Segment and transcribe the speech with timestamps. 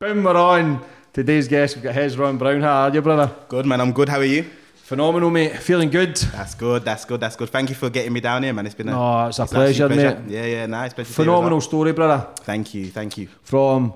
[0.00, 0.80] Boom, we're on.
[1.12, 2.60] Today's guest, we've got Hezron Brown.
[2.60, 3.34] How are you, brother?
[3.48, 4.08] Good man, I'm good.
[4.08, 4.44] How are you?
[4.84, 5.56] Phenomenal, mate.
[5.56, 6.14] Feeling good?
[6.14, 6.84] That's good.
[6.84, 7.18] That's good.
[7.18, 7.50] That's good.
[7.50, 8.64] Thank you for getting me down here, man.
[8.66, 10.18] It's been a No, it's a actually pleasure, mate.
[10.28, 10.94] Yeah, yeah, nice.
[10.94, 12.28] Pleasure Phenomenal story, brother.
[12.42, 13.26] Thank you, thank you.
[13.42, 13.92] From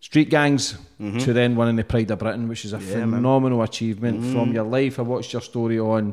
[0.00, 2.90] street gangs to then winning the Pride of Britain, which is a Mm-hmm.
[2.90, 3.08] Yeah, man.
[3.08, 3.14] Mm.
[3.14, 4.98] phenomenal achievement from your life.
[4.98, 6.12] I watched your story on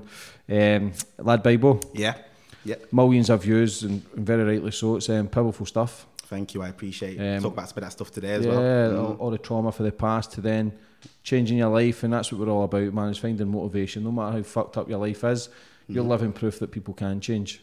[0.50, 1.82] um, Lad Bible.
[1.94, 2.14] Yeah,
[2.64, 2.76] yeah.
[2.94, 4.96] Millions of views, and, and very rightly so.
[4.96, 6.08] It's um, powerful stuff.
[6.28, 6.62] Thank you.
[6.62, 7.38] I appreciate it.
[7.38, 9.16] Um, Talk about some of that stuff today as yeah, well.
[9.16, 9.20] Mm.
[9.20, 10.74] all, the trauma for the past to then
[11.24, 13.10] changing your life, and that's what we're all about, man.
[13.10, 15.50] Is finding motivation, no matter how fucked up your life is.
[15.88, 16.10] You're Mm.
[16.10, 17.62] living proof that people can change.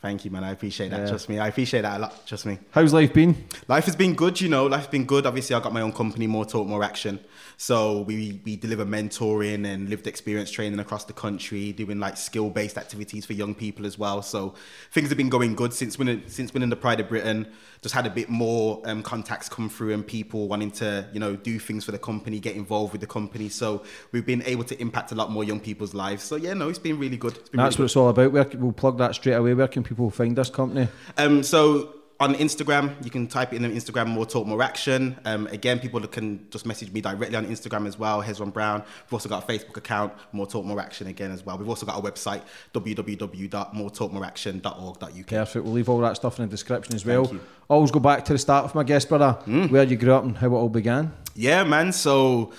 [0.00, 0.44] Thank you, man.
[0.44, 1.00] I appreciate that.
[1.00, 1.08] Yeah.
[1.08, 1.38] Trust me.
[1.40, 2.26] I appreciate that a lot.
[2.26, 2.58] Trust me.
[2.70, 3.34] How's life been?
[3.66, 4.66] Life has been good, you know.
[4.66, 5.26] Life's been good.
[5.26, 7.18] Obviously, I got my own company, More Talk, More Action.
[7.60, 12.50] So we we deliver mentoring and lived experience training across the country, doing like skill
[12.50, 14.22] based activities for young people as well.
[14.22, 14.54] So
[14.92, 17.48] things have been going good since winning since winning the Pride of Britain.
[17.82, 21.34] Just had a bit more um, contacts come through and people wanting to you know
[21.34, 23.48] do things for the company, get involved with the company.
[23.48, 23.82] So
[24.12, 26.22] we've been able to impact a lot more young people's lives.
[26.22, 27.34] So yeah, no, it's been really good.
[27.50, 28.30] Been That's what really it's all about.
[28.30, 29.54] Where, we'll plug that straight away.
[29.54, 30.86] Where can people find this company?
[31.16, 35.16] Um, so on Instagram, you can type in on Instagram, More Talk, More Action.
[35.24, 38.82] Um, again, people can just message me directly on Instagram as well, Hezron Brown.
[39.06, 41.56] We've also got a Facebook account, More Talk, More Action again as well.
[41.56, 42.42] We've also got a website,
[42.74, 45.26] www.moretalkmoreaction.org.uk.
[45.26, 45.64] Perfect.
[45.64, 47.30] We'll leave all that stuff in the description as well.
[47.68, 49.32] Always go back to the start of my guest, brother.
[49.68, 51.12] Where you grew up and how it all began.
[51.34, 51.92] Yeah, man.
[51.92, 52.52] So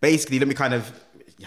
[0.00, 0.90] basically, let me kind of.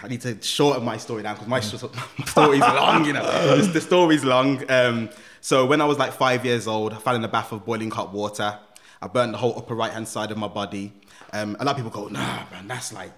[0.01, 1.73] I need to shorten my story down because my, sh-
[2.17, 3.57] my story's long, you know.
[3.57, 4.63] The, the story's long.
[4.69, 5.09] Um,
[5.43, 7.91] so when I was like five years old, I fell in a bath of boiling
[7.91, 8.57] hot water.
[9.01, 10.93] I burnt the whole upper right hand side of my body.
[11.33, 13.11] Um, a lot of people go, "Nah, man, that's like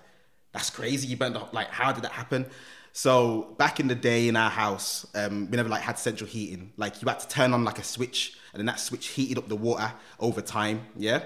[0.51, 1.07] that's crazy.
[1.07, 2.47] You burnt the, like how did that happen?"
[2.93, 6.71] So back in the day in our house, um, we never like had central heating.
[6.77, 9.47] Like you had to turn on like a switch, and then that switch heated up
[9.47, 10.87] the water over time.
[10.97, 11.21] Yeah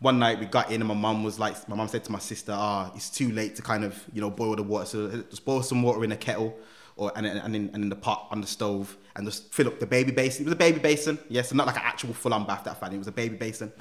[0.00, 2.18] one night we got in and my mum was like, my mum said to my
[2.18, 4.84] sister, ah, it's too late to kind of, you know, boil the water.
[4.84, 6.54] So just boil some water in a kettle
[6.96, 9.78] or and, and, in, and in the pot on the stove and just fill up
[9.78, 10.42] the baby basin.
[10.42, 11.18] It was a baby basin.
[11.28, 12.94] Yes, so not like an actual full on bath that I found.
[12.94, 13.72] It was a baby basin.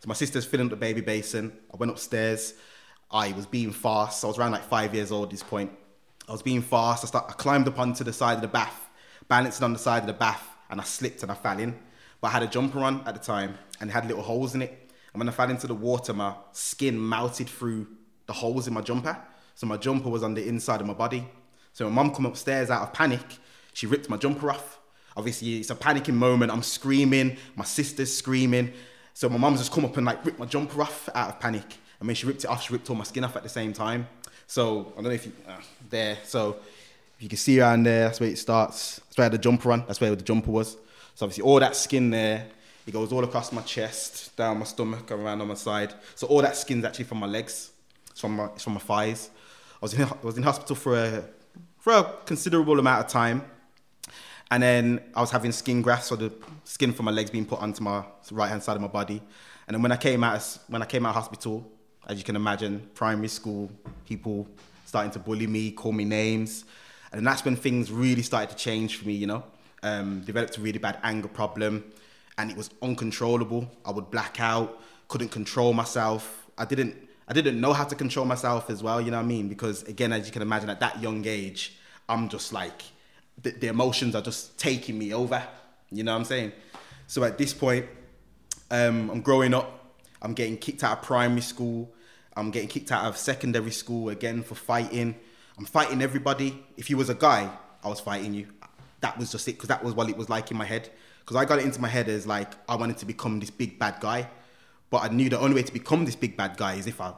[0.00, 1.52] So my sister's filling up the baby basin.
[1.72, 2.54] I went upstairs.
[3.10, 4.24] I was being fast.
[4.24, 5.70] I was around like five years old at this point.
[6.28, 7.04] I was being fast.
[7.04, 8.88] I, start, I climbed up onto the side of the bath,
[9.28, 11.76] balancing on the side of the bath, and I slipped and I fell in.
[12.20, 14.62] But I had a jumper on at the time and it had little holes in
[14.62, 14.90] it.
[15.12, 17.86] And when I fell into the water, my skin melted through
[18.26, 19.16] the holes in my jumper.
[19.54, 21.26] So my jumper was on the inside of my body.
[21.72, 23.24] So my mum come upstairs out of panic.
[23.72, 24.80] She ripped my jumper off.
[25.16, 26.52] Obviously, it's a panicking moment.
[26.52, 27.36] I'm screaming.
[27.54, 28.72] My sister's screaming.
[29.14, 31.78] So my mum's just come up and like ripped my jumper off out of panic.
[32.00, 33.72] And when she ripped it off, she ripped all my skin off at the same
[33.72, 34.06] time.
[34.46, 35.52] So I don't know if you uh,
[35.88, 36.18] there.
[36.24, 36.56] So
[37.16, 38.96] if you can see around there, that's where it starts.
[38.96, 39.84] That's where I the jumper on.
[39.86, 40.76] That's where the jumper was.
[41.14, 42.46] So obviously all that skin there,
[42.86, 45.94] it goes all across my chest, down my stomach, around on my side.
[46.14, 47.70] So all that skin's actually from my legs.
[48.10, 49.30] It's from my, it's from my thighs.
[49.76, 51.24] I was in, I was in hospital for a
[51.78, 53.44] for a considerable amount of time.
[54.50, 56.32] And then I was having skin grafts, so the
[56.64, 59.20] skin from my legs being put onto my right hand side of my body.
[59.66, 61.68] And then when I came out, when I came out of hospital,
[62.06, 63.68] as you can imagine, primary school,
[64.06, 64.46] people
[64.84, 66.64] starting to bully me, call me names,
[67.12, 69.14] and that's when things really started to change for me.
[69.14, 69.44] You know,
[69.82, 71.84] um, developed a really bad anger problem,
[72.38, 73.68] and it was uncontrollable.
[73.84, 76.46] I would black out, couldn't control myself.
[76.56, 76.94] I didn't,
[77.26, 79.00] I didn't know how to control myself as well.
[79.00, 79.48] You know what I mean?
[79.48, 81.76] Because again, as you can imagine, at that young age,
[82.08, 82.82] I'm just like
[83.42, 85.42] the, the emotions are just taking me over.
[85.90, 86.52] You know what I'm saying?
[87.06, 87.86] So at this point,
[88.70, 89.94] um, I'm growing up.
[90.22, 91.92] I'm getting kicked out of primary school.
[92.36, 95.14] I'm getting kicked out of secondary school again for fighting.
[95.58, 96.62] I'm fighting everybody.
[96.76, 97.50] If you was a guy,
[97.82, 98.48] I was fighting you.
[99.00, 100.90] That was just it, because that was what it was like in my head.
[101.20, 103.78] Because I got it into my head as like I wanted to become this big
[103.78, 104.28] bad guy,
[104.90, 107.14] but I knew the only way to become this big bad guy is if I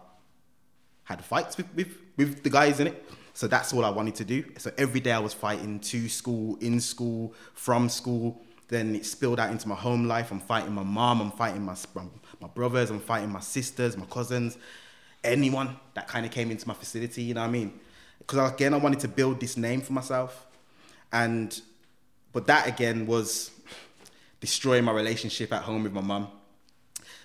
[1.04, 3.04] had fights with, with, with the guys in it.
[3.38, 4.42] So that's all I wanted to do.
[4.56, 8.42] So every day I was fighting to school, in school, from school.
[8.66, 10.32] Then it spilled out into my home life.
[10.32, 11.76] I'm fighting my mom, I'm fighting my,
[12.40, 14.58] my brothers, I'm fighting my sisters, my cousins,
[15.22, 17.78] anyone that kind of came into my facility, you know what I mean?
[18.18, 20.44] Because again, I wanted to build this name for myself.
[21.12, 21.60] And,
[22.32, 23.52] but that again was
[24.40, 26.26] destroying my relationship at home with my mom.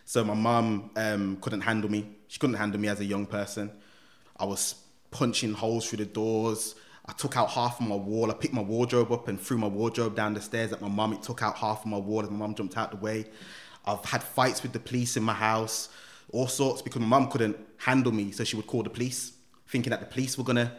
[0.05, 2.05] So my mom um, couldn't handle me.
[2.27, 3.71] She couldn't handle me as a young person.
[4.37, 4.75] I was
[5.13, 6.75] punching holes through the doors.
[7.05, 8.31] I took out half of my wall.
[8.31, 11.13] I picked my wardrobe up and threw my wardrobe down the stairs at my mum.
[11.13, 13.25] It took out half of my wall and my mum jumped out the way.
[13.85, 15.89] I've had fights with the police in my house,
[16.31, 18.31] all sorts, because my mum couldn't handle me.
[18.31, 19.33] So she would call the police,
[19.67, 20.71] thinking that the police were going to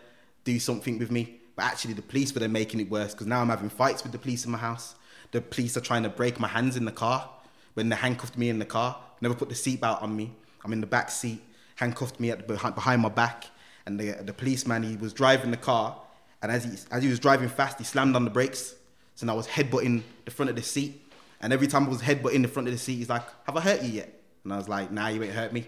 [0.45, 1.41] do something with me.
[1.57, 4.13] But actually, the police were then making it worse because now I'm having fights with
[4.13, 4.95] the police in my house.
[5.31, 7.29] The police are trying to break my hands in the car
[7.75, 8.99] when they handcuffed me in the car.
[9.21, 10.33] Never put the seatbelt on me.
[10.65, 11.43] I'm in the back seat,
[11.77, 13.47] handcuffed me at the, behind, behind my back.
[13.87, 15.97] And the, the policeman, he was driving the car.
[16.43, 18.75] And as he, as he was driving fast, he slammed on the brakes.
[19.15, 21.01] So now I was headbutting the front of the seat.
[21.41, 23.61] And every time I was headbutting the front of the seat, he's like, Have I
[23.61, 24.23] hurt you yet?
[24.45, 25.67] And I was like, Nah, you ain't hurt me.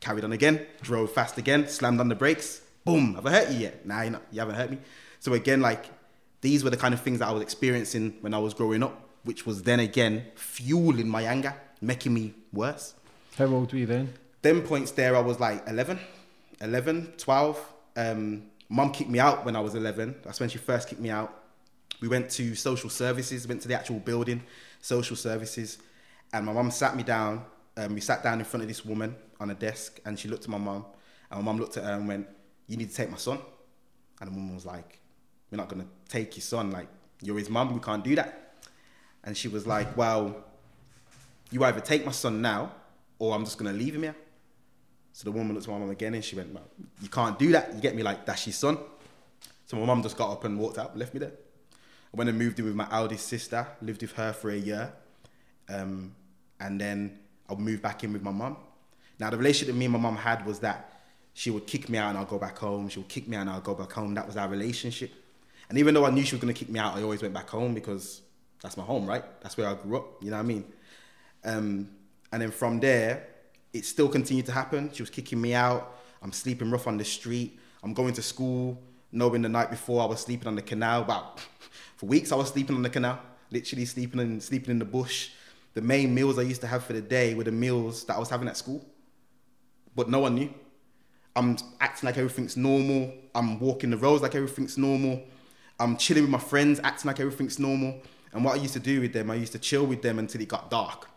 [0.00, 2.60] Carried on again, drove fast again, slammed on the brakes.
[2.84, 3.86] Boom, have I hurt you yet?
[3.86, 4.78] Nah, you, not, you haven't hurt me.
[5.20, 5.86] So again, like,
[6.42, 9.08] these were the kind of things that I was experiencing when I was growing up,
[9.22, 12.94] which was then again fueling my anger, making me worse.
[13.38, 14.12] How old were you then?
[14.42, 15.98] Them points there, I was like 11,
[16.60, 17.72] 11, 12.
[17.96, 20.16] Um, Mum kicked me out when I was 11.
[20.24, 21.42] That's when she first kicked me out.
[22.00, 24.42] We went to social services, went to the actual building,
[24.80, 25.78] social services,
[26.32, 27.44] and my mum sat me down.
[27.76, 30.44] Um, we sat down in front of this woman on a desk, and she looked
[30.44, 30.84] at my mum,
[31.30, 32.26] and my mum looked at her and went,
[32.66, 33.38] "You need to take my son."
[34.20, 34.98] And the woman was like,
[35.50, 36.70] "We're not gonna take your son.
[36.70, 36.88] Like,
[37.22, 37.72] you're his mum.
[37.74, 38.56] We can't do that."
[39.22, 40.44] And she was like, "Well,
[41.50, 42.72] you either take my son now,
[43.18, 44.16] or I'm just gonna leave him here."
[45.14, 46.48] So the woman looked at my mum again, and she went,
[47.00, 47.72] "You can't do that.
[47.72, 48.02] You get me?
[48.02, 48.78] Like, that's your son."
[49.64, 51.30] So my mum just got up and walked out, left me there.
[52.12, 54.92] I went and moved in with my eldest sister, lived with her for a year,
[55.68, 56.16] um,
[56.58, 58.56] and then I moved back in with my mum.
[59.20, 61.02] Now the relationship that me and my mum had was that
[61.32, 62.88] she would kick me out and I'll go back home.
[62.88, 64.14] She would kick me out and I'll go back home.
[64.14, 65.12] That was our relationship.
[65.68, 67.48] And even though I knew she was gonna kick me out, I always went back
[67.48, 68.20] home because
[68.60, 69.24] that's my home, right?
[69.42, 70.22] That's where I grew up.
[70.22, 70.64] You know what I mean?
[71.44, 71.88] Um,
[72.32, 73.28] and then from there,
[73.74, 74.90] it still continued to happen.
[74.92, 75.96] She was kicking me out.
[76.22, 77.58] I'm sleeping rough on the street.
[77.82, 78.80] I'm going to school,
[79.12, 81.02] knowing the night before I was sleeping on the canal.
[81.02, 81.40] About
[81.96, 83.18] for weeks, I was sleeping on the canal,
[83.50, 85.32] literally sleeping in sleeping in the bush.
[85.74, 88.18] The main meals I used to have for the day were the meals that I
[88.20, 88.86] was having at school,
[89.96, 90.54] but no one knew.
[91.36, 93.12] I'm acting like everything's normal.
[93.34, 95.20] I'm walking the roads like everything's normal.
[95.80, 98.00] I'm chilling with my friends, acting like everything's normal.
[98.32, 100.40] And what I used to do with them, I used to chill with them until
[100.40, 101.08] it got dark.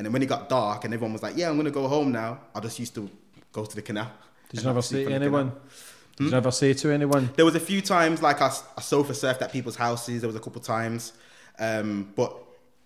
[0.00, 1.86] And then when it got dark and everyone was like, yeah, I'm going to go
[1.86, 3.10] home now, I just used to
[3.52, 4.10] go to the canal.
[4.48, 5.52] Did you never to anyone?
[6.16, 7.28] Did you never say to anyone?
[7.36, 10.22] There was a few times like I, I sofa surfed at people's houses.
[10.22, 11.12] There was a couple times,
[11.58, 12.34] um, but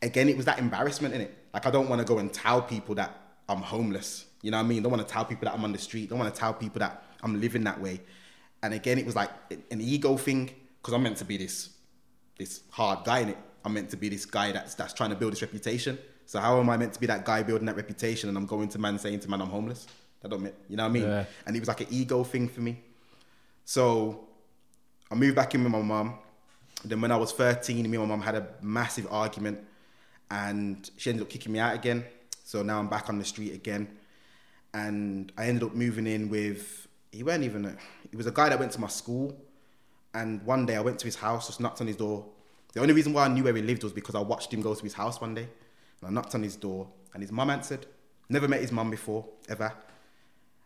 [0.03, 1.39] again, it was that embarrassment in it.
[1.55, 3.17] Like I don't want to go and tell people that
[3.49, 4.27] I'm homeless.
[4.43, 4.83] You know what I mean?
[4.83, 6.11] Don't want to tell people that I'm on the street.
[6.11, 8.01] Don't want to tell people that I'm living that way.
[8.61, 9.31] And again, it was like
[9.71, 10.51] an ego thing
[10.83, 11.71] because I'm meant to be this
[12.39, 13.39] this hard guy in it.
[13.65, 15.97] I'm meant to be this guy that's that's trying to build this reputation.
[16.27, 18.69] So how am I meant to be that guy building that reputation and I'm going
[18.69, 19.87] to man saying to man I'm homeless?
[20.23, 21.03] That don't mean you know what I mean?
[21.03, 21.25] Yeah.
[21.47, 22.81] And it was like an ego thing for me.
[23.65, 24.27] So
[25.11, 26.19] I moved back in with my mum.
[26.85, 29.61] Then when I was 13, me and my mum had a massive argument
[30.31, 32.05] and she ended up kicking me out again.
[32.45, 33.89] So now I'm back on the street again.
[34.73, 37.77] And I ended up moving in with, he weren't even, a,
[38.11, 39.37] he was a guy that went to my school.
[40.15, 42.27] And one day I went to his house, just knocked on his door.
[42.73, 44.75] The only reason why I knew where he lived was because I watched him go
[44.75, 45.49] to his house one day.
[46.01, 47.87] And I knocked on his door and his mum answered.
[48.29, 49.73] Never met his mum before, ever.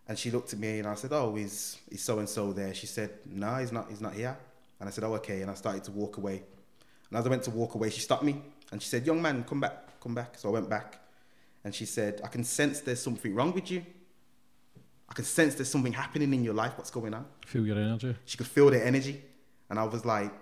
[0.07, 2.73] And she looked at me and I said, "Oh, is is so and so there?"
[2.75, 3.89] She said, "No, he's not.
[3.91, 4.37] He's not here."
[4.81, 6.43] And I said, "Oh, okay." And I started to walk away.
[7.11, 9.45] And as I went to walk away, she stopped me and she said, "Young man,
[9.45, 11.01] come back, come back." So I went back,
[11.65, 13.85] And she said, I can sense there's something wrong with you.
[15.09, 16.73] I can sense there's something happening in your life.
[16.77, 17.27] What's going on?
[17.47, 18.15] Feel your energy.
[18.25, 19.23] She could feel the energy.
[19.69, 20.33] And I was like,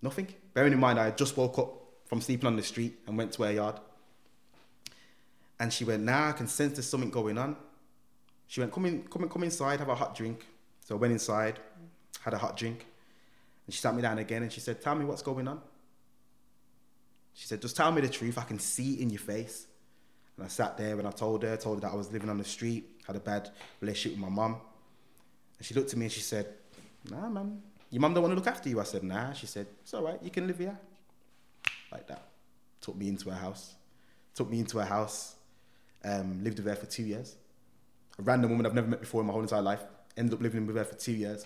[0.00, 0.28] nothing.
[0.54, 1.74] Bearing in mind, I had just woke up
[2.06, 3.76] from sleeping on the street and went to her yard.
[5.62, 7.54] And she went, nah, I can sense there's something going on.
[8.48, 10.44] She went, come in, come in, come inside, have a hot drink.
[10.80, 11.60] So I went inside,
[12.20, 12.84] had a hot drink.
[13.64, 15.60] And she sat me down again and she said, tell me what's going on.
[17.34, 18.38] She said, just tell me the truth.
[18.38, 19.68] I can see it in your face.
[20.36, 22.38] And I sat there and I told her, told her that I was living on
[22.38, 23.48] the street, had a bad
[23.80, 24.56] relationship with my mum.
[25.58, 26.46] And she looked at me and she said,
[27.08, 28.80] nah, man, your mum don't want to look after you.
[28.80, 29.32] I said, nah.
[29.32, 30.76] She said, it's all right, you can live here.
[31.92, 32.24] Like that.
[32.80, 33.76] Took me into her house.
[34.34, 35.36] Took me into her house.
[36.04, 37.36] Um, lived with her for two years.
[38.18, 39.82] A random woman I've never met before in my whole entire life.
[40.16, 41.44] Ended up living with her for two years.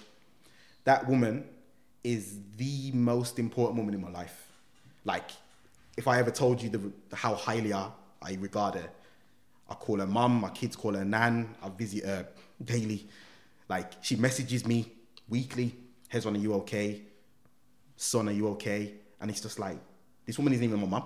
[0.84, 1.44] That woman
[2.02, 4.50] is the most important woman in my life.
[5.04, 5.30] Like,
[5.96, 7.90] if I ever told you the, how highly I,
[8.22, 8.88] I regard her,
[9.68, 12.28] I call her mum, my kids call her nan, I visit her
[12.64, 13.08] daily.
[13.68, 14.92] Like, she messages me
[15.28, 15.74] weekly,
[16.12, 17.02] Hezron, are you okay?
[17.96, 18.94] Son, are you okay?
[19.20, 19.78] And it's just like,
[20.24, 21.04] this woman isn't even my mum.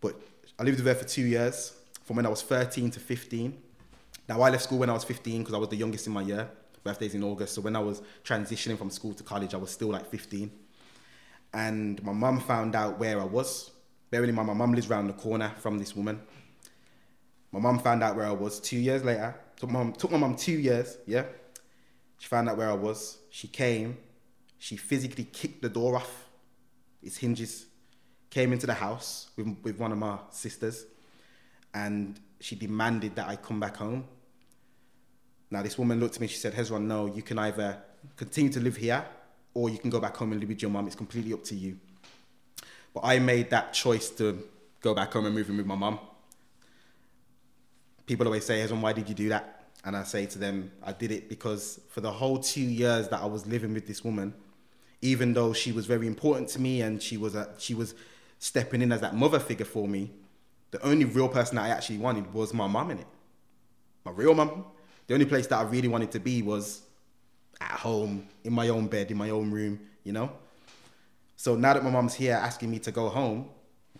[0.00, 0.20] But
[0.58, 1.74] I lived with her for two years,
[2.06, 3.62] from when I was 13 to 15.
[4.28, 6.22] Now, I left school when I was 15 because I was the youngest in my
[6.22, 6.48] year.
[6.82, 7.54] Birthday's in August.
[7.54, 10.50] So when I was transitioning from school to college, I was still like 15.
[11.52, 13.72] And my mum found out where I was.
[14.10, 16.20] Bearing in mind, my mum lives around the corner from this woman.
[17.50, 19.34] My mum found out where I was two years later.
[19.56, 21.24] Took my mum, took my mum two years, yeah.
[22.18, 23.18] She found out where I was.
[23.30, 23.96] She came.
[24.58, 26.28] She physically kicked the door off
[27.02, 27.66] its hinges.
[28.30, 30.86] Came into the house with, with one of my sisters.
[31.76, 34.04] And she demanded that I come back home.
[35.50, 36.26] Now, this woman looked at me.
[36.26, 37.78] She said, Hezron, no, you can either
[38.16, 39.04] continue to live here
[39.52, 40.86] or you can go back home and live with your mum.
[40.86, 41.76] It's completely up to you.
[42.94, 44.42] But I made that choice to
[44.80, 45.98] go back home and move in with my mum.
[48.06, 49.64] People always say, Hezron, why did you do that?
[49.84, 53.20] And I say to them, I did it because for the whole two years that
[53.20, 54.32] I was living with this woman,
[55.02, 57.94] even though she was very important to me and she was a, she was
[58.38, 60.10] stepping in as that mother figure for me,
[60.70, 63.06] the only real person that I actually wanted was my mum in it.
[64.04, 64.64] My real mum.
[65.06, 66.82] The only place that I really wanted to be was
[67.60, 70.30] at home, in my own bed, in my own room, you know?
[71.36, 73.48] So now that my mum's here asking me to go home,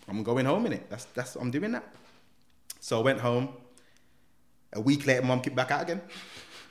[0.08, 0.90] I'm going home in it.
[0.90, 1.84] That's that's I'm doing that.
[2.80, 3.48] So I went home.
[4.72, 6.00] A week later, mum kicked back out again.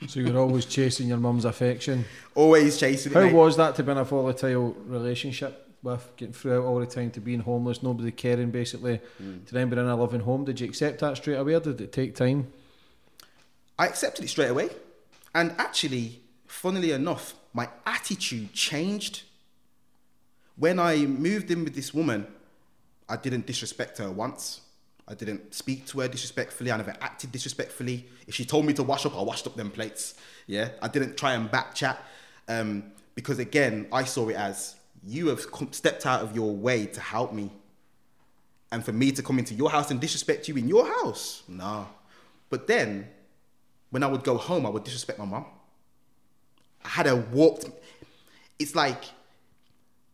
[0.08, 2.04] So you're always chasing your mum's affection.
[2.34, 3.14] Always chasing.
[3.14, 3.32] How mate.
[3.32, 7.10] was that to be in a volatile relationship with getting through it all the time
[7.12, 9.46] to being homeless, nobody caring basically, Mm.
[9.46, 10.44] to then being in a loving home?
[10.44, 12.52] Did you accept that straight away or did it take time?
[13.78, 14.70] I accepted it straight away.
[15.34, 19.22] And actually, funnily enough, my attitude changed.
[20.56, 22.26] When I moved in with this woman,
[23.08, 24.62] I didn't disrespect her once.
[25.08, 26.72] I didn't speak to her disrespectfully.
[26.72, 28.06] I never acted disrespectfully.
[28.26, 30.14] If she told me to wash up, I washed up them plates.
[30.46, 32.02] Yeah, I didn't try and back chat
[32.48, 34.74] um, because again, I saw it as
[35.06, 37.50] you have stepped out of your way to help me,
[38.72, 41.86] and for me to come into your house and disrespect you in your house, no.
[42.50, 43.08] But then,
[43.90, 45.46] when I would go home, I would disrespect my mum.
[46.84, 47.66] I had a warped.
[48.58, 49.04] It's like,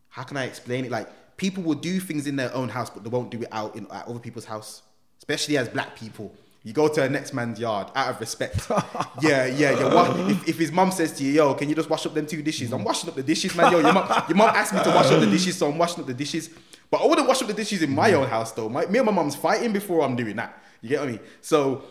[0.09, 0.91] how can I explain it?
[0.91, 3.75] Like people will do things in their own house, but they won't do it out
[3.75, 4.83] in at other people's house.
[5.17, 6.33] Especially as black people,
[6.63, 8.67] you go to a next man's yard out of respect.
[9.21, 9.93] yeah, yeah, yeah.
[9.93, 12.25] What, if, if his mum says to you, "Yo, can you just wash up them
[12.25, 13.71] two dishes?" I'm washing up the dishes, man.
[13.71, 16.01] Yo, your mum, your mum asked me to wash up the dishes, so I'm washing
[16.01, 16.49] up the dishes.
[16.89, 18.69] But I wouldn't wash up the dishes in my own house, though.
[18.69, 20.61] My, me and my mum's fighting before I'm doing that.
[20.81, 21.19] You get what I mean?
[21.41, 21.83] So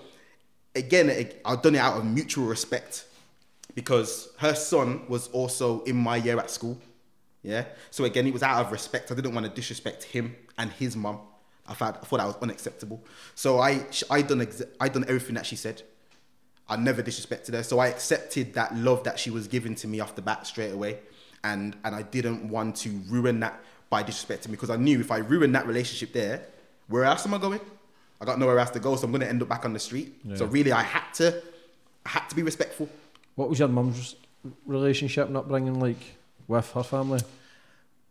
[0.75, 3.07] again, I've done it out of mutual respect
[3.75, 6.79] because her son was also in my year at school.
[7.43, 7.65] Yeah.
[7.91, 9.11] So again, it was out of respect.
[9.11, 11.21] I didn't want to disrespect him and his mum.
[11.73, 13.03] I thought, I thought that was unacceptable.
[13.35, 15.83] So I, I done, ex- I done everything that she said.
[16.69, 17.63] I never disrespected her.
[17.63, 20.73] So I accepted that love that she was giving to me off the bat straight
[20.73, 20.99] away.
[21.43, 23.59] And, and I didn't want to ruin that
[23.91, 26.43] by disrespecting me because I knew if I ruined that relationship there,
[26.89, 27.61] where else am I going?
[28.21, 29.81] I got nowhere else to go, so I'm going to end up back on the
[29.81, 30.15] street.
[30.37, 31.43] So really, I had to,
[32.07, 32.89] I had to be respectful.
[33.35, 34.15] What was your mum's
[34.67, 35.99] relationship and upbringing like
[36.47, 37.21] with her family?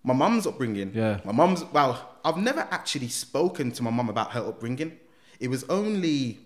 [0.04, 0.92] My mum's upbringing.
[0.94, 1.20] Yeah.
[1.24, 4.98] My mum's well, I've never actually spoken to my mum about her upbringing.
[5.40, 6.40] It was only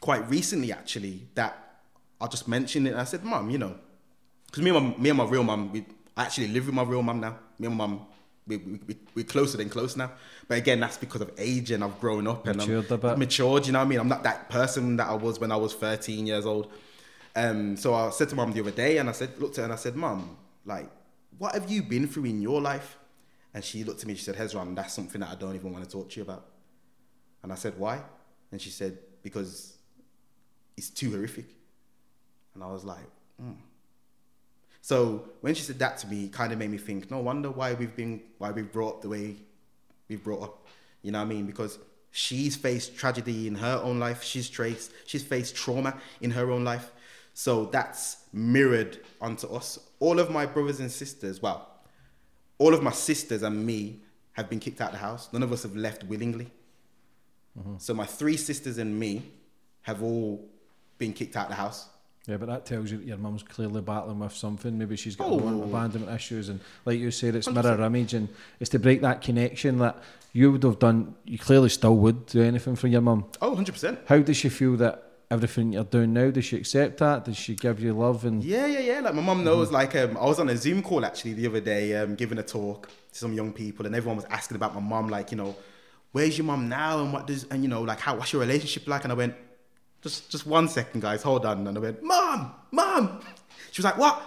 [0.00, 1.80] quite recently actually that
[2.20, 2.90] I just mentioned it.
[2.90, 3.74] And I said, "Mum, you know,
[4.46, 5.84] because me and my me and my real mum, we
[6.16, 7.36] I actually live with my real mum now.
[7.58, 8.06] Me and my mum,
[8.46, 10.10] we, we, we, we're closer than close now.
[10.48, 13.18] But again, that's because of age and I've grown up and Matured I'm bit.
[13.18, 13.66] matured.
[13.66, 14.00] You know what I mean?
[14.00, 16.70] I'm not that person that I was when I was 13 years old.
[17.34, 19.64] Um, so I said to mum the other day, and I said, looked at her
[19.64, 20.36] and I said, "Mum,
[20.66, 20.90] like,
[21.42, 22.90] what have you been through in your life?"
[23.54, 24.12] And she looked at me.
[24.12, 26.22] And she said, "Hezron, that's something that I don't even want to talk to you
[26.28, 26.44] about."
[27.42, 27.96] And I said, "Why?"
[28.52, 29.78] And she said, because
[30.76, 31.46] it's too horrific.
[32.54, 33.08] And I was like,
[33.40, 33.52] hmm.
[34.82, 37.50] So when she said that to me, it kind of made me think, no wonder
[37.50, 39.36] why we've been, why we've brought up the way
[40.08, 40.66] we've brought up.
[41.02, 41.46] You know what I mean?
[41.46, 41.78] Because
[42.10, 44.22] she's faced tragedy in her own life.
[44.22, 46.90] She's traced, she's faced trauma in her own life.
[47.34, 49.78] So that's mirrored onto us.
[50.02, 51.68] All of my brothers and sisters, well,
[52.58, 54.00] all of my sisters and me
[54.32, 55.28] have been kicked out of the house.
[55.32, 56.50] None of us have left willingly.
[57.56, 57.74] Mm-hmm.
[57.78, 59.22] So my three sisters and me
[59.82, 60.44] have all
[60.98, 61.86] been kicked out of the house.
[62.26, 64.76] Yeah, but that tells you that your mum's clearly battling with something.
[64.76, 65.62] Maybe she's got Oh.
[65.62, 68.28] abandonment issues, and like you said, it's mirror image, and
[68.58, 71.14] it's to break that connection that you would have done.
[71.24, 73.26] You clearly still would do anything for your mum.
[73.40, 73.98] Oh, 100%.
[74.06, 76.30] How does she feel that everything you're doing now?
[76.30, 77.24] Does she accept that?
[77.24, 78.24] Does she give you love?
[78.24, 79.00] And Yeah, yeah, yeah.
[79.00, 79.72] Like my mum knows.
[79.72, 82.42] Like um, I was on a Zoom call actually the other day, um, giving a
[82.42, 85.08] talk to some young people, and everyone was asking about my mum.
[85.08, 85.56] Like, you know,
[86.12, 88.86] where's your mum now, and what does, and you know, like how what's your relationship
[88.86, 89.04] like?
[89.04, 89.34] And I went,
[90.02, 91.66] just just one second, guys, hold on.
[91.66, 93.20] And I went, mum, mum.
[93.70, 94.16] She was like, what?
[94.16, 94.20] I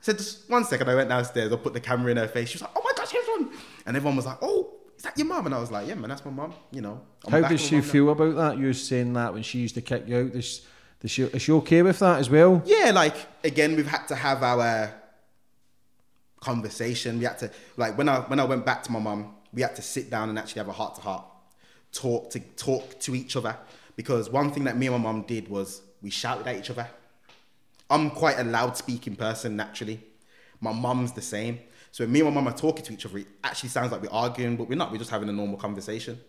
[0.00, 0.88] said, just one second.
[0.88, 1.52] I went downstairs.
[1.52, 2.48] I put the camera in her face.
[2.48, 3.52] She was like, oh my gosh, Hezron.
[3.84, 4.65] And everyone was like, oh,
[5.06, 5.46] that your mum?
[5.46, 6.54] And I was like, yeah, man, that's my mum.
[6.70, 7.00] You know.
[7.26, 8.58] I'm how does she mum now." feel about that?
[8.58, 10.44] You saying that when she used to kick you out?
[11.04, 12.62] She, is she okay with that as well?
[12.64, 14.92] Yeah, like again, we've had to have our
[16.40, 17.18] conversation.
[17.18, 19.76] We had to like when I when I went back to my mum, we had
[19.76, 21.24] to sit down and actually have a heart to heart
[21.92, 23.56] talk to talk to each other
[23.94, 26.88] because one thing that me and my mum did was we shouted at each other.
[27.88, 30.00] I'm quite a loud speaking person naturally.
[30.60, 31.60] My mum's the same.
[31.96, 34.10] So me and my mum are talking to each other, it actually sounds like we're
[34.10, 34.92] arguing, but we're not.
[34.92, 36.20] We're just having a normal conversation.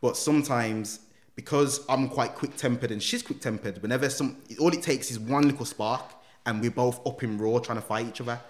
[0.00, 1.00] But sometimes,
[1.36, 5.18] because I'm quite quick tempered and she's quick tempered, whenever some, all it takes is
[5.18, 6.14] one little spark
[6.46, 8.40] and we're both up in raw trying to fight each other.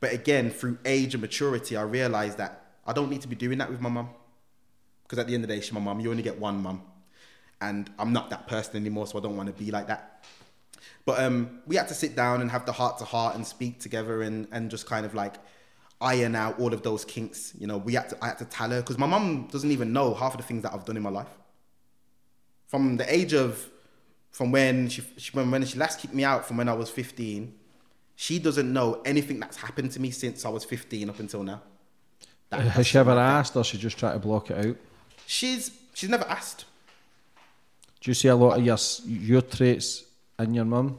[0.00, 3.58] But again, through age and maturity, I realized that I don't need to be doing
[3.58, 4.08] that with my mum.
[5.02, 6.00] Because at the end of the day, she's my mum.
[6.00, 6.80] You only get one mum.
[7.60, 10.24] And I'm not that person anymore, so I don't want to be like that.
[11.04, 13.78] But um, we had to sit down and have the heart to heart and speak
[13.78, 15.34] together and, and just kind of like
[16.00, 17.52] iron out all of those kinks.
[17.58, 19.92] You know, we had to I had to tell her because my mum doesn't even
[19.92, 21.28] know half of the things that I've done in my life.
[22.66, 23.68] From the age of
[24.30, 26.90] from when she, she when, when she last kicked me out from when I was
[26.90, 27.52] 15,
[28.14, 31.62] she doesn't know anything that's happened to me since I was 15 up until now.
[32.50, 34.76] That- Has she ever asked, or she just try to block it out?
[35.26, 36.64] She's she's never asked.
[38.00, 40.04] Do you see a lot of your your traits
[40.38, 40.98] in your mum?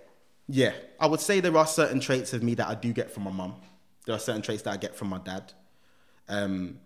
[0.47, 0.73] Yeah.
[0.99, 3.31] I would say there are certain traits of me that I do get from my
[3.31, 3.55] mum.
[4.05, 5.53] There are certain traits that I get from my dad.
[6.27, 6.79] Um,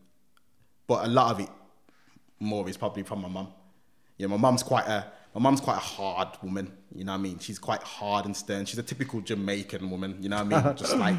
[0.88, 1.50] but a lot of it
[2.40, 3.48] more is probably from my mum.
[4.18, 7.22] Yeah, my mum's quite a my mum's quite a hard woman, you know what I
[7.22, 7.40] mean?
[7.40, 8.66] She's quite hard and stern.
[8.66, 10.76] She's a typical Jamaican woman, you know what I mean?
[10.78, 11.16] Just like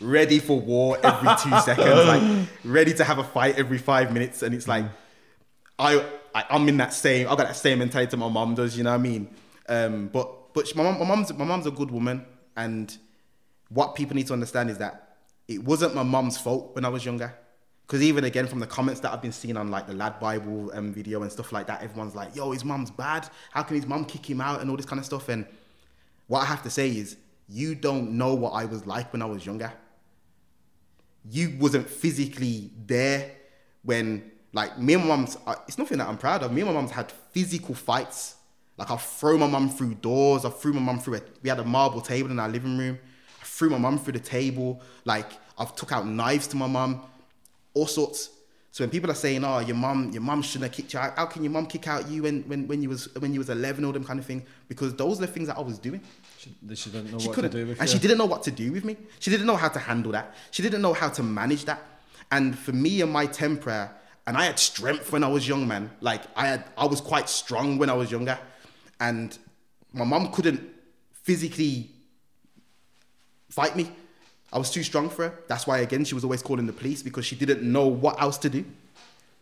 [0.00, 4.42] ready for war every two seconds, like ready to have a fight every five minutes.
[4.42, 4.86] And it's like
[5.78, 8.82] I, I I'm in that same I got that same mentality my mom does, you
[8.82, 9.28] know what I mean?
[9.68, 12.24] Um, but but she- my mom, my mom's my mom's a good woman,
[12.56, 12.96] and
[13.68, 15.16] what people need to understand is that
[15.48, 17.34] it wasn't my mom's fault when I was younger.
[17.86, 20.70] Because even again from the comments that I've been seeing on like the Lad Bible
[20.72, 23.28] um, video and stuff like that, everyone's like, "Yo, his mom's bad.
[23.50, 25.44] How can his mom kick him out and all this kind of stuff?" And
[26.28, 29.26] what I have to say is, you don't know what I was like when I
[29.26, 29.70] was younger
[31.30, 33.32] you wasn't physically there
[33.82, 36.52] when like me and my mum's uh, it's nothing that I'm proud of.
[36.52, 38.36] Me and my mum's had physical fights.
[38.76, 40.44] Like I throw my mum through doors.
[40.44, 42.98] I threw my mum through a we had a marble table in our living room.
[43.40, 44.80] I threw my mum through the table.
[45.04, 47.02] Like I've took out knives to my mum,
[47.74, 48.30] all sorts.
[48.72, 51.16] So when people are saying, "Oh, your mum, your mum shouldn't have kicked you out,"
[51.16, 53.48] how can your mum kick out you when, when, when you was when you was
[53.48, 54.42] eleven, all them kind of things?
[54.68, 56.00] Because those are the things that I was doing.
[56.38, 57.92] She, she didn't know She what couldn't, to do with and you.
[57.92, 58.96] she didn't know what to do with me.
[59.20, 60.34] She didn't know how to handle that.
[60.50, 61.80] She didn't know how to manage that.
[62.32, 63.92] And for me and my temper,
[64.26, 65.92] and I had strength when I was young, man.
[66.00, 68.36] Like I had, I was quite strong when I was younger,
[69.00, 69.36] and
[69.92, 70.60] my mum couldn't
[71.12, 71.90] physically
[73.48, 73.90] fight me.
[74.52, 75.34] I was too strong for her.
[75.48, 78.38] That's why, again, she was always calling the police because she didn't know what else
[78.38, 78.64] to do.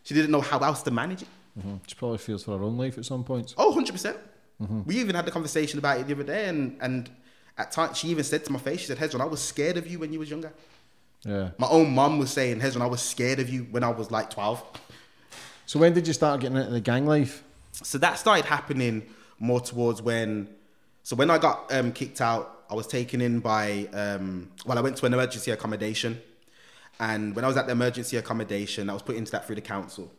[0.03, 1.27] She didn't know how else to manage it.
[1.59, 1.79] Mhm.
[1.87, 3.53] She probably feels for her own life at some points.
[3.57, 3.91] Oh, 100%.
[3.91, 4.17] percent
[4.61, 4.85] Mhm.
[4.85, 7.09] We even had the conversation about it the other day, and, and
[7.57, 9.87] at times she even said to my face, she said, Hezron, I was scared of
[9.87, 10.53] you when you was younger.
[11.23, 11.51] Yeah.
[11.57, 14.29] My own mum was saying, Hezron, I was scared of you when I was like
[14.29, 14.63] 12.
[15.65, 17.43] So when did you start getting into the gang life?
[17.71, 19.03] So that started happening
[19.43, 20.47] more towards when,
[21.03, 24.81] so when I got um, kicked out, I was taken in by, um, well, I
[24.81, 26.21] went to an emergency accommodation.
[26.97, 29.61] And when I was at the emergency accommodation, I was put into that through the
[29.61, 30.13] council.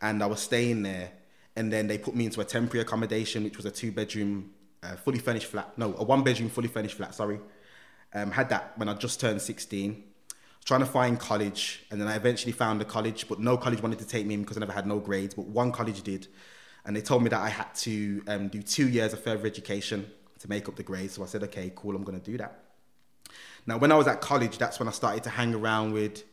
[0.00, 1.10] And I was staying there.
[1.56, 4.52] And then they put me into a temporary accommodation, which was a two bedroom,
[4.84, 5.76] uh, fully furnished flat.
[5.76, 7.40] No, a one bedroom, fully furnished flat, sorry.
[8.14, 10.04] Um, had that when I just turned 16.
[10.64, 11.84] Trying to find college.
[11.90, 14.42] And then I eventually found a college, but no college wanted to take me in
[14.42, 15.34] because I never had no grades.
[15.34, 16.28] But one college did.
[16.84, 20.10] And they told me that I had to um, do two years of further education
[20.40, 21.14] to make up the grades.
[21.14, 22.58] So I said, okay, cool, I'm going to do that.
[23.66, 26.24] Now, when I was at college, that's when I started to hang around with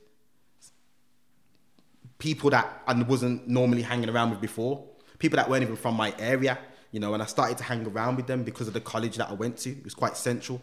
[2.18, 4.84] people that I wasn't normally hanging around with before,
[5.20, 6.58] people that weren't even from my area,
[6.92, 9.30] you know, and I started to hang around with them because of the college that
[9.30, 9.70] I went to.
[9.70, 10.62] It was quite central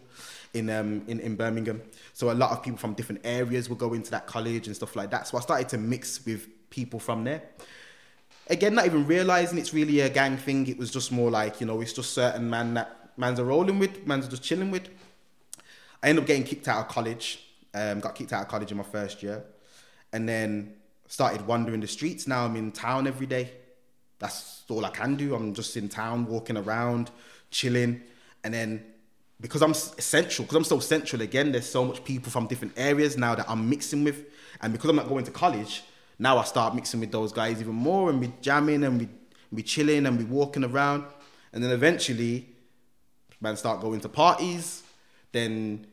[0.53, 1.83] in, um, in, in Birmingham.
[2.13, 4.97] So a lot of people from different areas would go into that college and stuff
[4.97, 5.29] like that.
[5.29, 7.43] So I started to mix with people from there.
[8.49, 10.67] Again, not even realizing it's really a gang thing.
[10.69, 13.79] It was just more like, you know, it's just certain man that mans are rolling
[13.79, 14.89] with, mans just chilling with.
[16.03, 17.43] I ended up getting kicked out of college.
[17.75, 19.45] Um, got kicked out of college in my first year,
[20.13, 20.75] and then
[21.09, 22.27] started wandering the streets.
[22.27, 23.51] Now I'm in town every day.
[24.19, 25.35] That's all I can do.
[25.35, 27.11] I'm just in town, walking around,
[27.51, 28.01] chilling,
[28.45, 28.83] and then
[29.41, 33.19] because I'm central, because I'm so central again, there's so much people from different areas
[33.19, 34.25] now that I'm mixing with,
[34.63, 35.83] and because I'm not going to college,
[36.19, 39.09] now I start mixing with those guys even more, and we jamming and we
[39.53, 41.05] we chilling and we walking around,
[41.53, 42.49] and then eventually,
[43.41, 44.83] man, start going to parties,
[45.33, 45.87] then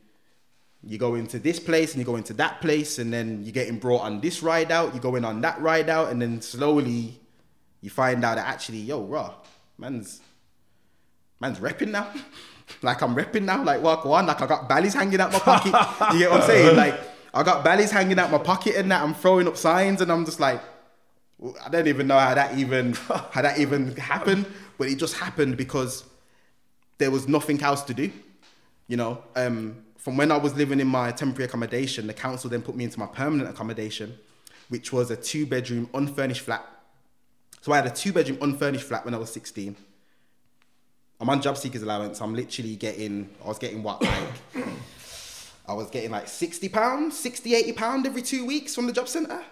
[0.86, 3.78] you go into this place and you go into that place and then you're getting
[3.78, 7.20] brought on this ride out, you're going on that ride out, and then slowly
[7.80, 9.34] you find out that actually, yo, raw,
[9.78, 10.20] man's
[11.40, 12.12] man's repping now.
[12.82, 16.14] like I'm repping now, like walk on, like I got bellies hanging out my pocket.
[16.14, 16.76] you get what I'm saying?
[16.84, 20.10] Like I got bellies hanging out my pocket and that I'm throwing up signs and
[20.10, 20.62] I'm just like
[21.64, 24.46] I don't even know how that even how that even happened,
[24.78, 26.04] but it just happened because
[26.98, 28.10] there was nothing else to do.
[28.86, 32.62] You know, um, from when I was living in my temporary accommodation, the council then
[32.62, 34.16] put me into my permanent accommodation,
[34.68, 36.64] which was a two bedroom unfurnished flat.
[37.62, 39.74] So I had a two bedroom unfurnished flat when I was 16.
[41.20, 42.20] I'm on job seekers allowance.
[42.20, 44.66] I'm literally getting, I was getting what, like,
[45.66, 49.08] I was getting like 60 pounds, 60, 80 pounds every two weeks from the job
[49.08, 49.42] centre.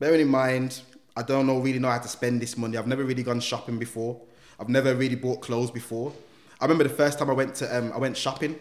[0.00, 0.80] Bearing in mind,
[1.16, 2.76] I don't know really know how to spend this money.
[2.76, 4.20] I've never really gone shopping before.
[4.58, 6.12] I've never really bought clothes before.
[6.60, 8.58] I remember the first time I went to um, I went shopping,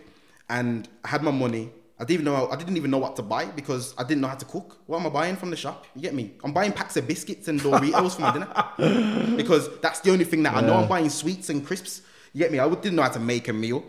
[0.50, 1.72] and I had my money.
[2.00, 4.28] I didn't even know I didn't even know what to buy because I didn't know
[4.28, 4.78] how to cook.
[4.86, 5.86] What am I buying from the shop?
[5.96, 6.34] You get me?
[6.44, 10.44] I'm buying packs of biscuits and Doritos for my dinner because that's the only thing
[10.44, 10.76] that I know.
[10.76, 12.02] I'm buying sweets and crisps.
[12.34, 12.60] You get me?
[12.60, 13.84] I didn't know how to make a meal.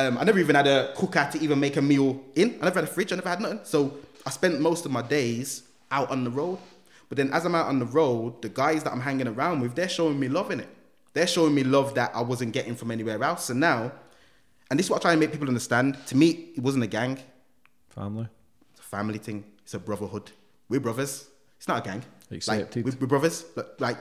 [0.00, 2.58] Um, I never even had a cooker to even make a meal in.
[2.60, 3.12] I never had a fridge.
[3.12, 3.60] I never had nothing.
[3.64, 6.58] So I spent most of my days out on the road.
[7.08, 9.74] But then as I'm out on the road, the guys that I'm hanging around with,
[9.74, 10.68] they're showing me love in it.
[11.12, 13.50] They're showing me love that I wasn't getting from anywhere else.
[13.50, 13.92] And now,
[14.70, 15.98] and this is what I try and make people understand.
[16.06, 17.18] To me, it wasn't a gang.
[17.90, 18.28] Family.
[18.70, 19.44] It's a family thing.
[19.64, 20.30] It's a brotherhood.
[20.68, 21.26] We're brothers.
[21.58, 22.02] It's not a gang.
[22.30, 22.76] Accepted.
[22.76, 23.42] Like, we're, we're brothers.
[23.42, 23.98] But, Like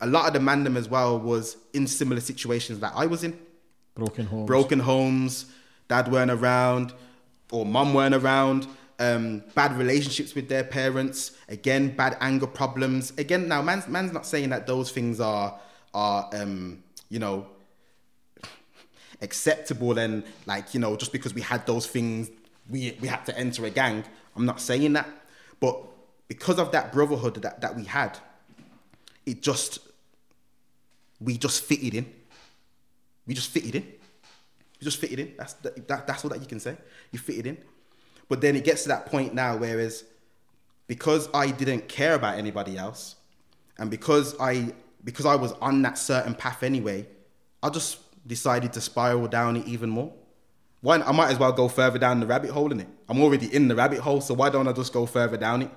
[0.00, 3.38] a lot of the mandem as well was in similar situations that I was in.
[3.98, 4.46] Broken homes.
[4.46, 5.46] Broken homes.
[5.88, 6.92] Dad weren't around,
[7.50, 8.68] or mum weren't around.
[9.00, 11.32] Um, bad relationships with their parents.
[11.48, 13.12] Again, bad anger problems.
[13.18, 15.58] Again, now man's man's not saying that those things are
[15.94, 17.46] are um, you know
[19.20, 22.30] acceptable and like you know just because we had those things
[22.70, 24.04] we we had to enter a gang
[24.36, 25.08] i'm not saying that
[25.58, 25.76] but
[26.28, 28.16] because of that brotherhood that, that we had
[29.26, 29.80] it just
[31.20, 32.06] we just fitted in
[33.28, 33.82] we just fitted in.
[34.80, 35.34] We just fitted in.
[35.38, 36.76] That's that, that, that's all that you can say.
[37.12, 37.58] You fitted in.
[38.28, 40.04] But then it gets to that point now whereas
[40.88, 43.16] because i didn't care about anybody else
[43.78, 44.72] and because i
[45.04, 47.06] because i was on that certain path anyway
[47.62, 50.12] i just decided to spiral down it even more.
[50.80, 53.54] Why i might as well go further down the rabbit hole in it i'm already
[53.54, 55.70] in the rabbit hole so why don't i just go further down it?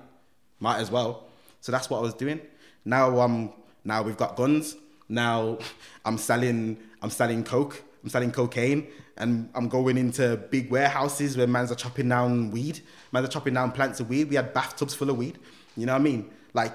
[0.60, 1.26] Might as well.
[1.60, 2.40] So that's what I was doing.
[2.84, 3.52] Now um
[3.84, 4.76] now we've got guns.
[5.12, 5.58] Now
[6.06, 7.82] I'm selling I'm selling coke.
[8.02, 12.80] I'm selling cocaine, and I'm going into big warehouses where mans are chopping down weed.
[13.12, 14.28] Mans are chopping down plants of weed.
[14.28, 15.38] We had bathtubs full of weed.
[15.76, 16.30] You know what I mean?
[16.54, 16.74] Like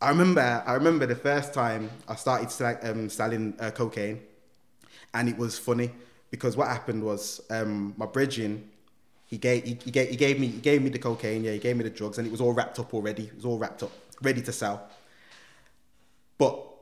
[0.00, 4.22] I remember I remember the first time I started um, selling uh, cocaine,
[5.12, 5.90] and it was funny
[6.30, 8.70] because what happened was um, my bridging.
[9.26, 11.58] He gave, he, he, gave, he gave me he gave me the cocaine, yeah, he
[11.58, 13.24] gave me the drugs, and it was all wrapped up already.
[13.24, 14.88] It was all wrapped up, ready to sell.
[16.38, 16.73] But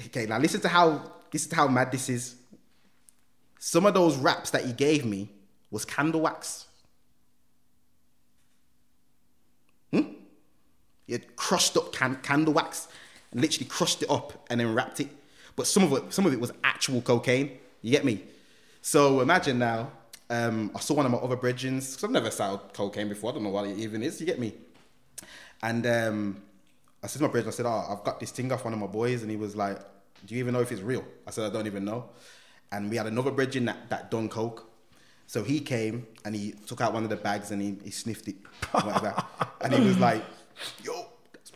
[0.00, 2.36] okay, now listen to how this is how mad this is.
[3.58, 5.30] Some of those wraps that he gave me
[5.70, 6.66] was candle wax.
[9.90, 10.02] Hmm?
[11.06, 12.88] He had crushed up can- candle wax
[13.32, 15.08] and literally crushed it up and then wrapped it.
[15.56, 17.58] But some of it, some of it was actual cocaine.
[17.82, 18.22] You get me?
[18.82, 19.90] So imagine now,
[20.30, 23.30] um, I saw one of my other bridgings because I've never sold cocaine before.
[23.30, 24.20] I don't know what it even is.
[24.20, 24.54] You get me?
[25.62, 26.42] And um,
[27.04, 28.78] I said to my brother, I said, "Oh, I've got this thing off one of
[28.78, 29.78] my boys," and he was like,
[30.24, 32.08] "Do you even know if it's real?" I said, "I don't even know."
[32.72, 34.70] And we had another bridging that that done coke.
[35.26, 38.28] So he came and he took out one of the bags and he, he sniffed
[38.28, 38.36] it,
[39.60, 40.24] and he was like,
[40.82, 41.52] "Yo, that's,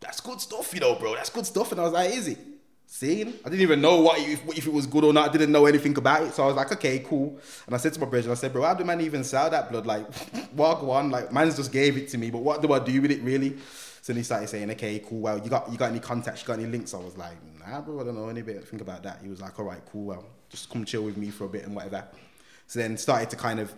[0.00, 1.14] that's good stuff, you know, bro.
[1.14, 2.38] That's good stuff." And I was like, "Is it?"
[2.86, 5.30] Seeing, I didn't even know what if, if it was good or not.
[5.30, 7.94] I didn't know anything about it, so I was like, "Okay, cool." And I said
[7.94, 9.86] to my brother, I said, "Bro, how do man even sell that blood?
[9.86, 10.06] Like,
[10.54, 13.10] walk one, like man's just gave it to me, but what do I do with
[13.10, 13.56] it really?"
[14.04, 15.20] So then he started saying, "Okay, cool.
[15.20, 16.42] Well, you got you got any contacts?
[16.42, 18.02] You got any links?" I was like, "Nah, bro.
[18.02, 18.62] I don't know any bit.
[18.68, 20.04] Think about that." He was like, "All right, cool.
[20.04, 22.04] Well, just come chill with me for a bit and whatever."
[22.66, 23.72] So then started to kind of,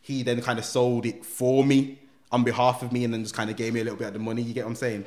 [0.00, 2.00] he then kind of sold it for me
[2.32, 4.14] on behalf of me, and then just kind of gave me a little bit of
[4.14, 4.42] the money.
[4.42, 5.04] You get what I'm saying?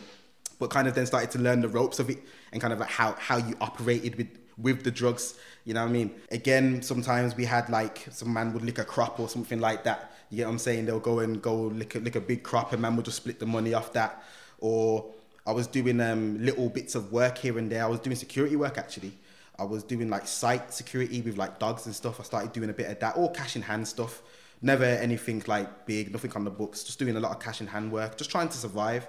[0.57, 2.19] But kind of then started to learn the ropes of it
[2.53, 5.35] and kind of like how how you operated with with the drugs.
[5.65, 6.11] You know what I mean?
[6.31, 10.13] Again, sometimes we had like some man would lick a crop or something like that.
[10.29, 10.85] You get what I'm saying?
[10.85, 13.41] They'll go and go lick a, lick a big crop, and man would just split
[13.41, 14.23] the money off that.
[14.65, 15.05] Or
[15.45, 17.83] I was doing um, little bits of work here and there.
[17.83, 19.13] I was doing security work actually.
[19.59, 22.19] I was doing like site security with like dogs and stuff.
[22.19, 24.23] I started doing a bit of that, all cash in hand stuff.
[24.63, 26.83] Never anything like big, nothing on the books.
[26.83, 29.07] Just doing a lot of cash in hand work, just trying to survive.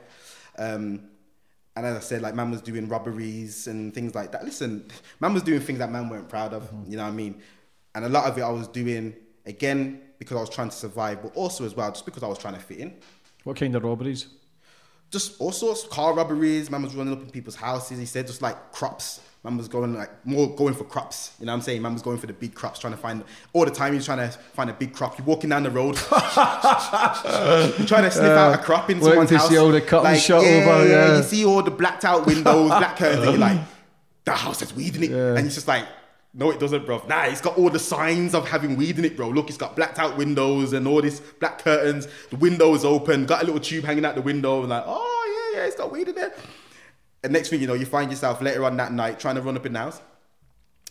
[0.58, 1.08] Um,
[1.74, 4.44] and as I said, like man was doing robberies and things like that.
[4.44, 4.90] Listen,
[5.20, 6.70] man was doing things that man weren't proud of.
[6.86, 7.40] You know what I mean?
[7.94, 9.14] And a lot of it I was doing
[9.46, 12.36] again because I was trying to survive, but also as well just because I was
[12.36, 12.94] trying to fit in.
[13.44, 14.26] What kind of robberies?
[15.10, 16.70] Just all sorts, of car robberies.
[16.70, 17.98] Man was running up in people's houses.
[17.98, 19.20] He said just like crops.
[19.44, 21.32] Man was going like more going for crops.
[21.38, 21.80] You know what I'm saying?
[21.80, 23.92] Man was going for the big crops, trying to find all the time.
[23.92, 25.16] He was trying to find a big crop.
[25.16, 25.94] You're walking down the road,
[27.78, 29.48] you're trying to sniff out a crop in Waiting someone's house.
[29.48, 31.16] see all the cut and like, shot yeah, over, yeah.
[31.18, 33.60] You see all the blacked out windows, black curtains, and you're like,
[34.24, 35.86] that house has weed in it, and it's just like.
[36.38, 37.03] No, it doesn't, bro.
[37.09, 39.31] Nah, it's got all the signs of having weed in it, bro.
[39.31, 42.07] Look, it's got blacked out windows and all this black curtains.
[42.29, 45.61] The window's open, got a little tube hanging out the window, and like, oh yeah,
[45.61, 46.35] yeah, it's got weed in there.
[47.25, 49.57] And next thing you know, you find yourself later on that night trying to run
[49.57, 50.03] up in the house.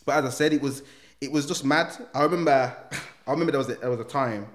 [0.03, 0.81] But as I said, it was
[1.21, 1.95] it was just mad.
[2.15, 2.75] I remember,
[3.27, 4.47] I remember there was a, there was a time,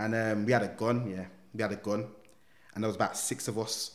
[0.00, 1.08] and um, we had a gun.
[1.08, 2.06] Yeah, we had a gun,
[2.74, 3.92] and there was about six of us.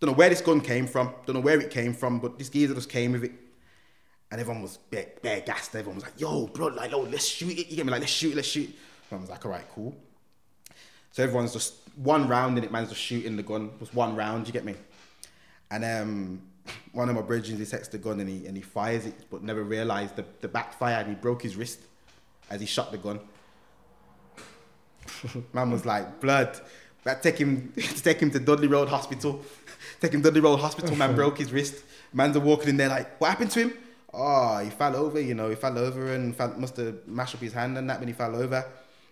[0.00, 1.14] Don't know where this gun came from.
[1.24, 3.32] Don't know where it came from, but this geezer just came with it,
[4.30, 5.74] and everyone was bare, bare gassed.
[5.74, 7.92] Everyone was like, "Yo, bro, like, yo, let's shoot it." You get me?
[7.92, 8.68] Like, let's shoot, it, let's shoot.
[9.10, 9.94] And I was like, "All right, cool."
[11.12, 13.70] So everyone's just one round, and it man's just shooting the gun.
[13.74, 14.46] It was one round.
[14.46, 14.74] You get me?
[15.70, 16.42] And um,
[16.92, 19.42] one of my bridges, he takes the gun and he and he fires it, but
[19.42, 21.80] never realised the, the backfire and he broke his wrist
[22.50, 23.20] as he shot the gun.
[25.52, 26.60] Man was like, blood.
[27.04, 29.40] That take him take him to Dudley Road Hospital.
[30.00, 31.84] take him to Dudley Road Hospital, man broke his wrist.
[32.12, 33.74] Man's walking in there like, what happened to him?
[34.18, 37.40] Oh, he fell over, you know, he fell over and fell, must have mashed up
[37.42, 38.64] his hand and that when he fell over.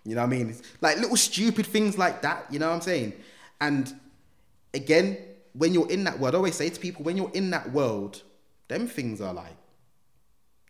[0.04, 0.50] You know what I mean?
[0.50, 3.12] It's like little stupid things like that, you know what I'm saying?
[3.60, 3.92] And
[4.72, 5.18] again,
[5.52, 8.22] when you're in that world, I always say to people, when you're in that world,
[8.68, 9.56] them things are like,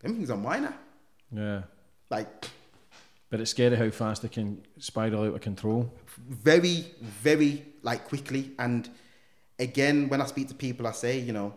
[0.02, 0.74] them things are minor.
[1.32, 1.62] Yeah.
[2.10, 2.46] Like,
[3.30, 5.92] But it's scary how fast they can spiral out of control.
[6.28, 8.52] very, very like quickly.
[8.58, 8.88] And
[9.58, 11.54] again, when I speak to people, I say, you know,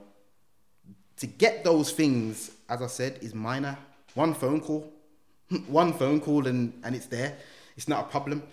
[1.17, 3.77] to get those things, as I said, is minor.
[4.13, 4.91] One phone call,
[5.67, 7.37] one phone call, and and it's there.
[7.75, 8.43] It's not a problem.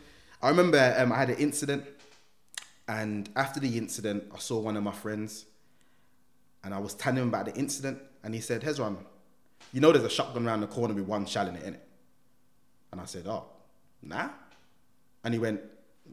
[0.43, 1.85] I remember um, I had an incident,
[2.87, 5.47] and after the incident, I saw one of my friends,
[6.63, 8.97] and I was telling him about the incident, and he said, "Hezron,
[9.73, 11.81] you know, there's a shotgun around the corner with one shell in it, innit?"
[12.93, 13.45] And I said, "Oh,
[14.03, 14.29] nah."
[15.25, 15.61] And he went,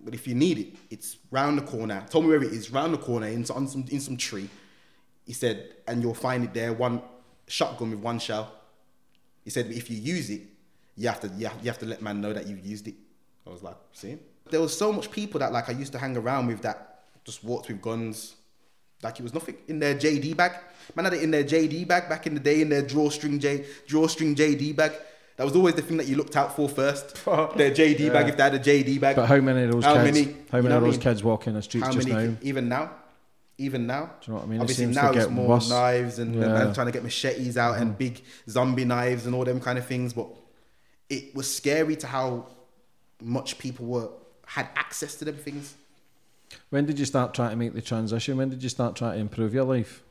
[0.05, 2.93] "But if you need it, it's round the corner." Told me where it is, round
[2.93, 4.49] the corner, in on some in some tree.
[5.25, 7.01] He said, "And you'll find it there, one
[7.51, 8.51] shotgun with one shell."
[9.43, 10.41] He said, "But if you use it,
[10.95, 12.95] you have to you have, you have to let man know that you've used it."
[13.45, 14.17] I was like, "See."
[14.49, 17.43] There was so much people that like I used to hang around with that just
[17.43, 18.35] walked with guns
[19.03, 20.51] like it was nothing in their JD bag.
[20.95, 23.65] Man had it in their JD bag back in the day in their drawstring J
[23.87, 24.91] drawstring JD bag.
[25.37, 27.15] That was always the thing that you looked out for first.
[27.55, 29.15] their JD bag if they had a JD bag.
[29.15, 30.19] But how many of those How kids?
[30.19, 31.01] many- how you many know of what I those mean?
[31.01, 32.37] kids walk in the streets How just many now?
[32.41, 32.91] even now?
[33.61, 34.05] Even now?
[34.05, 34.61] Do you know what I mean?
[34.61, 35.69] Obviously now it's more worse.
[35.69, 36.49] knives and, and Yeah.
[36.49, 36.73] Mm-hmm.
[36.73, 40.13] trying to get machetes out and big zombie knives and all them kind of things.
[40.13, 40.27] But
[41.09, 42.47] it was scary to how
[43.21, 44.09] much people were
[44.45, 45.75] had access to them things.
[46.69, 48.37] When did you start trying to make the transition?
[48.37, 50.03] When did you start trying to improve your life?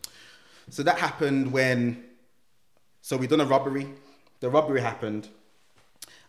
[0.70, 2.04] So that happened when,
[3.02, 3.88] so we done a robbery.
[4.38, 5.28] The robbery happened,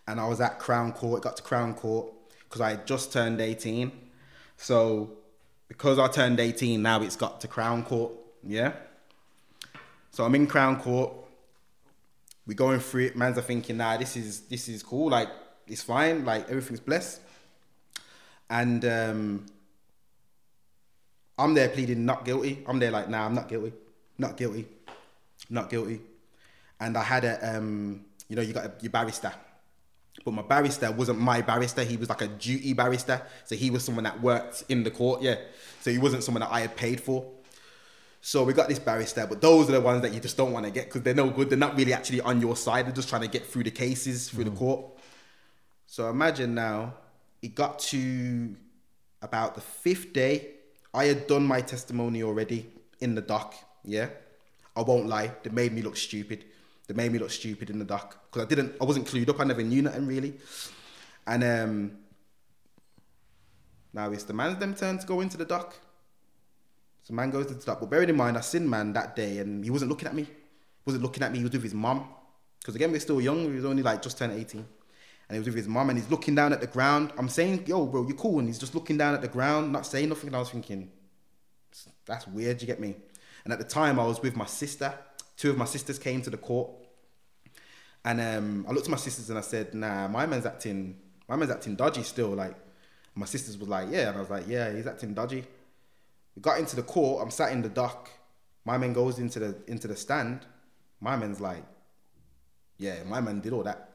[0.07, 1.19] and I was at Crown Court.
[1.19, 2.11] It got to Crown Court
[2.43, 3.91] because I had just turned 18.
[4.57, 5.11] So
[5.71, 8.11] because I turned 18, now it's got to Crown Court.
[8.45, 8.73] Yeah.
[10.09, 11.13] So I'm in Crown Court.
[12.45, 13.15] We're going through it.
[13.15, 15.09] Man's are thinking, nah, this is this is cool.
[15.09, 15.29] Like
[15.67, 16.25] it's fine.
[16.25, 17.21] Like everything's blessed.
[18.49, 19.45] And um,
[21.37, 22.65] I'm there pleading not guilty.
[22.67, 23.71] I'm there like, nah, I'm not guilty,
[24.17, 24.67] not guilty,
[25.49, 26.01] not guilty.
[26.81, 29.31] And I had a, um, you know, you got a, your barrister,
[30.23, 31.83] but my barrister wasn't my barrister.
[31.83, 35.21] He was like a duty barrister, so he was someone that worked in the court.
[35.21, 35.35] Yeah,
[35.81, 37.25] so he wasn't someone that I had paid for.
[38.23, 40.65] So we got this barrister, but those are the ones that you just don't want
[40.65, 41.49] to get because they're no good.
[41.49, 42.85] They're not really actually on your side.
[42.85, 44.59] They're just trying to get through the cases through the mm-hmm.
[44.59, 44.85] court.
[45.87, 46.93] So imagine now,
[47.41, 48.55] it got to
[49.21, 50.51] about the fifth day.
[50.93, 53.55] I had done my testimony already in the dock.
[53.83, 54.09] Yeah,
[54.75, 55.31] I won't lie.
[55.41, 56.45] They made me look stupid.
[56.87, 58.75] They made me look stupid in the dock because I didn't.
[58.81, 59.39] I wasn't clued up.
[59.39, 60.33] I never knew nothing really.
[61.25, 61.91] And um,
[63.93, 65.75] now it's the man's them turn to go into the dock.
[67.03, 67.79] So man goes to the dock.
[67.79, 70.23] But bearing in mind, I seen man that day and he wasn't looking at me.
[70.23, 71.39] He wasn't looking at me.
[71.39, 72.07] He was with his mum.
[72.59, 73.43] Because again, we're still young.
[73.49, 74.59] He was only like just turned 18.
[74.59, 77.11] And he was with his mum and he's looking down at the ground.
[77.17, 78.39] I'm saying, yo, bro, you're cool.
[78.39, 80.27] And he's just looking down at the ground, not saying nothing.
[80.27, 80.91] And I was thinking,
[82.05, 82.95] that's weird, you get me?
[83.43, 84.93] And at the time, I was with my sister.
[85.41, 86.69] Two of my sisters came to the court.
[88.05, 90.95] And um, I looked at my sisters and I said, nah, my man's acting,
[91.27, 92.27] my man's acting dodgy still.
[92.27, 92.55] Like,
[93.15, 94.09] my sisters was like, yeah.
[94.09, 95.43] And I was like, yeah, he's acting dodgy.
[96.35, 97.23] We got into the court.
[97.23, 98.11] I'm sat in the dock.
[98.65, 100.45] My man goes into the into the stand.
[100.99, 101.63] My man's like,
[102.77, 103.89] yeah, my man did all that.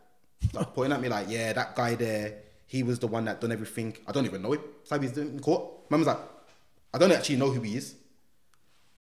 [0.53, 3.53] Like pointing at me like, yeah, that guy there, he was the one that done
[3.53, 3.97] everything.
[4.09, 4.63] I don't even know him.
[4.83, 5.89] So he's doing in court.
[5.91, 6.19] My man's like,
[6.93, 7.95] I don't actually know who he is.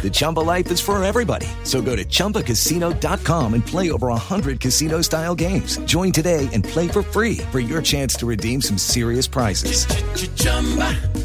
[0.00, 1.46] The Chumba life is for everybody.
[1.62, 5.76] So go to ChumbaCasino.com and play over 100 casino style games.
[5.80, 9.84] Join today and play for free for your chance to redeem some serious prizes.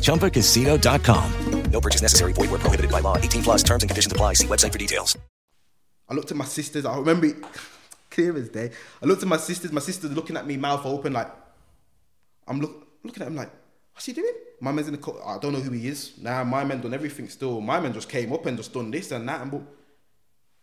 [0.03, 1.71] ChumbaCasino.com.
[1.71, 2.33] No purchase necessary.
[2.33, 3.17] Void where prohibited by law.
[3.17, 4.33] 18 plus terms and conditions apply.
[4.33, 5.17] See website for details.
[6.09, 6.85] I looked at my sisters.
[6.85, 7.37] I remember it
[8.11, 8.71] clear as day.
[9.01, 9.71] I looked at my sisters.
[9.71, 11.31] My sisters looking at me, mouth open, like
[12.47, 13.51] I'm look, looking at him like,
[13.95, 14.33] what's he doing?
[14.59, 15.21] My man's in the court.
[15.25, 16.13] I don't know who he is.
[16.19, 17.27] Now my man done everything.
[17.29, 19.61] Still, my man just came up and just done this and that and but,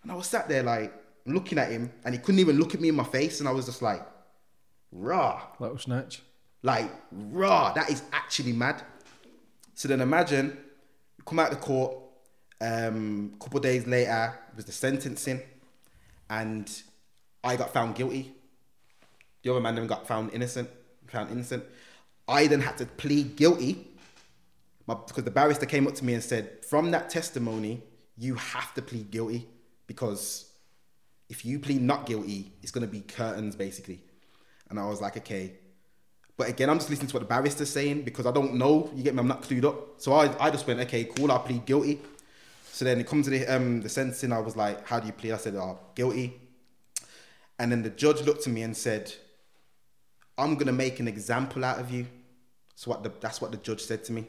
[0.03, 0.93] and I was sat there like
[1.25, 3.53] looking at him, and he couldn't even look at me in my face, and I
[3.53, 4.05] was just like,
[4.91, 6.21] raw, Little snatch.
[6.63, 7.73] like raw.
[7.73, 8.83] That is actually mad.
[9.75, 10.57] So then imagine
[11.17, 11.97] you come out the court.
[12.61, 15.41] Um, a couple of days later it was the sentencing,
[16.31, 16.71] and
[17.43, 18.33] I got found guilty.
[19.43, 20.69] The other man then got found innocent.
[21.09, 21.65] Found innocent.
[22.33, 23.87] I then had to plead guilty
[24.87, 27.83] my, because the barrister came up to me and said, "From that testimony,
[28.17, 29.47] you have to plead guilty
[29.87, 30.47] because
[31.29, 34.01] if you plead not guilty, it's going to be curtains basically."
[34.69, 35.59] And I was like, "Okay."
[36.37, 38.91] But again, I'm just listening to what the barrister's saying because I don't know.
[38.97, 39.21] You get me?
[39.21, 40.01] I'm not clued up.
[40.01, 41.31] So I, I just went, okay, cool.
[41.31, 42.01] I'll plead guilty.
[42.73, 44.33] So then it comes to the um the sentencing.
[44.33, 45.33] I was like, how do you plead?
[45.33, 46.41] I said, oh, guilty.
[47.59, 49.13] And then the judge looked at me and said,
[50.39, 52.07] I'm gonna make an example out of you.
[52.75, 54.27] So what the, that's what the judge said to me.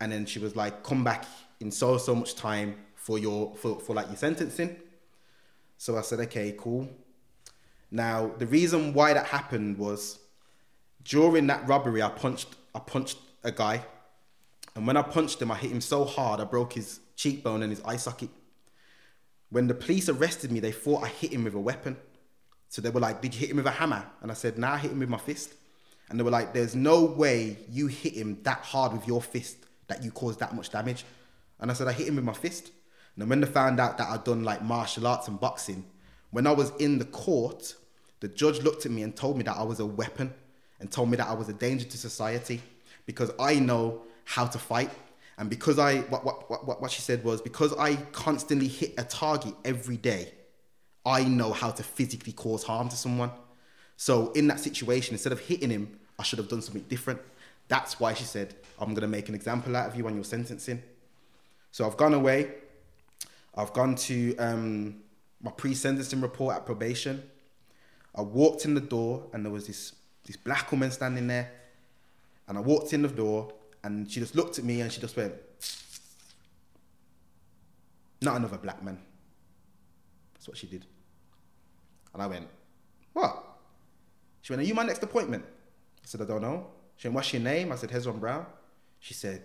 [0.00, 1.24] And then she was like, come back
[1.60, 4.76] in so so much time for your for, for like your sentencing.
[5.78, 6.88] So I said, okay, cool.
[7.90, 10.18] Now the reason why that happened was
[11.04, 13.84] during that robbery, I punched I punched a guy,
[14.74, 17.70] and when I punched him, I hit him so hard I broke his cheekbone and
[17.70, 18.30] his eye socket.
[19.50, 21.96] When the police arrested me, they thought I hit him with a weapon.
[22.68, 24.74] So they were like, "Did you hit him with a hammer?" And I said, "Nah,
[24.74, 25.54] I hit him with my fist."
[26.08, 29.56] And they were like, "There's no way you hit him that hard with your fist
[29.88, 31.04] that you caused that much damage."
[31.60, 32.66] And I said, "I hit him with my fist."
[33.14, 35.84] And then when they found out that I'd done like martial arts and boxing,
[36.30, 37.74] when I was in the court,
[38.20, 40.34] the judge looked at me and told me that I was a weapon
[40.80, 42.60] and told me that I was a danger to society
[43.06, 44.90] because I know how to fight
[45.36, 49.04] And because I, what, what, what, what she said was, because I constantly hit a
[49.04, 50.32] target every day,
[51.04, 53.30] I know how to physically cause harm to someone.
[53.96, 57.20] So in that situation, instead of hitting him, I should have done something different.
[57.68, 60.24] That's why she said, I'm going to make an example out of you on your
[60.24, 60.82] sentencing.
[61.70, 62.52] So I've gone away.
[63.54, 64.96] I've gone to um,
[65.42, 67.22] my pre-sentencing report at probation.
[68.14, 69.92] I walked in the door and there was this,
[70.24, 71.50] this black woman standing there.
[72.46, 75.16] And I walked in the door and she just looked at me and she just
[75.16, 75.32] went,
[78.20, 78.98] not another black man.
[80.34, 80.84] That's what she did.
[82.12, 82.46] And I went,
[83.12, 83.53] what?
[84.44, 85.42] She went, are you my next appointment?
[85.42, 86.66] I said, I don't know.
[86.98, 87.72] She went, what's your name?
[87.72, 88.44] I said, Hezron Brown.
[89.00, 89.42] She said,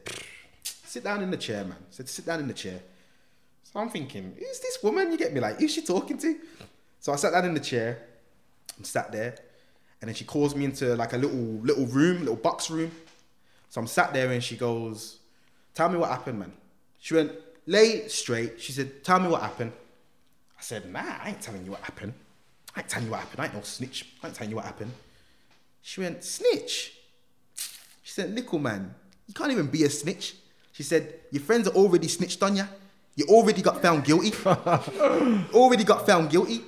[0.61, 1.77] sit down in the chair, man.
[1.79, 2.81] I said, sit down in the chair.
[3.63, 5.09] So I'm thinking, who's this woman?
[5.09, 5.39] You get me?
[5.39, 6.35] Like, who's she talking to?
[6.99, 7.99] So I sat down in the chair
[8.75, 9.35] and sat there.
[10.01, 12.91] And then she calls me into like a little little room, little box room.
[13.69, 15.19] So I'm sat there and she goes,
[15.73, 16.51] Tell me what happened, man.
[16.99, 17.31] She went,
[17.67, 18.59] lay straight.
[18.59, 19.71] She said, Tell me what happened.
[20.57, 22.13] I said, Nah, I ain't telling you what happened.
[22.79, 23.41] I ain't telling you what happened.
[23.41, 24.05] I ain't no snitch.
[24.23, 24.93] I ain't telling you what happened.
[25.81, 26.93] She went, Snitch?
[28.03, 28.95] She said, Little man,
[29.27, 30.35] you can't even be a snitch.
[30.71, 32.63] She said, Your friends are already snitched on you.
[33.17, 34.31] You already got found guilty.
[35.53, 36.61] already got found guilty.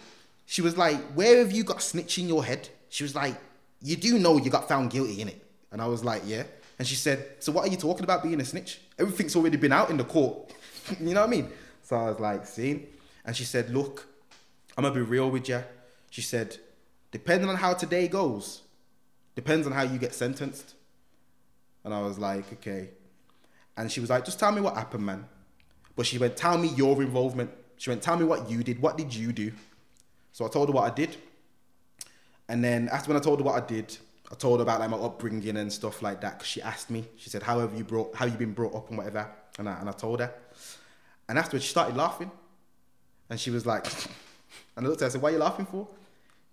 [0.46, 2.68] She was like, Where have you got snitch in your head?
[2.90, 3.38] She was like,
[3.82, 5.42] You do know you got found guilty in it.
[5.72, 6.44] And I was like, Yeah.
[6.78, 8.82] And she said, So what are you talking about being a snitch?
[9.00, 10.54] Everything's already been out in the court.
[11.00, 11.50] you know what I mean?
[11.84, 12.88] So I was like, See?
[13.24, 14.06] And she said, Look,
[14.78, 15.64] I'm gonna be real with you.
[16.12, 16.58] She said,
[17.12, 18.62] Depending on how today goes,
[19.34, 20.76] depends on how you get sentenced.
[21.84, 22.90] And I was like, Okay.
[23.76, 25.26] And she was like, Just tell me what happened, man.
[25.96, 27.50] But she went, Tell me your involvement.
[27.78, 28.80] She went, Tell me what you did.
[28.80, 29.52] What did you do?
[30.34, 31.16] So I told her what I did.
[32.48, 33.98] And then after when I told her what I did,
[34.30, 36.40] I told her about like my upbringing and stuff like that.
[36.40, 38.14] Cause she asked me, she said, "How have you brought?
[38.16, 40.34] How you been brought up and whatever?" And I, and I told her.
[41.30, 42.32] And afterwards, she started laughing,
[43.30, 43.86] and she was like,
[44.76, 45.88] and I looked at her, I said, "Why are you laughing for?"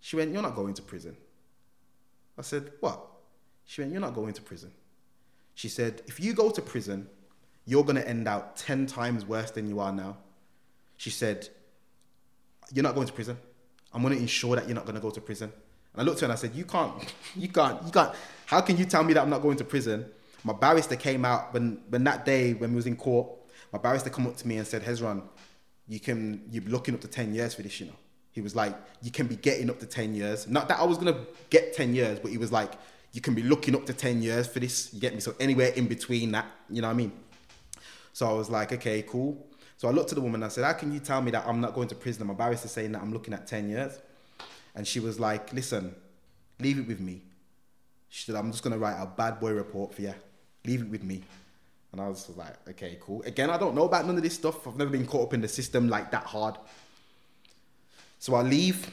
[0.00, 1.16] She went, "You're not going to prison."
[2.36, 3.04] I said, "What?"
[3.64, 4.72] She went, "You're not going to prison."
[5.54, 7.08] She said, "If you go to prison,
[7.66, 10.18] you're gonna end out ten times worse than you are now."
[10.96, 11.48] She said,
[12.72, 13.38] "You're not going to prison.
[13.92, 15.52] I'm gonna ensure that you're not gonna go to prison."
[15.98, 16.94] And I looked at her and I said, You can't,
[17.36, 18.14] you can't, you can't.
[18.46, 20.06] How can you tell me that I'm not going to prison?
[20.44, 23.28] My barrister came out when, when that day when we was in court,
[23.72, 25.22] my barrister come up to me and said, Hezron,
[25.88, 27.96] you can, you're looking up to 10 years for this, you know.
[28.38, 28.72] He was like,
[29.02, 30.46] you can be getting up to 10 years.
[30.46, 32.70] Not that I was gonna get 10 years, but he was like,
[33.10, 34.94] you can be looking up to 10 years for this.
[34.94, 35.18] You get me?
[35.18, 37.12] So anywhere in between that, you know what I mean?
[38.12, 39.44] So I was like, okay, cool.
[39.76, 41.48] So I looked at the woman and I said, how can you tell me that
[41.48, 42.28] I'm not going to prison?
[42.28, 43.98] My barrister's saying that I'm looking at 10 years.
[44.76, 45.96] And she was like, listen,
[46.60, 47.22] leave it with me.
[48.08, 50.14] She said, I'm just going to write a bad boy report for you.
[50.64, 51.24] Leave it with me.
[51.90, 53.20] And I was like, okay, cool.
[53.22, 54.64] Again, I don't know about none of this stuff.
[54.68, 56.56] I've never been caught up in the system like that hard.
[58.18, 58.90] So I leave.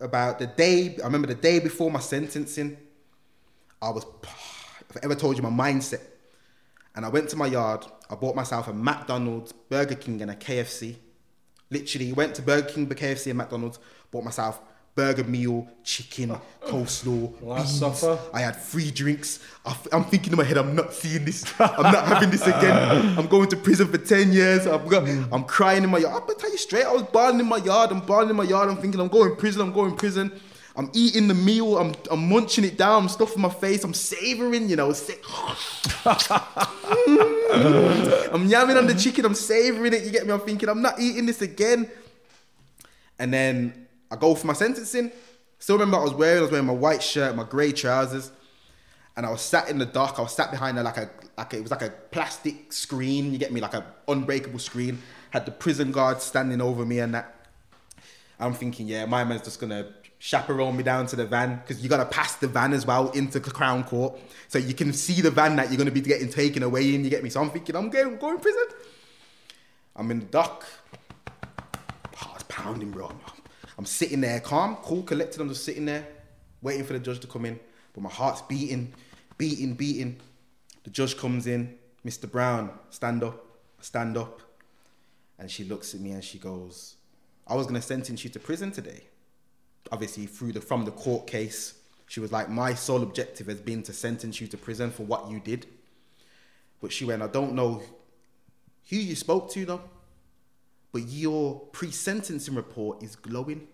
[0.00, 2.76] About the day, I remember the day before my sentencing,
[3.80, 4.04] I was,
[4.90, 6.02] if I ever told you my mindset.
[6.94, 10.34] And I went to my yard, I bought myself a McDonald's, Burger King, and a
[10.34, 10.96] KFC.
[11.70, 13.78] Literally went to Burger King, KFC, and McDonald's,
[14.10, 14.60] bought myself
[14.98, 16.66] burger meal, chicken, uh, uh.
[16.66, 17.98] coleslaw, Last beans.
[18.00, 18.18] supper.
[18.34, 19.38] I had free drinks.
[19.64, 21.44] I f- I'm thinking in my head, I'm not seeing this.
[21.60, 23.16] I'm not having this again.
[23.18, 24.66] I'm going to prison for 10 years.
[24.66, 25.28] I'm, go- mm.
[25.30, 26.14] I'm crying in my yard.
[26.20, 27.92] I'm gonna tell you straight, I was bawling in my yard.
[27.92, 28.68] I'm bawling in my yard.
[28.68, 29.60] I'm thinking, I'm going prison.
[29.62, 30.32] I'm going prison.
[30.74, 31.78] I'm eating the meal.
[31.78, 33.02] I'm, I'm munching it down.
[33.04, 33.84] I'm stuffing my face.
[33.84, 34.92] I'm savoring, you know.
[34.92, 35.12] Sa-
[38.34, 39.24] I'm yamming on the chicken.
[39.24, 40.02] I'm savoring it.
[40.02, 40.32] You get me?
[40.32, 41.88] I'm thinking, I'm not eating this again.
[43.18, 45.12] And then I go for my sentencing.
[45.58, 48.30] Still remember I was wearing, I was wearing my white shirt, my grey trousers,
[49.16, 50.18] and I was sat in the dark.
[50.18, 53.32] I was sat behind a, like a like a, it was like a plastic screen.
[53.32, 55.00] You get me, like a unbreakable screen.
[55.30, 57.34] Had the prison guard standing over me and that.
[58.40, 61.88] I'm thinking, yeah, my man's just gonna chaperone me down to the van because you
[61.88, 65.30] gotta pass the van as well into the Crown Court, so you can see the
[65.30, 67.04] van that you're gonna be getting taken away in.
[67.04, 67.30] You get me?
[67.30, 68.64] So I'm thinking, I'm going, going prison.
[69.96, 70.64] I'm in the dock.
[72.14, 73.12] Heart's pounding, bro.
[73.78, 75.40] I'm sitting there, calm, cool, collected.
[75.40, 76.06] I'm just sitting there,
[76.60, 77.60] waiting for the judge to come in.
[77.94, 78.92] But my heart's beating,
[79.38, 80.20] beating, beating.
[80.82, 82.30] The judge comes in, Mr.
[82.30, 83.44] Brown, stand up,
[83.80, 84.42] stand up.
[85.38, 86.96] And she looks at me and she goes,
[87.46, 89.04] I was gonna sentence you to prison today.
[89.92, 91.74] Obviously, through the from the court case,
[92.08, 95.30] she was like, My sole objective has been to sentence you to prison for what
[95.30, 95.66] you did.
[96.80, 97.80] But she went, I don't know
[98.90, 99.82] who you spoke to though
[100.92, 103.66] but your pre-sentencing report is glowing.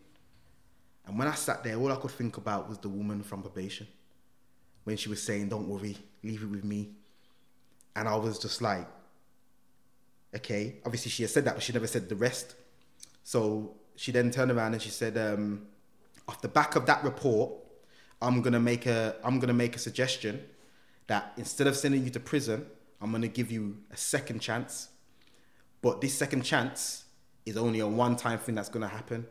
[1.07, 3.87] And when I sat there, all I could think about was the woman from probation.
[4.85, 6.91] When she was saying, Don't worry, leave it with me.
[7.97, 8.87] And I was just like,
[10.35, 10.77] okay.
[10.85, 12.55] Obviously, she had said that, but she never said the rest.
[13.23, 15.67] So she then turned around and she said, um,
[16.29, 17.53] off the back of that report,
[18.21, 20.43] I'm gonna make a I'm gonna make a suggestion
[21.07, 22.67] that instead of sending you to prison,
[23.01, 24.89] I'm gonna give you a second chance.
[25.83, 27.04] But this second chance
[27.47, 29.27] is only a one-time thing that's gonna happen.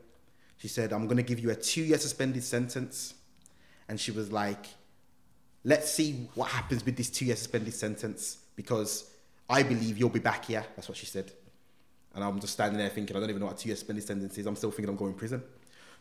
[0.58, 3.16] She said, I'm gonna give you a two-year suspended sentence.
[3.90, 4.66] And she was like,
[5.64, 9.10] let's see what happens with this two-year suspended sentence because
[9.50, 10.66] I believe you'll be back here.
[10.76, 11.32] That's what she said.
[12.16, 14.38] And I'm just standing there thinking, I don't even know what a two-year suspended sentence
[14.38, 14.46] is.
[14.46, 15.44] I'm still thinking I'm going to prison.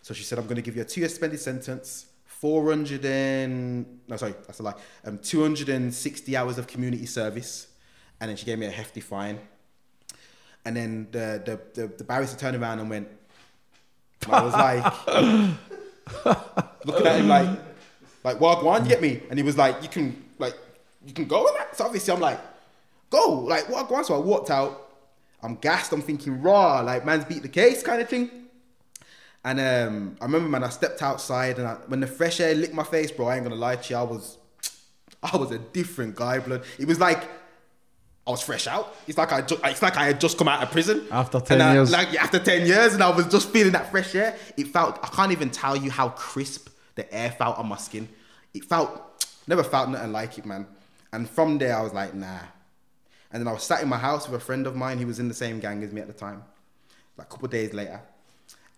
[0.02, 4.16] So she said, I'm going to give you a two-year suspended sentence, 400 and no,
[4.16, 4.74] sorry, that's a lie.
[5.04, 7.68] Um, 260 hours of community service,
[8.20, 9.38] and then she gave me a hefty fine.
[10.64, 13.08] And then the the the, the barrister turned around and went.
[14.30, 15.06] I was like,
[16.84, 17.58] looking at him like,
[18.24, 19.20] like, what, what, you get me?
[19.30, 20.56] And he was like, you can, like,
[21.04, 21.76] you can go with that.
[21.76, 22.38] So obviously I'm like,
[23.10, 24.04] go, like, on.
[24.04, 24.90] So I walked out.
[25.42, 25.92] I'm gassed.
[25.92, 28.30] I'm thinking, raw, like, man's beat the case kind of thing.
[29.44, 32.74] And um, I remember, man, I stepped outside and I, when the fresh air licked
[32.74, 34.38] my face, bro, I ain't gonna lie to you, I was,
[35.20, 36.62] I was a different guy, blood.
[36.78, 37.24] It was like
[38.26, 38.94] I was fresh out.
[39.08, 41.54] It's like I, ju- it's like I had just come out of prison After 10
[41.60, 41.90] And I- years.
[41.90, 44.36] Like after ten years, and I was just feeling that fresh air.
[44.56, 44.98] It felt.
[45.02, 48.08] I can't even tell you how crisp the air felt on my skin.
[48.54, 49.26] It felt.
[49.48, 50.68] Never felt nothing like it, man.
[51.12, 52.38] And from there, I was like, nah.
[53.32, 54.98] And then I was sat in my house with a friend of mine.
[54.98, 56.44] who was in the same gang as me at the time.
[57.16, 58.00] Like a couple of days later,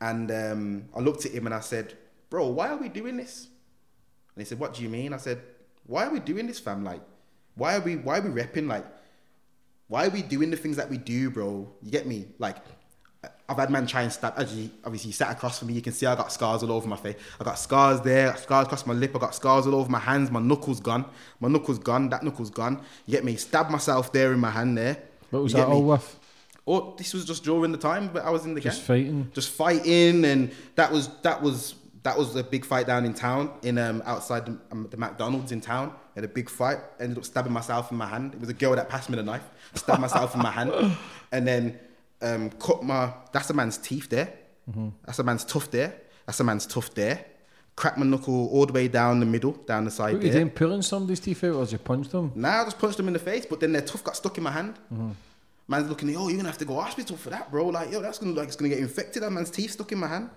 [0.00, 1.92] and um, I looked at him and I said,
[2.30, 3.48] "Bro, why are we doing this?"
[4.34, 5.40] And he said, "What do you mean?" I said,
[5.86, 6.82] "Why are we doing this, fam?
[6.82, 7.02] Like,
[7.56, 8.68] why are we why are we repping?
[8.68, 8.86] Like,
[9.94, 11.70] why are we doing the things that we do, bro?
[11.80, 12.26] You get me?
[12.40, 12.56] Like,
[13.48, 14.34] I've had man try and stab.
[14.36, 15.74] Actually, obviously, he sat across from me.
[15.74, 17.14] You can see I got scars all over my face.
[17.40, 19.14] I got scars there, got scars across my lip.
[19.14, 20.32] I got scars all over my hands.
[20.32, 21.04] My knuckles gone.
[21.38, 22.08] My knuckles gone.
[22.08, 22.82] That knuckles gone.
[23.06, 23.36] You get me?
[23.36, 24.96] Stabbed myself there in my hand there.
[25.30, 26.18] What was that all with?
[26.66, 28.86] Oh, this was just during the time, but I was in the Just gang.
[28.86, 29.30] fighting.
[29.32, 33.50] Just fighting, and that was that was that was a big fight down in town,
[33.62, 35.92] in um outside the, um, the McDonald's in town.
[36.14, 36.78] Had a big fight.
[37.00, 38.34] Ended up stabbing myself in my hand.
[38.34, 39.42] It was a girl that passed me the knife.
[39.74, 40.72] Stabbed myself in my hand,
[41.32, 41.78] and then
[42.22, 43.12] um cut my.
[43.32, 44.32] That's a man's teeth there.
[44.70, 44.92] Mhm.
[45.04, 45.92] That's a man's tooth there.
[46.26, 47.24] That's a man's tooth there.
[47.76, 50.40] Cracked my knuckle all the way down the middle, down the side What you there.
[50.42, 50.50] doing?
[50.50, 52.30] Pulling somebody's teeth out or did you punched them?
[52.36, 54.44] Nah, I just punched them in the face, but then their tooth got stuck in
[54.44, 54.78] my hand.
[54.94, 55.12] Mhm.
[55.66, 56.16] Man's looking, me.
[56.16, 57.66] Oh, you're gonna have to go hospital for that, bro.
[57.68, 59.22] Like, yo, that's gonna like it's gonna get infected.
[59.24, 60.30] That man's teeth stuck in my hand.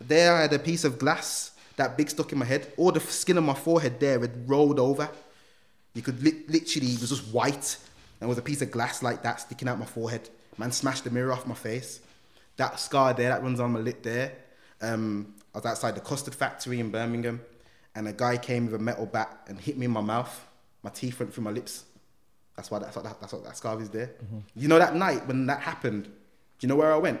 [0.00, 2.72] There, I had a piece of glass, that big stuck in my head.
[2.76, 5.08] All the skin on my forehead there had rolled over.
[5.94, 7.76] You could li- literally, it was just white.
[8.20, 10.28] And there was a piece of glass like that sticking out my forehead.
[10.56, 12.00] Man smashed the mirror off my face.
[12.56, 14.32] That scar there, that runs on my lip there.
[14.80, 17.40] Um, I was outside the custard factory in Birmingham,
[17.94, 20.46] and a guy came with a metal bat and hit me in my mouth.
[20.82, 21.84] My teeth went through my lips.
[22.56, 24.10] That's why that's what that, that's what that scar is there.
[24.56, 26.10] You know that night when that happened, do
[26.60, 27.20] you know where I went?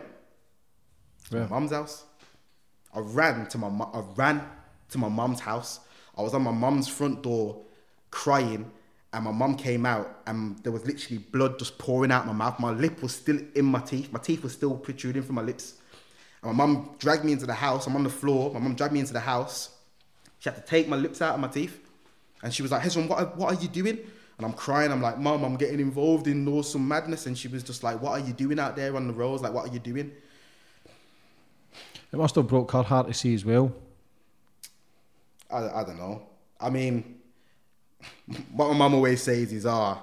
[1.30, 1.42] Where?
[1.42, 2.04] my mum's house.
[2.94, 4.42] I ran to my I ran
[4.90, 5.80] to my mum's house.
[6.16, 7.62] I was on my mum's front door
[8.10, 8.70] crying
[9.12, 12.58] and my mum came out and there was literally blood just pouring out my mouth.
[12.58, 14.12] My lip was still in my teeth.
[14.12, 15.74] My teeth were still protruding from my lips.
[16.42, 17.86] And my mum dragged me into the house.
[17.86, 18.52] I'm on the floor.
[18.52, 19.70] My mum dragged me into the house.
[20.38, 21.80] She had to take my lips out of my teeth.
[22.42, 23.98] And she was like, Hezron, what, are- what are you doing?
[24.36, 24.92] And I'm crying.
[24.92, 27.26] I'm like, Mum, I'm getting involved in awesome madness.
[27.26, 29.42] And she was just like, What are you doing out there on the roads?
[29.42, 30.12] Like, what are you doing?
[32.12, 33.72] It must have broke her heart to see as well.
[35.50, 36.22] I, I don't know.
[36.60, 37.20] I mean,
[38.52, 40.02] what my mum always says is, ah,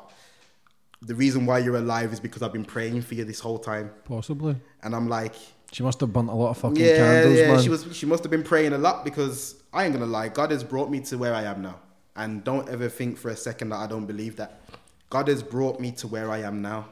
[1.01, 3.91] the reason why you're alive is because I've been praying for you this whole time.
[4.06, 4.56] Possibly.
[4.84, 5.36] And I'm like,
[5.72, 7.51] She must have burnt a lot of fucking yeah, candles, yeah.
[7.51, 7.62] man.
[7.62, 7.95] She was.
[7.95, 10.30] She must have been praying a lot because I ain't gonna lie.
[10.30, 11.80] God has brought me to where I am now,
[12.16, 14.62] and don't ever think for a second that I don't believe that.
[15.10, 16.88] God has brought me to where I am now.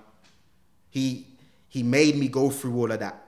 [0.89, 1.27] He
[1.69, 3.22] He made me go through all of that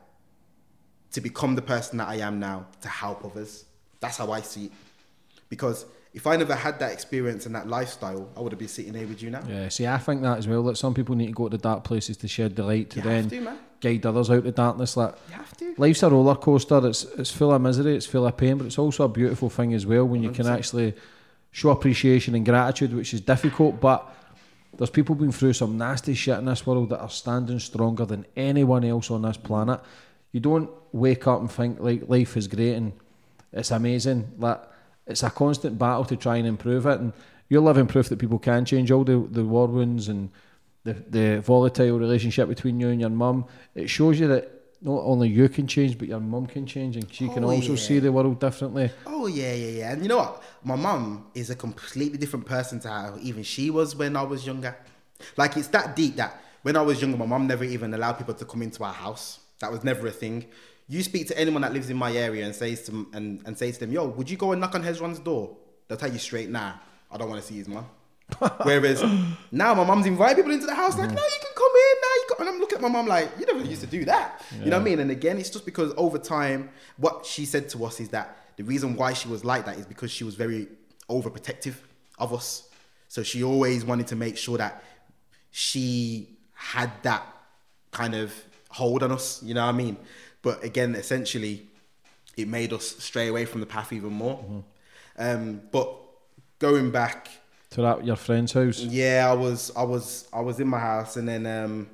[1.15, 3.63] to become the person that I am now to help others.
[4.01, 4.71] That's how I see it.
[5.47, 8.93] Because if I never had that experience and that lifestyle, I would have been sitting
[8.93, 9.41] here with you now.
[9.47, 10.61] Yeah, see, I think that as well.
[10.63, 13.03] That some people need to go to dark places to shed the light to You
[13.03, 14.97] then to, guide others out of the darkness.
[14.97, 15.73] Like, You have to.
[15.77, 16.85] life's a roller coaster.
[16.85, 17.95] It's it's full of misery.
[17.95, 20.45] It's full of pain, but it's also a beautiful thing as well when you can
[20.47, 20.57] 100%.
[20.57, 20.95] actually
[21.51, 23.79] show appreciation and gratitude, which is difficult.
[23.79, 24.05] But
[24.77, 28.25] there's people been through some nasty shit in this world that are standing stronger than
[28.35, 29.79] anyone else on this planet.
[30.35, 32.91] You don't wake up and think like life is great and
[33.53, 34.19] it's amazing.
[34.37, 34.61] Like
[35.07, 36.99] it's a constant battle to try and improve it.
[36.99, 37.13] And
[37.47, 38.91] you're living proof that people can change.
[38.91, 40.29] All the the war wounds and
[40.83, 43.45] the the volatile relationship between you and your mum.
[43.75, 44.43] It shows you that
[44.81, 47.75] not only you can change, but your mum can change, and she can Oh, also
[47.75, 47.87] yeah.
[47.87, 48.91] see the world differently.
[49.05, 49.91] Oh yeah, yeah, yeah.
[49.93, 50.43] And you know what?
[50.65, 54.45] My mum is a completely different person to how even she was when I was
[54.45, 54.75] younger.
[55.37, 56.31] Like it's that deep that
[56.61, 59.39] when I was younger, my mum never even allowed people to come into our house.
[59.59, 60.45] That was never a thing.
[60.87, 63.57] You speak to anyone that lives in my area and says to them, and, and
[63.57, 66.19] says to them, "Yo, would you go and knock on Hezron's door?" They'll tell you
[66.19, 66.73] straight, "Nah,
[67.11, 67.85] I don't want to see his mum."
[68.63, 69.03] Whereas
[69.51, 72.15] now my mum's inviting people into the house, like, "No, you can come in now."
[72.15, 72.47] You can.
[72.47, 74.77] And I'm looking at my mum like, "You never used to do that." You know
[74.77, 74.99] what I mean?
[74.99, 78.63] And again, it's just because over time, what she said to us is that the
[78.63, 80.67] reason why she was like that is because she was very
[81.09, 81.75] overprotective
[82.17, 82.69] of us.
[83.07, 84.83] So she always wanted to make sure that
[85.51, 87.25] she had that
[87.91, 88.33] kind of
[88.75, 89.97] hold on us, you know what I mean?
[90.41, 91.67] But again, essentially,
[92.35, 94.63] it made us stray away from the path even more.
[95.17, 95.89] Um, but
[96.59, 97.29] going back,
[97.71, 98.79] To that your friend's house.
[98.79, 101.89] yeah, I was, I was, I was in my house, and then um,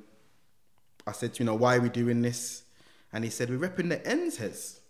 [1.06, 2.64] I said, you know, why are we doing this?
[3.12, 4.80] And he said, we're repping the ends, Hez.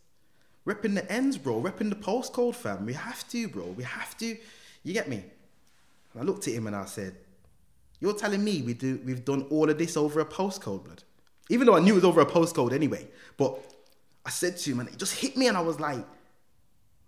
[0.66, 1.60] Repping the ends, bro.
[1.60, 2.86] Repping the postcode, fam.
[2.86, 3.64] We have to, bro.
[3.76, 4.36] We have to.
[4.84, 5.24] You get me?
[6.14, 7.16] And I looked at him and I said,
[8.00, 11.02] You're telling me we do we've done all of this over a postcode, blood.
[11.48, 13.06] Even though I knew it was over a postcode anyway.
[13.36, 13.58] But
[14.24, 16.04] I said to him, and it just hit me, and I was like,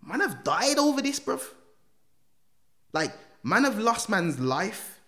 [0.05, 1.41] Man, I've died over this, bruv.
[2.93, 3.11] Like,
[3.43, 4.99] man, I've lost man's life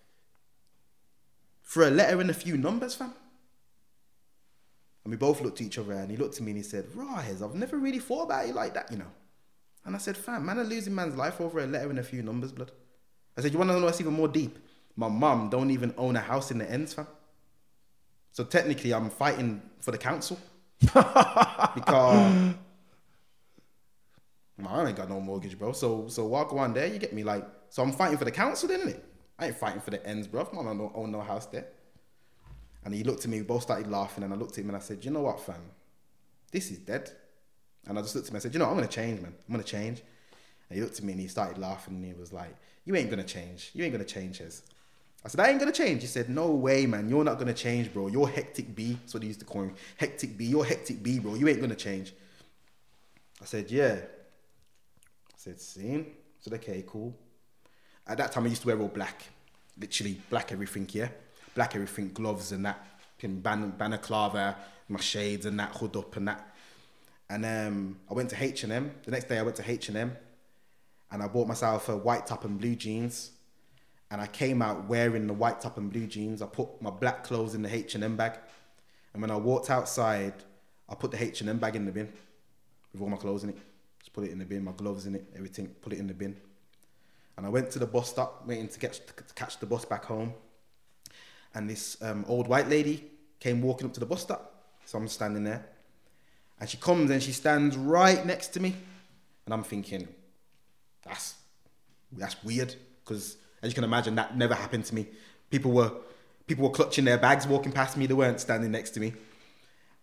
[1.62, 3.14] for a letter and a few numbers, fam.
[5.04, 6.86] And we both looked at each other, and he looked at me and he said,
[6.96, 9.12] Rise, I've never really thought about it like that, you know.
[9.86, 12.24] And I said, Fam, man, are losing man's life over a letter and a few
[12.24, 12.72] numbers, blood.
[13.38, 14.58] I said, You want to know what's even more deep?
[14.96, 17.08] My mum don't even own a house in the ends, fam.
[18.38, 20.38] So technically, I'm fighting for the council
[20.80, 22.54] because
[24.64, 25.72] I ain't got no mortgage, bro.
[25.72, 26.86] So so go on there?
[26.86, 27.24] You get me?
[27.24, 29.00] Like, so I'm fighting for the council, then, innit?
[29.40, 30.48] I ain't fighting for the ends, bro.
[30.54, 31.66] Man, I don't own no house there.
[32.86, 33.40] And he looked at me.
[33.40, 35.40] We both started laughing, and I looked at him and I said, "You know what,
[35.40, 35.72] fam?
[36.52, 37.10] This is dead."
[37.88, 39.34] And I just looked at him and I said, "You know, I'm gonna change, man.
[39.48, 40.04] I'm gonna change."
[40.70, 43.10] And he looked at me and he started laughing and he was like, "You ain't
[43.10, 43.72] gonna change.
[43.74, 44.62] You ain't gonna change, Hez."
[45.26, 46.02] I said, I ain't gonna change.
[46.02, 47.10] He said, No way, man.
[47.10, 48.08] You're not gonna change, bro.
[48.08, 48.94] You're hectic B.
[48.94, 49.74] That's what he used to call me.
[49.98, 50.46] Hectic B.
[50.46, 51.36] You're hectic B, bro.
[51.36, 52.14] You ain't gonna change.
[53.42, 53.96] I said, Yeah.
[53.96, 56.02] I said, Seen?
[56.02, 57.16] I said, Okay, cool.
[58.08, 59.24] At that time, I used to wear all black.
[59.78, 61.10] Literally black everything, yeah?
[61.54, 62.86] Black everything, gloves and that,
[63.18, 64.56] pin ban- balaclava,
[64.88, 66.56] my shades and that, hood up and that.
[67.30, 68.92] And um, I went to H&M.
[69.04, 70.16] The next day, I went to H&M
[71.12, 73.32] and I bought myself a white top and blue jeans
[74.10, 76.42] and I came out wearing the white top and blue jeans.
[76.42, 78.40] I put my black clothes in the H and M bag,
[79.14, 80.34] and when I walked outside,
[80.90, 82.12] I put the H and M bag in the bin
[82.94, 83.58] with all my clothes in it.
[84.00, 85.68] Just put it in the bin, my gloves in it, everything.
[85.82, 86.38] Put it in the bin,
[87.36, 90.06] and I went to the bus stop, waiting to catch to catch the bus back
[90.06, 90.34] home.
[91.54, 93.06] And this um, old white lady
[93.40, 95.66] came walking up to the bus stop, so I'm standing there,
[96.60, 98.76] and she comes and she stands right next to me,
[99.46, 100.08] and I'm thinking,
[101.04, 101.36] that's
[102.12, 105.08] that's weird because as you can imagine, that never happened to me.
[105.50, 105.92] People were
[106.46, 108.06] people were clutching their bags walking past me.
[108.06, 109.14] They weren't standing next to me.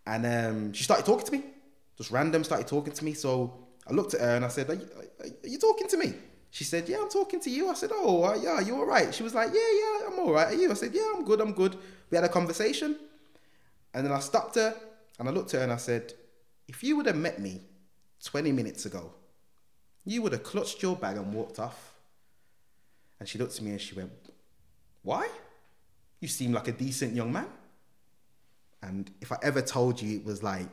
[0.06, 1.44] And um, she started talking to me,
[1.96, 2.44] just random.
[2.44, 3.14] Started talking to me.
[3.14, 3.54] So
[3.86, 4.88] I looked at her and I said, "Are you,
[5.20, 6.14] are you talking to me?"
[6.50, 9.14] She said, "Yeah, I'm talking to you." I said, "Oh, uh, yeah, you all right?"
[9.14, 10.70] She was like, "Yeah, yeah, I'm all right." Are you?
[10.70, 11.40] I said, "Yeah, I'm good.
[11.40, 11.76] I'm good."
[12.10, 12.96] We had a conversation,
[13.92, 14.74] and then I stopped her
[15.18, 16.12] and I looked at her and I said,
[16.68, 17.62] "If you would have met me
[18.22, 19.12] 20 minutes ago,
[20.04, 21.93] you would have clutched your bag and walked off."
[23.18, 24.12] And she looked at me and she went,
[25.02, 25.28] Why?
[26.20, 27.46] You seem like a decent young man.
[28.82, 30.66] And if I ever told you it was like,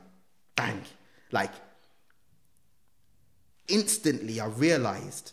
[0.55, 0.81] bang,
[1.31, 1.51] like
[3.67, 5.31] instantly I realized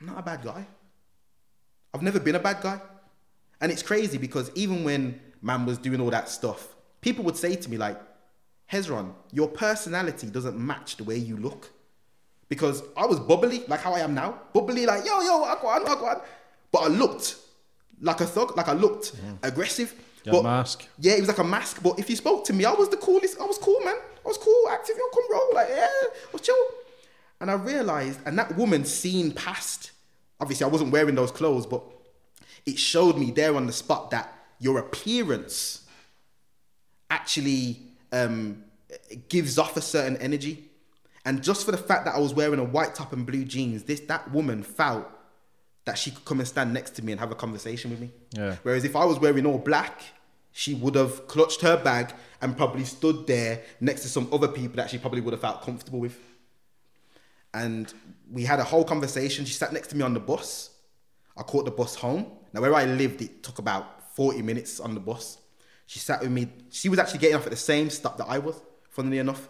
[0.00, 0.66] I'm not a bad guy.
[1.94, 2.80] I've never been a bad guy.
[3.60, 7.56] And it's crazy because even when man was doing all that stuff, people would say
[7.56, 7.98] to me, like,
[8.70, 11.70] Hezron, your personality doesn't match the way you look
[12.48, 15.68] because I was bubbly, like how I am now, bubbly, like yo yo, I go
[15.68, 16.20] on, I go on.
[16.70, 17.36] But I looked
[18.00, 19.94] like a thug, like I looked aggressive.
[20.24, 20.88] Your but mask.
[20.98, 21.82] yeah, it was like a mask.
[21.82, 23.40] But if you spoke to me, I was the coolest.
[23.40, 23.94] I was cool, man.
[23.94, 24.96] I was cool, active.
[24.96, 26.56] Yo, come roll, like yeah, I was chill.
[27.40, 29.92] And I realized, and that woman seen past.
[30.40, 31.82] Obviously, I wasn't wearing those clothes, but
[32.66, 35.86] it showed me there on the spot that your appearance
[37.08, 37.80] actually
[38.12, 38.64] um,
[39.28, 40.65] gives off a certain energy.
[41.26, 43.82] And just for the fact that I was wearing a white top and blue jeans,
[43.82, 45.08] this that woman felt
[45.84, 48.12] that she could come and stand next to me and have a conversation with me.
[48.30, 48.56] Yeah.
[48.62, 50.02] Whereas if I was wearing all black,
[50.52, 54.76] she would have clutched her bag and probably stood there next to some other people
[54.76, 56.16] that she probably would have felt comfortable with.
[57.52, 57.92] And
[58.30, 59.44] we had a whole conversation.
[59.46, 60.70] She sat next to me on the bus.
[61.36, 62.26] I caught the bus home.
[62.52, 65.38] Now, where I lived, it took about 40 minutes on the bus.
[65.86, 66.48] She sat with me.
[66.70, 68.60] She was actually getting off at the same stop that I was,
[68.90, 69.48] funnily enough.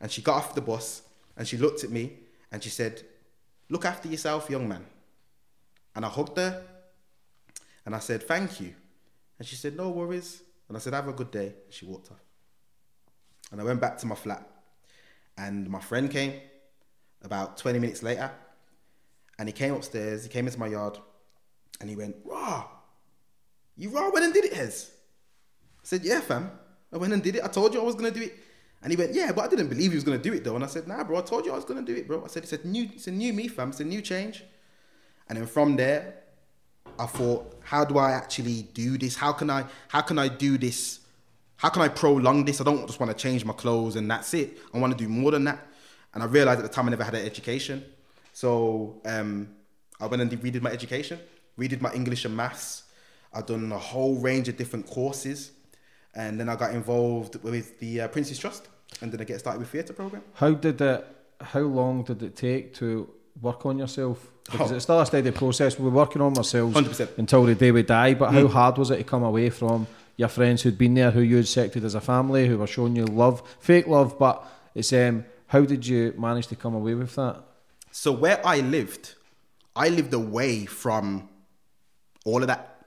[0.00, 1.02] And she got off the bus
[1.40, 2.18] and she looked at me
[2.52, 3.00] and she said,
[3.70, 4.84] Look after yourself, young man.
[5.96, 6.62] And I hugged her
[7.86, 8.74] and I said, Thank you.
[9.38, 10.42] And she said, no worries.
[10.68, 11.46] And I said, have a good day.
[11.46, 12.22] And She walked off.
[13.50, 14.46] And I went back to my flat.
[15.38, 16.34] And my friend came
[17.22, 18.30] about 20 minutes later.
[19.38, 20.98] And he came upstairs, he came into my yard,
[21.80, 22.66] and he went, Raw,
[23.78, 24.90] you raw went and did it, Hez.
[25.78, 26.50] I said, Yeah, fam.
[26.92, 27.42] I went and did it.
[27.42, 28.34] I told you I was gonna do it.
[28.82, 30.54] And he went, Yeah, but I didn't believe he was gonna do it though.
[30.54, 32.24] And I said, Nah, bro, I told you I was gonna do it, bro.
[32.24, 33.70] I said, It's a new, it's a new me, fam.
[33.70, 34.44] It's a new change.
[35.28, 36.14] And then from there,
[36.98, 39.16] I thought, how do I actually do this?
[39.16, 41.00] How can I how can I do this?
[41.56, 42.60] How can I prolong this?
[42.60, 44.58] I don't just want to change my clothes and that's it.
[44.72, 45.66] I want to do more than that.
[46.14, 47.84] And I realized at the time I never had an education.
[48.32, 49.48] So um,
[50.00, 51.18] I went and redid my education,
[51.58, 52.84] redid my English and maths.
[53.32, 55.52] I've done a whole range of different courses.
[56.14, 58.68] And then I got involved with the uh, Prince's Trust.
[59.00, 60.22] And then I get started with theatre program.
[60.34, 61.06] How did it?
[61.40, 63.08] How long did it take to
[63.40, 64.30] work on yourself?
[64.50, 64.74] Because Oh.
[64.74, 65.78] it's still a steady process.
[65.78, 67.16] We're working on ourselves 100%.
[67.16, 68.14] until the day we die.
[68.14, 68.50] But how Mm.
[68.50, 69.86] hard was it to come away from
[70.16, 72.96] your friends who'd been there, who you had accepted as a family, who were showing
[72.96, 74.18] you love, fake love?
[74.18, 74.44] But
[74.74, 77.36] it's um, how did you manage to come away with that?
[77.92, 79.14] So where I lived,
[79.76, 81.28] I lived away from
[82.26, 82.84] all of that.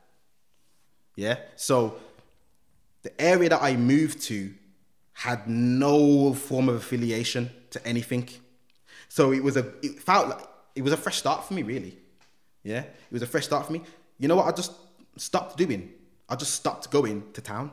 [1.16, 1.38] Yeah.
[1.56, 1.96] So
[3.04, 4.54] the area that I moved to
[5.14, 8.28] had no form of affiliation to anything.
[9.10, 11.98] So it was a it felt like it was a fresh start for me, really.
[12.64, 12.80] Yeah.
[12.80, 13.82] It was a fresh start for me.
[14.18, 14.72] You know what I just
[15.18, 15.92] stopped doing?
[16.28, 17.72] I just stopped going to town.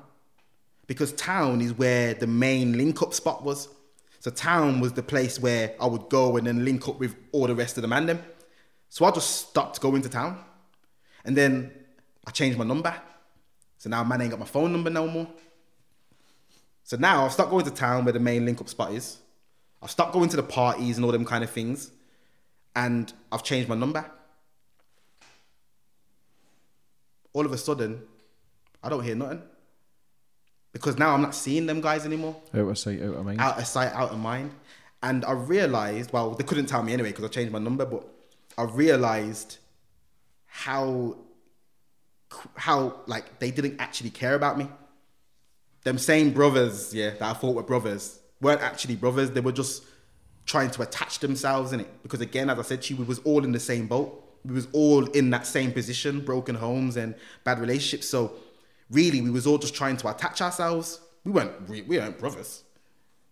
[0.86, 3.68] Because town is where the main link up spot was.
[4.18, 7.46] So town was the place where I would go and then link up with all
[7.46, 8.22] the rest of the man them.
[8.88, 10.44] So I just stopped going to town.
[11.24, 11.70] And then
[12.26, 12.94] I changed my number.
[13.80, 15.26] So now man ain't got my phone number no more.
[16.84, 19.16] So now I've stopped going to town where the main link up spot is.
[19.82, 21.90] I've stopped going to the parties and all them kind of things.
[22.76, 24.04] And I've changed my number.
[27.32, 28.02] All of a sudden,
[28.82, 29.40] I don't hear nothing.
[30.74, 33.40] Because now I'm not seeing them guys anymore Out of sight, out of mind.
[33.40, 34.50] out of sight, out of mind.
[35.02, 38.06] And I realized, well, they couldn't tell me anyway because I changed my number, but
[38.58, 39.56] I realized
[40.46, 41.16] how,
[42.56, 44.68] how like they didn't actually care about me.
[45.84, 49.30] Them same brothers, yeah, that I thought were brothers, weren't actually brothers.
[49.30, 49.84] They were just
[50.46, 52.02] trying to attach themselves in it.
[52.02, 54.24] Because again, as I said to you, we was all in the same boat.
[54.44, 57.14] We was all in that same position, broken homes and
[57.44, 58.08] bad relationships.
[58.08, 58.32] So
[58.90, 61.00] really, we was all just trying to attach ourselves.
[61.24, 62.64] We weren't, we, we weren't brothers.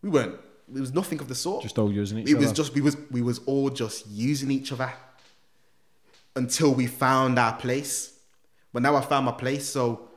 [0.03, 0.39] We weren't.
[0.75, 1.63] It was nothing of the sort.
[1.63, 4.71] Just all using each it was just we was we was all just using each
[4.71, 4.93] other
[6.37, 8.18] until we found our place.
[8.73, 9.69] But now I found my place.
[9.69, 10.09] So,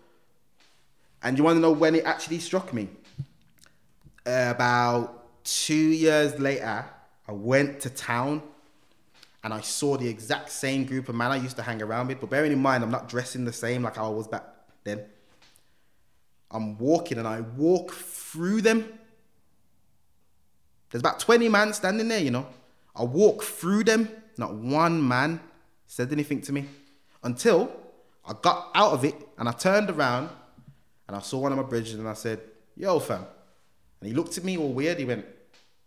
[1.23, 2.89] and you want to know when it actually struck me?
[4.25, 6.85] about two years later,
[7.27, 8.43] I went to town
[9.43, 12.19] and I saw the exact same group of men I used to hang around with.
[12.19, 14.43] But bearing in mind, I'm not dressing the same like I was back
[14.83, 15.03] then.
[16.51, 18.85] I'm walking and I walk through them.
[20.91, 22.45] There's about 20 men standing there, you know.
[22.95, 24.09] I walk through them.
[24.37, 25.39] Not one man
[25.87, 26.65] said anything to me
[27.23, 27.71] until
[28.25, 30.29] I got out of it and I turned around
[31.07, 32.39] and I saw one of my bridges and I said,
[32.75, 33.25] Yo, fam.
[33.99, 34.97] And he looked at me all weird.
[34.99, 35.25] He went,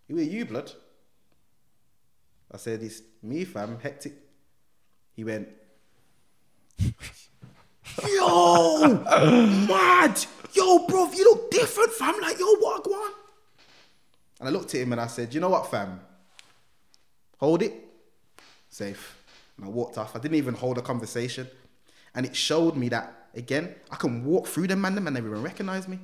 [0.09, 0.72] Who are you, blood?
[2.53, 4.14] I said, It's me, fam, hectic.
[5.14, 5.49] He went,
[8.07, 10.24] Yo, mad.
[10.53, 12.20] Yo, bro, you look different, fam.
[12.20, 13.12] Like, yo, what, go on?
[14.41, 16.01] And I looked at him and I said, You know what, fam?
[17.39, 17.72] Hold it.
[18.68, 19.22] Safe.
[19.57, 20.16] And I walked off.
[20.16, 21.49] I didn't even hold a conversation.
[22.14, 25.20] And it showed me that, again, I can walk through them, man, them, and they
[25.20, 25.98] even recognize me.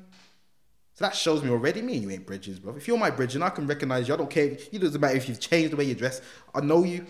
[0.95, 2.75] So that shows me already, me and you ain't bridges, bro.
[2.77, 4.57] If you're my bridge and I can recognize you, I don't care.
[4.73, 6.21] It doesn't matter if you've changed the way you dress.
[6.55, 7.07] I know you.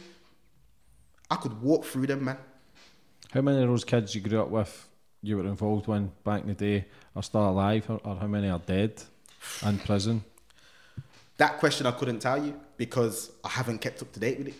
[1.30, 2.38] I could walk through them, man.
[3.32, 4.88] How many of those kids you grew up with,
[5.22, 6.86] you were involved when back in the day,
[7.16, 9.03] are still alive, or, or how many are dead
[9.64, 10.24] in prison?
[11.36, 14.55] That question I couldn't tell you because I haven't kept up to date with it.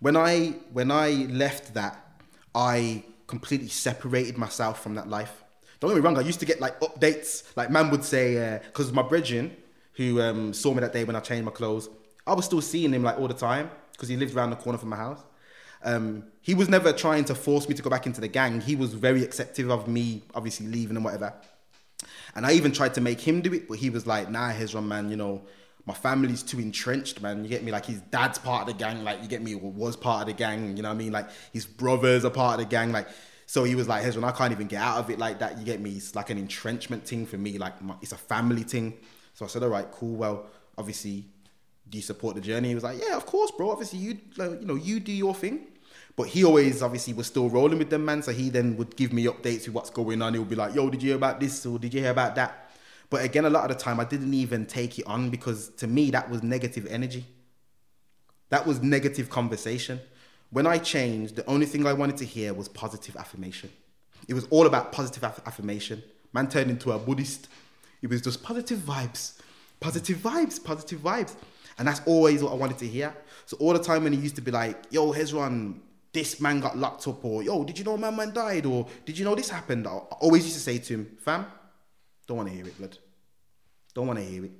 [0.00, 2.20] When I when I left that,
[2.54, 5.44] I completely separated myself from that life.
[5.78, 7.44] Don't get me wrong, I used to get like updates.
[7.56, 9.56] Like man would say, because my brethren
[9.92, 11.88] who um, saw me that day when I changed my clothes,
[12.26, 14.78] I was still seeing him like all the time because he lived around the corner
[14.78, 15.22] from my house.
[15.84, 18.60] Um, he was never trying to force me to go back into the gang.
[18.60, 21.32] He was very accepting of me, obviously leaving and whatever.
[22.34, 24.86] And I even tried to make him do it, but he was like, nah, Hezron,
[24.86, 25.42] man, you know,
[25.88, 27.42] my family's too entrenched, man.
[27.42, 27.72] You get me?
[27.72, 30.26] Like his dad's part of the gang, like you get me, or was part of
[30.26, 31.12] the gang, you know what I mean?
[31.12, 33.08] Like his brothers are part of the gang, like
[33.46, 35.58] so he was like, Hezron, I can't even get out of it like that.
[35.58, 35.92] You get me?
[35.92, 38.98] It's like an entrenchment thing for me, like my, it's a family thing.
[39.32, 40.16] So I said, all right, cool.
[40.16, 41.24] Well, obviously,
[41.88, 42.68] do you support the journey?
[42.68, 43.70] He was like, yeah, of course, bro.
[43.70, 45.68] Obviously, you like, you know, you do your thing.
[46.16, 48.20] But he always obviously was still rolling with them, man.
[48.20, 50.34] So he then would give me updates with what's going on.
[50.34, 51.64] He would be like, yo, did you hear about this?
[51.64, 52.67] Or did you hear about that?
[53.10, 55.86] But again, a lot of the time I didn't even take it on because to
[55.86, 57.26] me, that was negative energy.
[58.50, 60.00] That was negative conversation.
[60.50, 63.70] When I changed, the only thing I wanted to hear was positive affirmation.
[64.26, 66.02] It was all about positive aff- affirmation.
[66.32, 67.48] Man turned into a Buddhist.
[68.02, 69.38] It was just positive vibes,
[69.80, 71.34] positive vibes, positive vibes.
[71.78, 73.14] And that's always what I wanted to hear.
[73.46, 75.78] So all the time when he used to be like, yo, Hezron,
[76.12, 79.18] this man got locked up, or yo, did you know my man died, or did
[79.18, 79.86] you know this happened?
[79.86, 81.46] I always used to say to him, fam,
[82.28, 82.96] don't want to hear it, blood.
[83.94, 84.52] Don't want to hear it.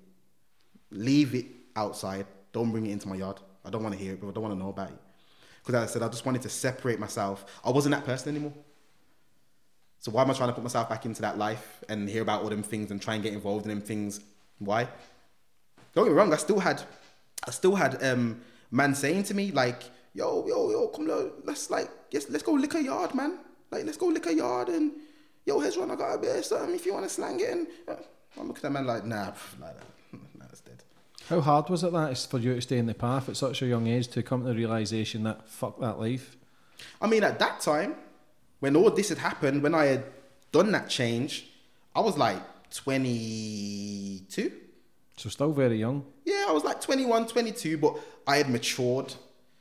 [0.90, 1.46] Leave it
[1.76, 2.26] outside.
[2.50, 3.38] Don't bring it into my yard.
[3.64, 4.98] I don't want to hear it, but I don't want to know about it.
[5.60, 7.44] Because as I said, I just wanted to separate myself.
[7.62, 8.54] I wasn't that person anymore.
[10.00, 12.42] So why am I trying to put myself back into that life and hear about
[12.42, 14.20] all them things and try and get involved in them things?
[14.58, 14.88] Why?
[15.94, 16.32] Don't get me wrong.
[16.32, 16.82] I still had,
[17.46, 18.40] I still had um,
[18.70, 19.82] man saying to me like,
[20.14, 23.38] "Yo, yo, yo, come on, let's like, yes, let's go lick a yard, man.
[23.70, 24.92] Like, let's go lick a yard and
[25.48, 27.66] yo, Hezron, I got a bit of something if you want to slang it." And
[28.38, 29.86] I'm looking at man like, "Nah, pff, like that.
[30.12, 30.84] Nah, that's dead."
[31.28, 33.62] How hard was it that is for you to stay in the path at such
[33.62, 36.36] a young age to come to the realization that fuck that life?
[37.00, 37.96] I mean, at that time,
[38.60, 40.04] when all this had happened, when I had
[40.52, 41.50] done that change,
[41.96, 42.40] I was like
[42.70, 44.52] 22.
[45.16, 46.04] So still very young.
[46.24, 49.14] Yeah, I was like 21, 22, but I had matured.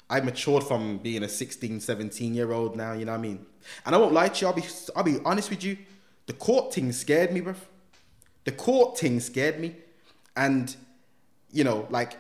[0.10, 3.46] I matured from being a 16, 17 year old now, you know what I mean?
[3.86, 4.66] And I won't lie to you, I'll be,
[4.96, 5.78] I'll be honest with you.
[6.26, 7.56] The court thing scared me, bruv.
[8.44, 9.76] The court thing scared me.
[10.36, 10.76] And,
[11.52, 12.18] you know, like,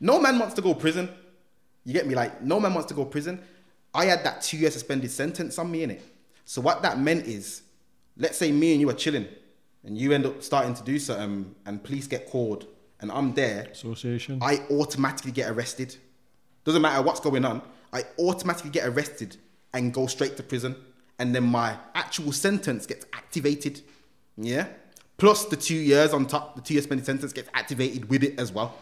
[0.00, 1.08] no man wants to go prison.
[1.84, 2.14] You get me?
[2.14, 3.42] Like, no man wants to go prison.
[3.94, 6.02] I had that two year suspended sentence on me in it.
[6.44, 7.62] So what that meant is,
[8.16, 9.26] let's say me and you are chilling,
[9.84, 12.66] and you end up starting to do something, and police get called,
[13.00, 13.68] and I'm there.
[13.72, 14.38] Association.
[14.42, 15.96] I automatically get arrested.
[16.64, 17.62] Doesn't matter what's going on.
[17.92, 19.36] I automatically get arrested
[19.72, 20.76] and go straight to prison,
[21.20, 23.82] and then my actual sentence gets activated.
[24.36, 24.66] Yeah.
[25.18, 28.40] Plus the two years on top, the two year suspended sentence gets activated with it
[28.40, 28.74] as well.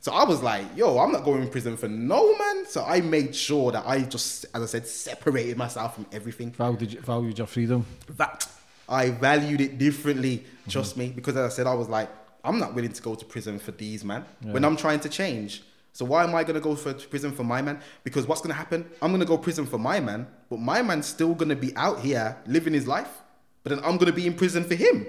[0.00, 2.64] So I was like, yo, I'm not going in prison for no man.
[2.66, 6.52] So I made sure that I just, as I said, separated myself from everything.
[6.52, 7.84] Valued, valued your freedom.
[8.16, 8.48] That
[8.88, 12.08] I valued it differently, trust me, because as I said, I was like,
[12.44, 14.52] I'm not willing to go to prison for these man Yeah.
[14.52, 15.62] when I'm trying to change.
[15.92, 17.80] So why am I gonna go for to prison for my man?
[18.04, 18.88] Because what's gonna happen?
[19.02, 22.36] I'm gonna go prison for my man, but my man's still gonna be out here
[22.46, 23.22] living his life.
[23.62, 25.06] But then I'm gonna be in prison for him.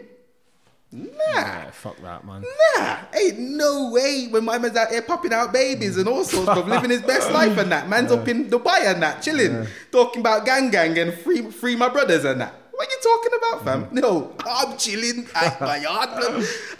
[0.94, 1.72] Nah.
[1.72, 2.44] fuck that, man.
[2.76, 6.50] Nah, ain't no way when my man's out here popping out babies and all sorts
[6.50, 7.88] of living his best life and that.
[7.88, 11.88] Man's up in Dubai and that, chilling, talking about gang gang and free free my
[11.88, 12.54] brothers and that.
[12.72, 13.84] What are you talking about, fam?
[13.86, 13.96] Mm-hmm.
[14.00, 16.10] No, I'm chilling at my yard.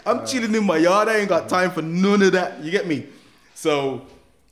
[0.04, 1.08] I'm chilling in my yard.
[1.08, 2.62] I ain't got time for none of that.
[2.62, 3.06] You get me?
[3.62, 4.04] So,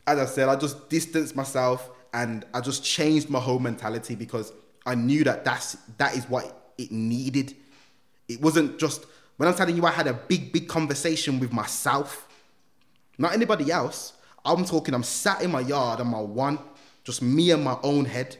[0.07, 4.53] as I said, I just distanced myself and I just changed my whole mentality because
[4.87, 7.57] I knew that that's that is what it needed.
[8.29, 9.07] It wasn't just
[9.37, 12.29] when I'm telling you I had a big, big conversation with myself,
[13.19, 14.13] not anybody else.
[14.45, 16.61] I'm talking, I'm sat in my yard on my one,
[17.03, 18.37] just me and my own head.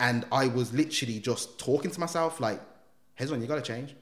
[0.00, 2.60] And I was literally just talking to myself, like,
[3.18, 3.96] Hezron, you gotta change.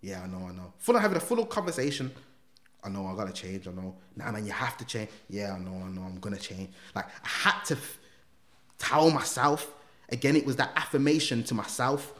[0.00, 0.74] Yeah, I know, I know.
[0.78, 2.12] Full of having a full conversation.
[2.86, 3.66] I know, I gotta change.
[3.66, 3.96] I know.
[4.16, 5.10] Nah, man, you have to change.
[5.28, 6.70] Yeah, I know, I know, I'm gonna change.
[6.94, 7.98] Like, I had to f-
[8.78, 9.72] tell myself,
[10.08, 12.14] again, it was that affirmation to myself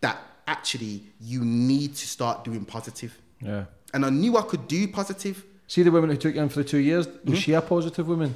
[0.00, 3.16] that actually you need to start doing positive.
[3.40, 3.64] Yeah.
[3.94, 5.44] And I knew I could do positive.
[5.68, 7.34] See the woman who took you in for the two years, was mm-hmm.
[7.34, 8.34] she a positive woman?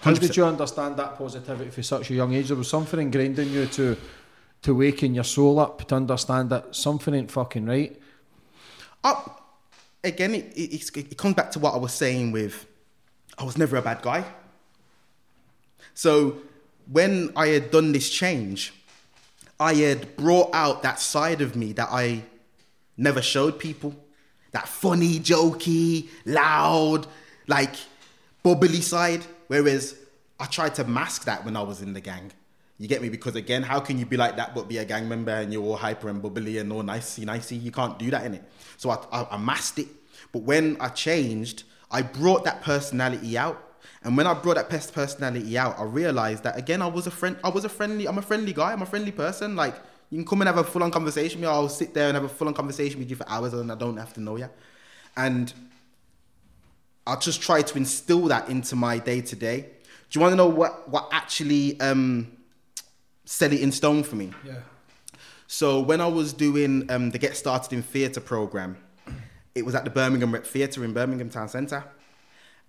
[0.00, 0.20] How 100%.
[0.20, 2.48] did you understand that positivity for such a young age?
[2.48, 3.96] There was something ingrained in you to
[4.62, 7.98] to waken your soul up to understand that something ain't fucking right.
[9.02, 9.39] Up
[10.04, 12.66] again, it, it, it comes back to what I was saying with
[13.38, 14.24] I was never a bad guy.
[15.94, 16.36] So
[16.90, 18.72] when I had done this change,
[19.58, 22.22] I had brought out that side of me that I
[22.96, 23.94] never showed people.
[24.52, 27.06] That funny, jokey, loud,
[27.46, 27.74] like
[28.42, 29.24] bubbly side.
[29.46, 29.96] Whereas
[30.38, 32.32] I tried to mask that when I was in the gang.
[32.78, 33.10] You get me?
[33.10, 35.62] Because again, how can you be like that but be a gang member and you're
[35.62, 37.56] all hyper and bubbly and all nicey nicey?
[37.56, 38.44] You can't do that in it.
[38.80, 39.88] So I, I, I masked it.
[40.32, 43.62] But when I changed, I brought that personality out.
[44.02, 47.10] And when I brought that pers- personality out, I realized that again, I was a
[47.10, 47.36] friend.
[47.44, 48.08] I was a friendly.
[48.08, 48.72] I'm a friendly guy.
[48.72, 49.54] I'm a friendly person.
[49.54, 49.74] Like
[50.08, 51.52] you can come and have a full on conversation with me.
[51.52, 53.74] I'll sit there and have a full on conversation with you for hours, and I
[53.74, 54.48] don't have to know you.
[55.14, 55.52] And
[57.06, 59.60] I just try to instill that into my day to day.
[60.08, 62.32] Do you want to know what what actually um,
[63.26, 64.32] set it in stone for me?
[64.42, 64.54] Yeah.
[65.52, 68.76] So when I was doing um, the Get Started in Theatre program,
[69.52, 71.82] it was at the Birmingham Rep Theatre in Birmingham Town Centre,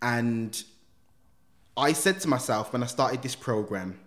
[0.01, 0.63] and
[1.77, 3.99] I said to myself when I started this program,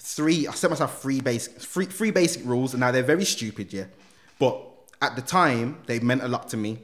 [0.00, 0.46] three.
[0.46, 3.84] I set myself three basic, three, three basic rules, and now they're very stupid, yeah.
[4.38, 4.66] But
[5.02, 6.78] at the time, they meant a lot to me,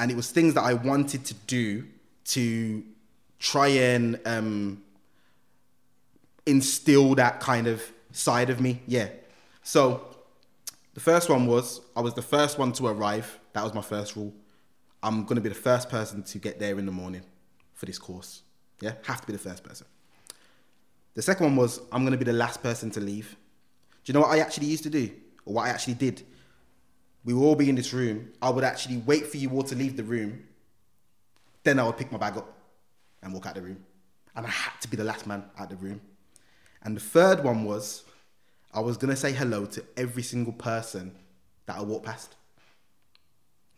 [0.00, 1.86] and it was things that I wanted to do
[2.24, 2.82] to
[3.38, 4.82] try and um,
[6.46, 8.82] instill that kind of side of me.
[8.88, 9.10] Yeah.
[9.68, 10.00] So
[10.94, 13.38] the first one was I was the first one to arrive.
[13.52, 14.32] That was my first rule.
[15.02, 17.20] I'm gonna be the first person to get there in the morning
[17.74, 18.44] for this course.
[18.80, 19.86] Yeah, have to be the first person.
[21.12, 23.36] The second one was I'm gonna be the last person to leave.
[24.04, 25.10] Do you know what I actually used to do,
[25.44, 26.22] or what I actually did?
[27.26, 28.32] We would all be in this room.
[28.40, 30.44] I would actually wait for you all to leave the room.
[31.62, 32.50] Then I would pick my bag up
[33.22, 33.84] and walk out the room.
[34.34, 36.00] And I had to be the last man out the room.
[36.84, 38.04] And the third one was
[38.72, 41.12] I was gonna say hello to every single person
[41.66, 42.34] that I walked past.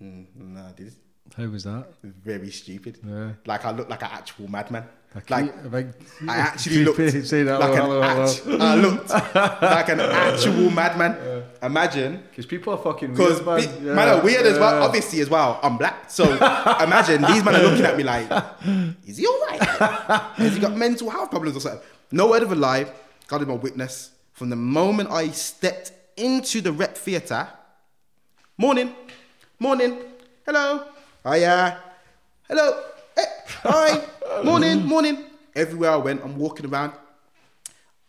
[0.02, 0.94] Mm, no, I did.
[1.36, 1.86] How was that?
[2.02, 2.98] Very stupid.
[3.06, 3.32] Yeah.
[3.46, 4.84] Like I looked like an actual madman.
[5.14, 5.94] A Like cute-
[6.28, 9.10] I actually looked creepy, say that, like hello, an hello, act- I looked
[9.62, 11.42] like an actual madman.
[11.62, 12.22] Imagine.
[12.30, 13.94] Because people are fucking Because weird, man.
[13.96, 14.82] man, are weird as well.
[14.84, 16.10] Obviously, as well, I'm black.
[16.10, 18.28] So imagine these men are looking at me like,
[19.06, 19.60] is he all right?
[19.60, 21.80] Has he got mental health problems or something?
[22.12, 22.86] No word of a lie.
[23.28, 24.09] God is my witness.
[24.40, 27.46] From the moment I stepped into the rep theatre,
[28.56, 28.94] morning,
[29.58, 29.98] morning,
[30.46, 30.86] hello,
[31.22, 31.78] hiya,
[32.48, 32.82] hello,
[33.14, 34.02] hey, hi,
[34.42, 35.26] morning, morning.
[35.54, 36.94] Everywhere I went, I'm walking around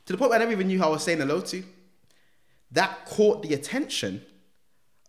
[0.05, 1.65] to the point where I never even knew who I was saying hello to.
[2.71, 4.21] That caught the attention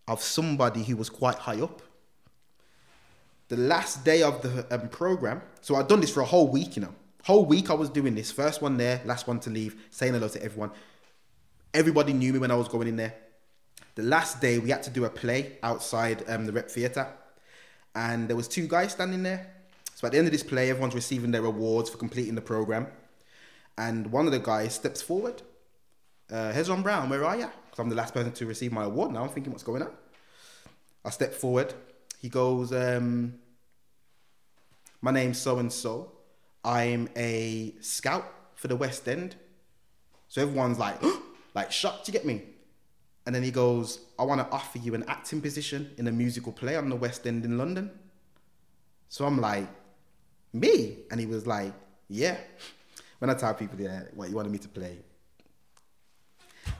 [0.09, 1.81] of somebody who was quite high up.
[3.47, 6.75] The last day of the um, program, so I'd done this for a whole week,
[6.75, 6.93] you know.
[7.23, 8.29] Whole week I was doing this.
[8.29, 10.71] First one there, last one to leave, saying hello to everyone.
[11.73, 13.15] Everybody knew me when I was going in there.
[13.95, 17.07] The last day we had to do a play outside um, the rep theatre,
[17.95, 19.51] and there was two guys standing there.
[19.95, 22.87] So at the end of this play, everyone's receiving their awards for completing the program,
[23.77, 25.41] and one of the guys steps forward.
[26.31, 27.49] Uh, Hezron Brown, where are you?
[27.65, 29.11] Because I'm the last person to receive my award.
[29.11, 29.91] Now I'm thinking, what's going on?
[31.03, 31.73] I step forward.
[32.21, 33.39] He goes, um,
[35.01, 36.11] "My name's so and so.
[36.63, 39.35] I'm a scout for the West End."
[40.29, 40.99] So everyone's like,
[41.53, 42.07] like shocked.
[42.07, 42.41] You get me?
[43.25, 46.51] And then he goes, I want to offer you an acting position in a musical
[46.51, 47.89] play on the West End in London.
[49.07, 49.69] So I'm like,
[50.51, 50.97] me?
[51.09, 51.73] And he was like,
[52.09, 52.37] yeah.
[53.19, 54.97] When I tell people, yeah, what you wanted me to play?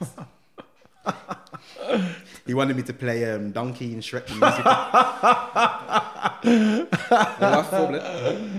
[2.46, 4.74] he wanted me to play um, Donkey in Shrek the musical.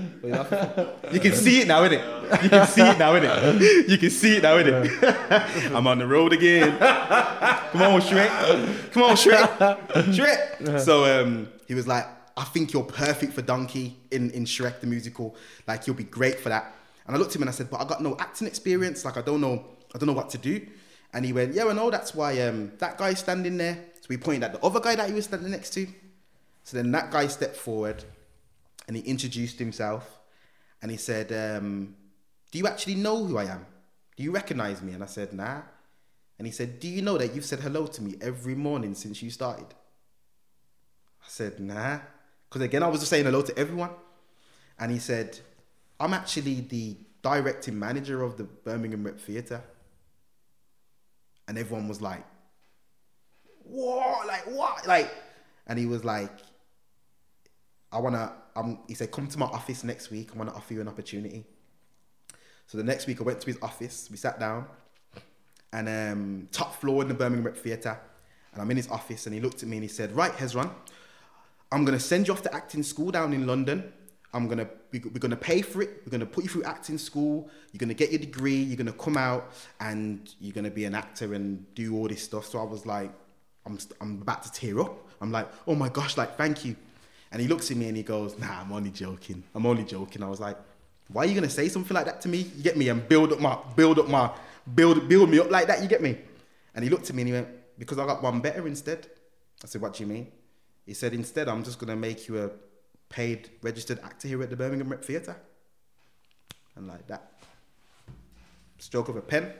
[0.25, 0.77] You laughing for, blood?
[0.77, 1.13] What you laughing for?
[1.15, 2.43] You can see it now, innit?
[2.43, 3.87] You can see it now, innit?
[3.89, 5.71] You can see it now, innit?
[5.75, 6.77] I'm on the road again.
[6.79, 8.91] Come on, Shrek.
[8.91, 9.57] Come on, Shrek.
[10.13, 10.79] Shrek.
[10.79, 12.07] So um, he was like,
[12.37, 15.35] I think you're perfect for Donkey in, in Shrek the musical.
[15.67, 16.73] Like you'll be great for that.
[17.05, 19.05] And I looked at him and I said, but I got no acting experience.
[19.05, 19.63] Like I don't know,
[19.93, 20.65] I don't know what to do.
[21.13, 21.89] And he went, yeah, I know.
[21.89, 23.75] That's why um, that guy's standing there.
[24.01, 25.87] So we pointed at the other guy that he was standing next to.
[26.63, 28.03] So then that guy stepped forward
[28.87, 30.19] and he introduced himself
[30.81, 31.95] and he said, um,
[32.51, 33.65] Do you actually know who I am?
[34.15, 34.93] Do you recognize me?
[34.93, 35.61] And I said, Nah.
[36.37, 39.21] And he said, Do you know that you've said hello to me every morning since
[39.21, 39.67] you started?
[41.21, 41.99] I said, Nah.
[42.49, 43.91] Because again, I was just saying hello to everyone.
[44.77, 45.39] And he said,
[45.99, 49.61] I'm actually the directing manager of the Birmingham Rep Theatre.
[51.47, 52.25] And everyone was like,
[53.63, 54.27] What?
[54.27, 54.85] Like, what?
[54.85, 55.11] Like,
[55.67, 56.31] and he was like,
[57.91, 58.33] I wanna.
[58.87, 60.29] He said, "Come to my office next week.
[60.33, 61.45] I want to offer you an opportunity."
[62.67, 64.07] So the next week, I went to his office.
[64.09, 64.65] We sat down,
[65.73, 67.99] and um, top floor in the Birmingham Rep Theatre,
[68.53, 70.71] and I'm in his office, and he looked at me and he said, "Right, Hezron,
[71.71, 73.91] I'm gonna send you off to acting school down in London.
[74.33, 76.01] I'm gonna we- we're gonna pay for it.
[76.05, 77.49] We're gonna put you through acting school.
[77.71, 78.61] You're gonna get your degree.
[78.61, 82.45] You're gonna come out, and you're gonna be an actor and do all this stuff."
[82.45, 83.11] So I was like,
[83.65, 85.07] "I'm I'm about to tear up.
[85.21, 86.75] I'm like, oh my gosh, like thank you."
[87.35, 89.43] And he looks at me and he goes, Nah, I'm only joking.
[89.53, 90.23] I'm only joking.
[90.23, 90.55] I was like,
[91.09, 92.49] Why are you gonna say something like that to me?
[92.55, 92.87] You get me?
[92.87, 94.31] And build up my build up my
[94.73, 96.17] build build me up like that, you get me?
[96.73, 99.07] And he looked at me and he went, Because I got one better instead.
[99.61, 100.31] I said, What do you mean?
[100.85, 102.51] He said, Instead, I'm just gonna make you a
[103.09, 105.35] paid registered actor here at the Birmingham Rep Theatre.
[106.77, 107.33] And like that.
[108.77, 109.51] Stroke of a pen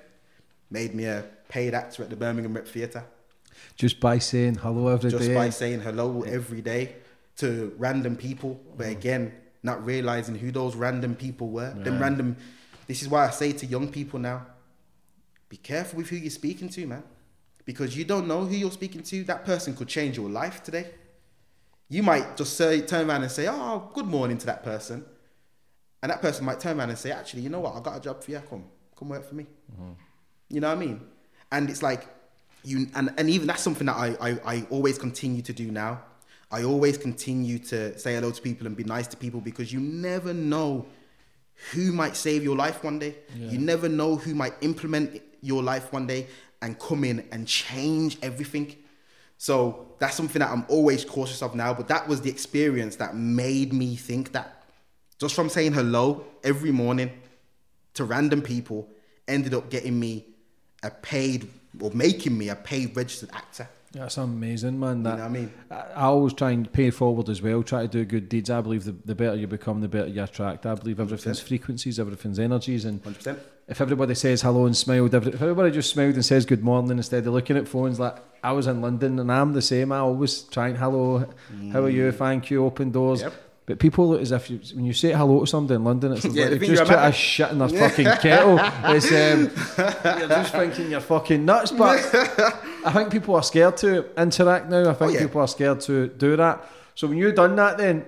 [0.69, 3.03] made me a paid actor at the Birmingham Rep Theatre
[3.75, 5.17] Just by saying hello every day.
[5.17, 6.95] just by saying hello every day
[7.37, 8.91] to random people, but mm.
[8.91, 9.33] again,
[9.63, 11.71] not realizing who those random people were.
[11.71, 12.37] Them random.
[12.87, 14.45] This is why I say to young people now,
[15.49, 17.03] be careful with who you're speaking to, man,
[17.65, 19.23] because you don't know who you're speaking to.
[19.23, 20.91] That person could change your life today.
[21.89, 25.05] You might just say, turn around and say, "Oh, good morning" to that person,
[26.01, 27.75] and that person might turn around and say, "Actually, you know what?
[27.75, 28.41] I got a job for you.
[28.49, 28.65] Come,
[28.95, 29.91] come work for me." Mm-hmm.
[30.49, 31.01] You know what I mean?
[31.51, 32.07] And it's like
[32.63, 36.01] you and, and even that's something that I, I, I always continue to do now.
[36.51, 39.79] I always continue to say hello to people and be nice to people because you
[39.79, 40.85] never know
[41.71, 43.15] who might save your life one day.
[43.35, 43.51] Yeah.
[43.51, 46.27] You never know who might implement your life one day
[46.61, 48.75] and come in and change everything.
[49.37, 51.73] So that's something that I'm always cautious of now.
[51.73, 54.63] But that was the experience that made me think that
[55.19, 57.11] just from saying hello every morning
[57.93, 58.89] to random people
[59.27, 60.25] ended up getting me
[60.83, 63.67] a paid or making me a paid registered actor.
[63.95, 65.03] That's amazing, man.
[65.03, 65.53] That, You know what I mean?
[65.71, 67.63] I, I always try and pay forward as well.
[67.63, 68.49] Try to do good deeds.
[68.49, 70.65] I believe the, the better you become, the better you attract.
[70.65, 71.47] I believe everything's 100%.
[71.47, 73.39] frequencies, everything's energies, and 100%.
[73.69, 77.25] if everybody says hello and smiled, if everybody just smiled and says good morning instead
[77.25, 79.91] of looking at phones, like I was in London and I'm the same.
[79.91, 81.27] I always try and hello,
[81.71, 82.11] how are you?
[82.11, 82.65] Thank you.
[82.65, 83.21] Open doors.
[83.21, 83.23] Mm.
[83.23, 83.33] Yep.
[83.67, 86.23] But people look as if you, when you say hello to somebody in London, it's
[86.31, 88.59] Yeah, like they just put a a shit in their fucking kettle.
[88.93, 89.49] It's um,
[90.19, 91.71] you're just thinking you're fucking nuts.
[91.71, 91.97] But
[92.85, 94.89] I think people are scared to interact now.
[94.89, 95.21] I think Oh, yeah.
[95.21, 96.63] people are scared to do that.
[96.93, 98.05] So when you done that, then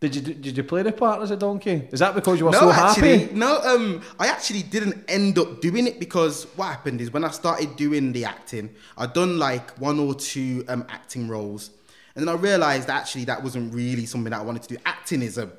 [0.00, 1.86] did you did you play the part as a donkey?
[1.92, 3.34] Is that because you were no, so actually, happy?
[3.34, 3.58] no.
[3.60, 7.76] Um, I actually didn't end up doing it because what happened is when I started
[7.76, 11.68] doing the acting, I'd done like one or two um acting roles,
[12.14, 14.76] and then I realised actually that wasn't really something that I wanted to do.
[14.84, 15.50] Acting is a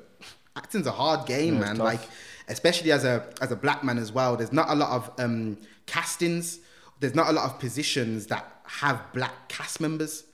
[0.56, 1.76] acting's a hard game, Yeah, man.
[1.78, 2.00] Like
[2.48, 4.36] especially as a as a black man as well.
[4.36, 6.58] There's not a lot of um castings.
[7.00, 10.24] There's not a lot of positions that have black cast members.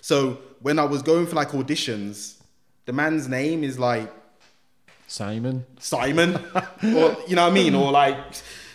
[0.00, 2.40] So when I was going for like auditions,
[2.84, 4.12] the man's name is like
[5.08, 5.66] Simon.
[5.78, 8.16] Simon, or you know what I mean, or like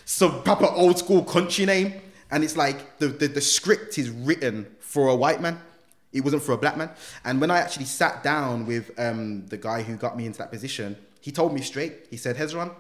[0.06, 1.94] some proper old school country name,
[2.30, 5.60] and it's like the, the the script is written for a white man.
[6.14, 6.92] It wasn't for a black man.
[7.24, 10.52] And when I actually sat down with um, the guy who got me into that
[10.52, 12.08] position, he told me straight.
[12.10, 12.74] He said, "Hezron,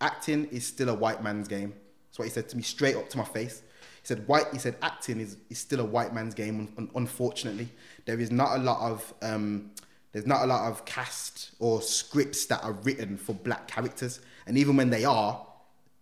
[0.00, 1.74] acting is still a white man's game."
[2.08, 3.62] That's what he said to me straight up to my face.
[4.00, 6.60] He said, "White." He said, "Acting is, is still a white man's game.
[6.60, 7.68] un- un- unfortunately,
[8.06, 9.70] there is not a lot of um,
[10.12, 14.56] there's not a lot of cast or scripts that are written for black characters, and
[14.56, 15.46] even when they are,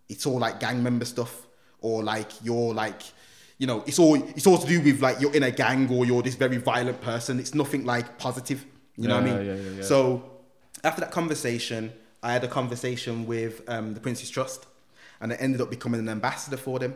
[0.07, 1.47] it's all like gang member stuff
[1.81, 3.01] or like you're like."
[3.61, 6.03] You know, it's all it's all to do with like you're in a gang or
[6.03, 7.39] you're this very violent person.
[7.39, 8.65] It's nothing like positive.
[8.97, 9.45] You know what I mean?
[9.45, 9.83] yeah, yeah, yeah.
[9.83, 10.31] So
[10.83, 11.93] after that conversation,
[12.23, 14.65] I had a conversation with um, the Prince's Trust,
[15.19, 16.95] and I ended up becoming an ambassador for them.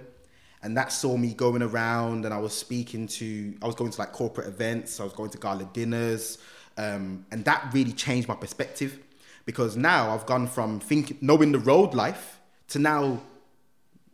[0.63, 3.99] And that saw me going around, and I was speaking to, I was going to
[3.99, 6.39] like corporate events, I was going to gala dinners,
[6.77, 8.97] um, and that really changed my perspective
[9.45, 12.39] because now I've gone from thinking, knowing the road life
[12.69, 13.21] to now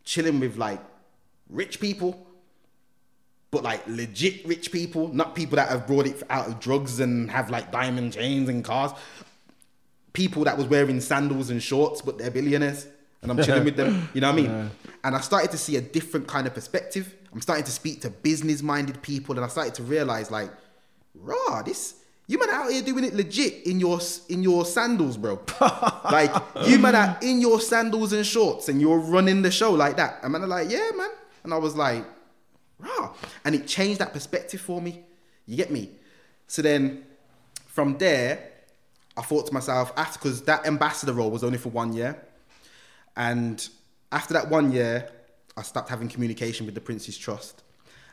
[0.04, 0.80] chilling with like
[1.48, 2.26] rich people,
[3.52, 7.30] but like legit rich people, not people that have brought it out of drugs and
[7.30, 8.92] have like diamond chains and cars.
[10.14, 12.86] People that was wearing sandals and shorts, but they're billionaires,
[13.20, 14.08] and I'm chilling with them.
[14.14, 14.50] You know what I mean?
[14.50, 14.68] Yeah.
[15.04, 17.14] And I started to see a different kind of perspective.
[17.32, 20.50] I'm starting to speak to business-minded people, and I started to realize, like,
[21.14, 21.94] raw, this
[22.26, 24.00] you man out here doing it legit in your
[24.30, 25.40] in your sandals, bro.
[26.04, 26.32] like
[26.66, 30.20] you man are in your sandals and shorts, and you're running the show like that.
[30.22, 31.10] And man are like, yeah, man.
[31.44, 32.04] And I was like,
[32.82, 33.14] rah.
[33.44, 35.04] And it changed that perspective for me.
[35.46, 35.90] You get me?
[36.46, 37.04] So then
[37.66, 38.50] from there,
[39.16, 42.22] I thought to myself, after because that ambassador role was only for one year.
[43.16, 43.66] And
[44.10, 45.08] after that one year,
[45.56, 47.62] I stopped having communication with the Prince's Trust.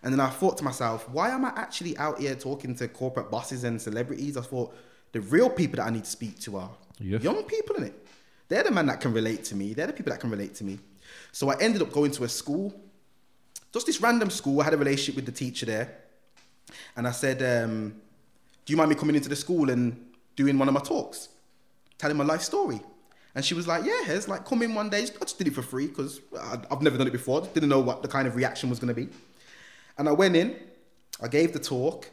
[0.04, 3.30] And then I thought to myself, why am I actually out here talking to corporate
[3.30, 4.38] bosses and celebrities?
[4.38, 4.74] I thought
[5.12, 6.70] the real people that I need to speak to are
[7.00, 7.24] Youth.
[7.24, 8.08] young people in it.
[8.48, 9.74] They're the man that can relate to me.
[9.74, 10.80] They're the people that can relate to me.
[11.32, 12.74] So I ended up going to a school,
[13.74, 14.62] just this random school.
[14.62, 15.98] I had a relationship with the teacher there.
[16.96, 17.96] And I said, um,
[18.66, 20.06] Do you mind me coming into the school and
[20.36, 21.30] doing one of my talks?
[21.98, 22.82] Telling my life story.
[23.36, 25.04] And she was like, Yeah, Hez, like come in one day.
[25.04, 26.22] I just did it for free because
[26.72, 27.42] I've never done it before.
[27.54, 29.10] Didn't know what the kind of reaction was going to be.
[29.98, 30.56] And I went in,
[31.22, 32.10] I gave the talk,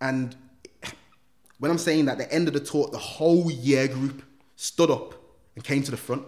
[0.00, 0.34] and
[1.58, 4.22] when I'm saying that, the end of the talk, the whole year group
[4.56, 5.14] stood up
[5.54, 6.22] and came to the front.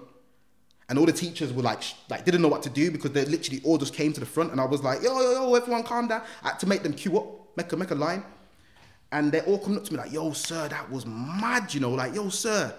[0.93, 3.25] And all the teachers were like, sh- like didn't know what to do because they
[3.25, 4.53] literally all just came to the front.
[4.53, 6.21] And I was like, yo, yo, yo, everyone calm down.
[6.43, 8.23] I had to make them queue up, make a, make a line.
[9.11, 11.93] And they're all coming up to me like, yo, sir, that was mad, you know,
[11.93, 12.75] like, yo, sir,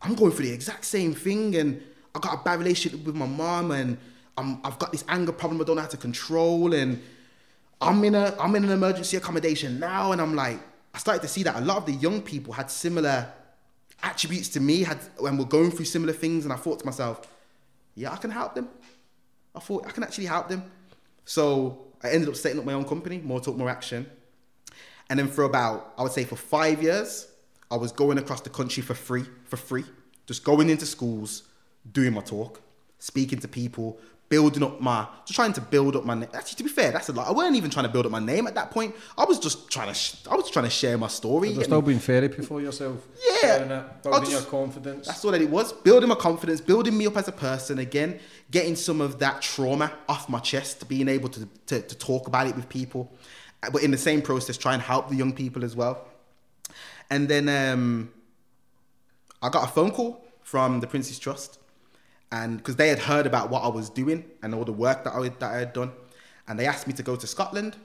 [0.00, 1.56] I'm going through the exact same thing.
[1.56, 1.82] And
[2.14, 3.98] I got a bad relationship with my mom and
[4.38, 6.72] I'm, I've got this anger problem I don't know how to control.
[6.72, 7.02] And
[7.80, 10.60] I'm in a I'm in an emergency accommodation now, and I'm like,
[10.94, 13.28] I started to see that a lot of the young people had similar
[14.04, 17.26] attributes to me, had when we're going through similar things, and I thought to myself,
[17.96, 18.68] yeah, I can help them.
[19.54, 20.62] I thought I can actually help them.
[21.24, 24.06] So I ended up setting up my own company, More Talk, More Action.
[25.08, 27.28] And then for about, I would say for five years,
[27.70, 29.84] I was going across the country for free, for free,
[30.26, 31.44] just going into schools,
[31.90, 32.60] doing my talk,
[32.98, 33.98] speaking to people,
[34.28, 36.28] building up my, just trying to build up my name.
[36.34, 37.28] Actually, to be fair, that's a lot.
[37.28, 38.94] I weren't even trying to build up my name at that point.
[39.16, 41.48] I was just trying to, sh- I was trying to share my story.
[41.48, 43.06] There's you still been therapy for yourself.
[43.42, 43.56] Yeah.
[43.56, 45.06] It, building your confidence.
[45.06, 45.72] That's all that it was.
[45.72, 48.18] Building my confidence, building me up as a person again,
[48.50, 52.48] getting some of that trauma off my chest, being able to, to, to talk about
[52.48, 53.12] it with people.
[53.62, 56.04] Uh, But in the same process, try and help the young people as well.
[57.10, 58.10] And then um,
[59.40, 61.60] I got a phone call from the Prince's Trust.
[62.32, 65.14] And because they had heard about what I was doing and all the work that
[65.14, 65.92] I, that I had done.
[66.48, 67.76] And they asked me to go to Scotland.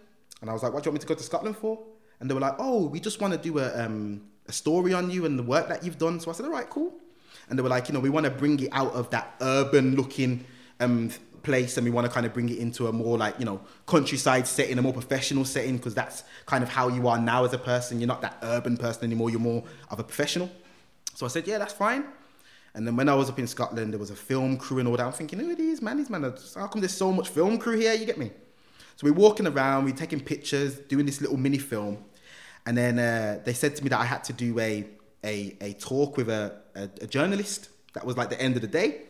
[0.41, 1.79] And I was like, what do you want me to go to Scotland for?
[2.19, 5.09] And they were like, oh, we just want to do a, um, a story on
[5.09, 6.19] you and the work that you've done.
[6.19, 6.93] So I said, all right, cool.
[7.49, 9.95] And they were like, you know, we want to bring it out of that urban
[9.95, 10.45] looking
[10.79, 11.11] um,
[11.43, 13.61] place and we want to kind of bring it into a more like, you know,
[13.85, 17.53] countryside setting, a more professional setting, because that's kind of how you are now as
[17.53, 17.99] a person.
[17.99, 20.49] You're not that urban person anymore, you're more of a professional.
[21.15, 22.05] So I said, yeah, that's fine.
[22.73, 24.95] And then when I was up in Scotland, there was a film crew and all
[24.95, 25.05] that.
[25.05, 25.97] I'm thinking, who are these man?
[25.97, 27.93] These men are, how come there's so much film crew here?
[27.93, 28.31] You get me?
[28.95, 32.03] So we're walking around, we're taking pictures, doing this little mini film.
[32.65, 34.85] And then uh, they said to me that I had to do a,
[35.23, 37.69] a, a talk with a, a, a journalist.
[37.93, 39.01] That was like the end of the day.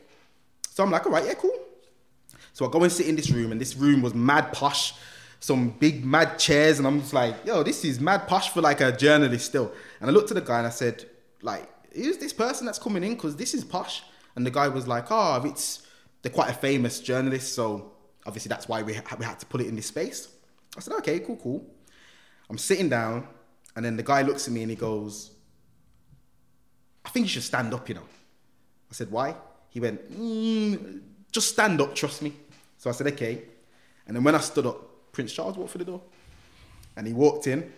[0.70, 1.54] So I'm like, all right, yeah, cool.
[2.54, 4.94] So I go and sit in this room, and this room was mad posh,
[5.40, 8.82] some big mad chairs, and I'm just like, yo, this is mad posh for like
[8.82, 9.72] a journalist still.
[10.00, 11.06] And I looked at the guy and I said,
[11.42, 13.14] like, who's this person that's coming in?
[13.14, 14.04] Because this is posh.
[14.36, 15.88] And the guy was like, oh, it's
[16.22, 17.94] they're quite a famous journalist, so
[18.26, 20.28] obviously that's why we ha- we had to put it in this space.
[20.78, 21.66] I said, okay, cool, cool.
[22.50, 23.28] I'm sitting down,
[23.76, 25.32] and then the guy looks at me and he goes,
[27.04, 28.08] I think you should stand up, you know.
[28.90, 29.36] I said, why?
[29.70, 31.02] He went, mm,
[31.32, 32.34] just stand up, trust me.
[32.78, 33.44] So I said, okay.
[34.06, 36.02] And then when I stood up, Prince Charles walked through the door.
[36.96, 37.72] And he walked in,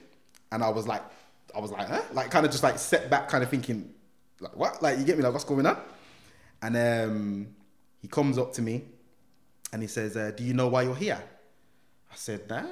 [0.52, 1.03] and I was like,
[1.56, 2.02] I was like, huh?
[2.14, 3.93] Like kind of just like set back, kind of thinking,
[4.44, 4.82] like, what?
[4.82, 5.24] Like, you get me?
[5.24, 5.78] Like, what's going on?
[6.61, 7.48] And um,
[8.02, 8.84] he comes up to me
[9.72, 11.22] and he says, uh, do you know why you're here?
[12.11, 12.64] I said, nah.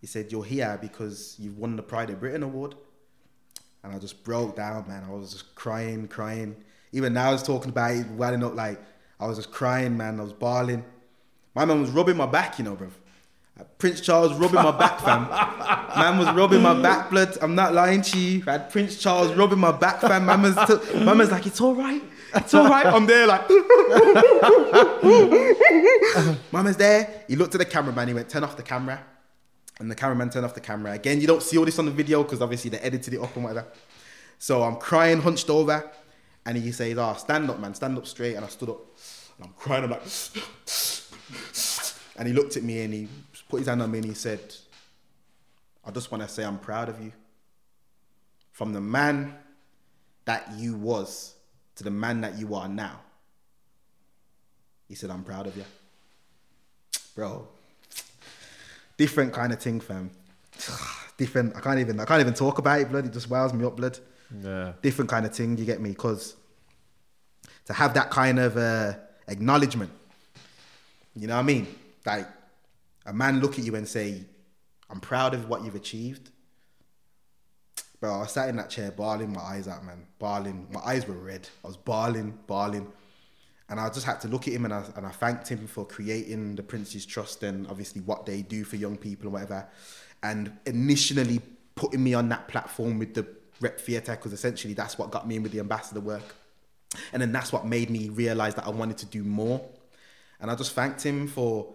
[0.00, 2.74] He said, you're here because you've won the Pride of Britain award.
[3.82, 5.04] And I just broke down, man.
[5.04, 6.56] I was just crying, crying.
[6.92, 8.80] Even now I was talking about it, welling up, like,
[9.18, 10.20] I was just crying, man.
[10.20, 10.84] I was bawling.
[11.54, 12.88] My man was rubbing my back, you know, bro.
[13.78, 15.28] Prince Charles rubbing my back, fam.
[15.98, 17.36] Man was rubbing my back, blood.
[17.42, 18.42] I'm not lying to you.
[18.46, 20.26] I had Prince Charles rubbing my back, fam.
[20.26, 22.02] Man was, t- man was like, it's all right.
[22.34, 22.86] It's all right.
[22.86, 23.48] I'm there, like.
[26.52, 27.24] Mama's there.
[27.28, 28.08] He looked at the cameraman.
[28.08, 29.04] He went, turn off the camera.
[29.78, 30.92] And the cameraman turned off the camera.
[30.92, 33.34] Again, you don't see all this on the video because obviously they edited it up
[33.34, 33.66] and whatever.
[34.38, 35.90] So I'm crying, hunched over.
[36.46, 37.74] And he says, oh, stand up, man.
[37.74, 38.34] Stand up straight.
[38.34, 38.80] And I stood up.
[39.38, 39.84] And I'm crying.
[39.84, 40.02] I'm like...
[42.16, 43.08] And he looked at me and he
[43.52, 44.40] put his hand on me and he said,
[45.84, 47.12] I just want to say I'm proud of you.
[48.50, 49.34] From the man
[50.24, 51.34] that you was
[51.76, 52.98] to the man that you are now.
[54.88, 55.64] He said, I'm proud of you.
[57.14, 57.46] Bro.
[58.96, 60.10] Different kind of thing, fam.
[61.18, 61.54] Different.
[61.54, 63.04] I can't even I can't even talk about it, blood.
[63.04, 63.98] It just wows me up, blood.
[64.42, 64.72] Yeah.
[64.80, 65.90] Different kind of thing, you get me?
[65.90, 66.36] Because
[67.66, 68.94] to have that kind of uh,
[69.28, 69.90] acknowledgement,
[71.14, 71.66] you know what I mean?
[72.06, 72.26] Like
[73.06, 74.24] a man look at you and say,
[74.90, 76.30] I'm proud of what you've achieved.
[78.00, 80.06] Bro, I sat in that chair bawling my eyes out, man.
[80.18, 80.66] Bawling.
[80.70, 81.48] My eyes were red.
[81.64, 82.92] I was bawling, bawling.
[83.68, 85.86] And I just had to look at him and I, and I thanked him for
[85.86, 89.66] creating the Prince's Trust and obviously what they do for young people and whatever.
[90.22, 91.40] And initially
[91.74, 93.26] putting me on that platform with the
[93.60, 96.34] Rep Theatre because essentially that's what got me in with the ambassador work.
[97.12, 99.64] And then that's what made me realize that I wanted to do more.
[100.40, 101.72] And I just thanked him for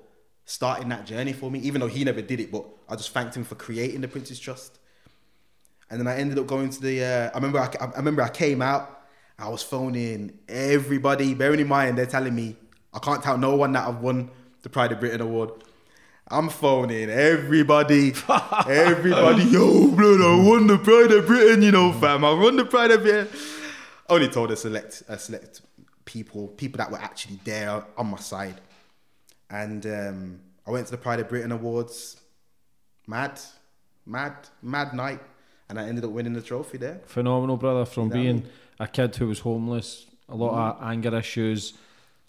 [0.48, 3.36] starting that journey for me, even though he never did it, but I just thanked
[3.36, 4.80] him for creating the Prince's Trust.
[5.90, 8.30] And then I ended up going to the, uh, I remember I, I remember I
[8.30, 9.04] came out,
[9.38, 12.56] I was phoning everybody, bearing in mind they're telling me,
[12.94, 15.52] I can't tell no one that I've won the Pride of Britain award.
[16.30, 18.14] I'm phoning everybody,
[18.70, 22.66] everybody, yo, blood, I won the Pride of Britain, you know, fam, I won the
[22.66, 23.28] Pride of Britain.
[24.10, 25.62] Only told a select, a select
[26.06, 28.62] people, people that were actually there on my side.
[29.50, 32.20] And um, I went to the Pride of Britain Awards.
[33.08, 33.40] Mad,
[34.06, 35.22] mad, mad night.
[35.70, 37.02] And I ended up winning the trophy there.
[37.06, 37.86] Phenomenal, brother.
[37.86, 38.50] From what I being mean?
[38.80, 40.78] a kid who was homeless, a lot Mhm.
[40.82, 41.74] of anger issues,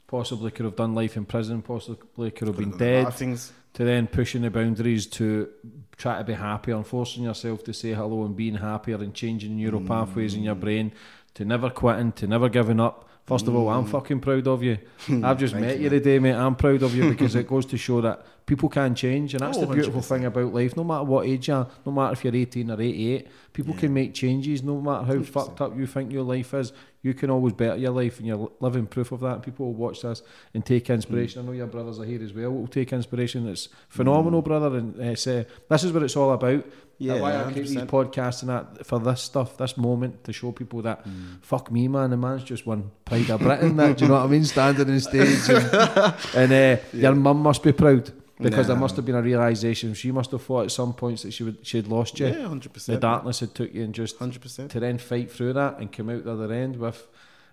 [0.06, 3.04] possibly could have done life in prison, possibly could have been have done a lot
[3.10, 3.52] dead, things.
[3.74, 5.48] to then pushing the boundaries to
[5.96, 9.56] try to be happier and forcing yourself to say hello and being happier and changing
[9.56, 9.86] neural Mm.
[9.86, 10.90] pathways in your brain,
[11.34, 13.07] to never quitting, to never giving up.
[13.28, 13.90] First of all, I'm Mm.
[13.90, 14.78] fucking proud of you.
[15.22, 16.32] I've just met you, today, mate.
[16.34, 19.58] I'm proud of you because it goes to show that people can change, and that's
[19.58, 20.04] Oh, the beautiful 100%.
[20.08, 20.76] thing about life.
[20.76, 23.92] No matter what age you are, no matter if you're 18 or 88, people can
[23.94, 24.62] make changes.
[24.64, 26.72] No matter how fucked up you think your life is,
[27.02, 29.42] you can always better your life, and you're living proof of that.
[29.42, 30.22] People will watch this
[30.54, 31.42] and take inspiration.
[31.42, 32.50] I know your brothers are here as well.
[32.50, 33.46] Will take inspiration.
[33.46, 36.64] It's phenomenal, brother, and uh, say this is what it's all about.
[37.00, 37.86] Yeah, why I keep these 100%.
[37.86, 41.06] podcasts and that for this stuff, this moment to show people that
[41.42, 42.10] fuck me, man.
[42.10, 43.76] The man's just won Pride of Britain.
[43.76, 44.44] that do you know what I mean?
[44.44, 49.04] Standing on stage, and, and uh, your mum must be proud because there must have
[49.04, 49.94] been a realization.
[49.94, 52.26] She must have thought at some points that she would she'd lost you.
[52.26, 54.68] Yeah, 100%, The darkness had took you and just 100%.
[54.70, 57.06] to then fight through that and come out the other end with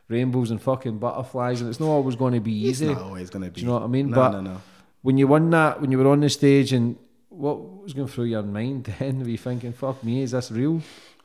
[0.08, 1.62] rainbows and fucking butterflies.
[1.62, 2.88] And it's not always going to be easy.
[2.88, 3.56] It's not always gonna be.
[3.56, 4.10] Do you know what I mean?
[4.12, 4.62] No, but no, no.
[5.02, 6.98] when you won that, when you were on the stage, and
[7.30, 9.20] what was going through your mind then?
[9.22, 10.82] Were you thinking, "Fuck me, is this real?"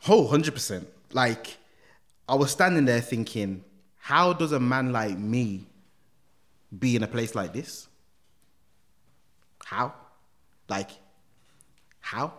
[0.09, 0.87] Oh, 100%.
[1.13, 1.59] Like,
[2.27, 3.63] I was standing there thinking,
[3.99, 5.67] how does a man like me
[6.79, 7.87] be in a place like this?
[9.71, 9.95] How?
[10.69, 10.91] Like,
[12.01, 12.33] how?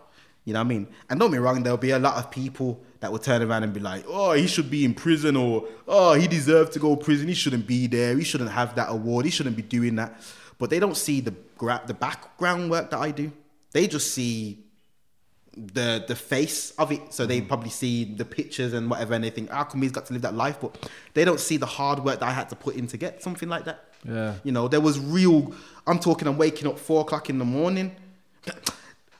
[0.44, 0.86] You know what I mean?
[1.08, 3.72] And don't be wrong, there'll be a lot of people that will turn around and
[3.72, 7.02] be like, oh, he should be in prison, or oh, he deserved to go to
[7.02, 7.28] prison.
[7.28, 8.18] He shouldn't be there.
[8.18, 9.24] He shouldn't have that award.
[9.24, 10.20] He shouldn't be doing that.
[10.58, 13.32] But they don't see the gra- the background work that I do.
[13.72, 14.66] They just see
[15.56, 17.14] the the face of it.
[17.14, 17.48] So they mm.
[17.48, 20.22] probably see the pictures and whatever, and they think, "How come he's got to live
[20.22, 22.88] that life?" But they don't see the hard work that I had to put in
[22.88, 23.91] to get something like that.
[24.06, 24.34] Yeah.
[24.44, 25.54] You know, there was real.
[25.86, 26.28] I'm talking.
[26.28, 27.94] I'm waking up four o'clock in the morning.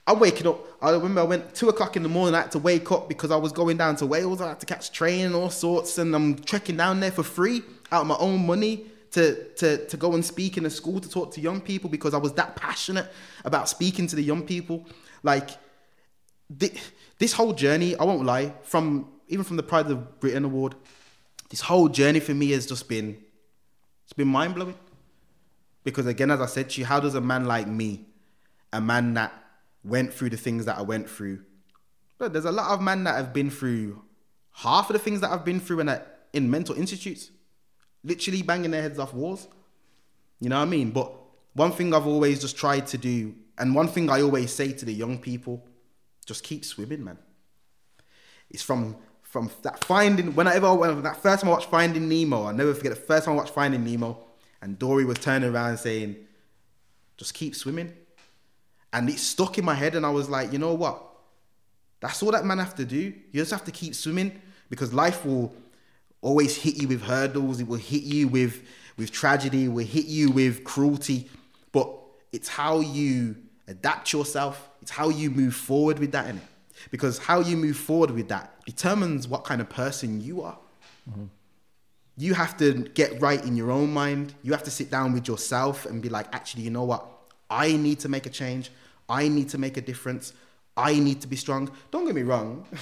[0.06, 0.58] I'm waking up.
[0.82, 2.34] I remember I went two o'clock in the morning.
[2.34, 4.40] I had to wake up because I was going down to Wales.
[4.40, 7.62] I had to catch train and all sorts, and I'm trekking down there for free
[7.92, 11.08] out of my own money to to to go and speak in a school to
[11.08, 13.06] talk to young people because I was that passionate
[13.44, 14.86] about speaking to the young people.
[15.22, 15.50] Like
[16.58, 16.78] thi-
[17.18, 20.74] this whole journey, I won't lie, from even from the Pride of Britain award,
[21.50, 23.16] this whole journey for me has just been
[24.12, 24.74] it's been mind blowing.
[25.84, 28.04] Because again, as I said to you, how does a man like me,
[28.70, 29.32] a man that
[29.82, 31.42] went through the things that I went through,
[32.18, 34.02] but there's a lot of men that have been through
[34.52, 35.98] half of the things that I've been through and
[36.34, 37.30] in mental institutes,
[38.04, 39.48] literally banging their heads off walls.
[40.40, 40.90] You know what I mean?
[40.90, 41.10] But
[41.54, 44.84] one thing I've always just tried to do, and one thing I always say to
[44.84, 45.66] the young people,
[46.26, 47.16] just keep swimming, man.
[48.50, 48.96] It's from
[49.32, 52.90] from that finding whenever when that first time I watched Finding Nemo, I'll never forget
[52.90, 54.18] the first time I watched Finding Nemo,
[54.60, 56.16] and Dory was turning around saying,
[57.16, 57.94] just keep swimming.
[58.92, 61.02] And it stuck in my head, and I was like, you know what?
[62.00, 62.98] That's all that man have to do.
[62.98, 64.38] You just have to keep swimming
[64.68, 65.50] because life will
[66.20, 67.58] always hit you with hurdles.
[67.58, 68.62] It will hit you with
[68.98, 69.64] with tragedy.
[69.64, 71.30] It will hit you with cruelty.
[71.72, 71.90] But
[72.32, 73.36] it's how you
[73.66, 74.68] adapt yourself.
[74.82, 76.42] It's how you move forward with that, in it.
[76.90, 80.58] Because how you move forward with that determines what kind of person you are.
[81.10, 81.24] Mm-hmm.
[82.16, 84.34] You have to get right in your own mind.
[84.42, 87.06] You have to sit down with yourself and be like, actually, you know what?
[87.48, 88.70] I need to make a change.
[89.08, 90.32] I need to make a difference.
[90.76, 91.70] I need to be strong.
[91.90, 92.66] Don't get me wrong.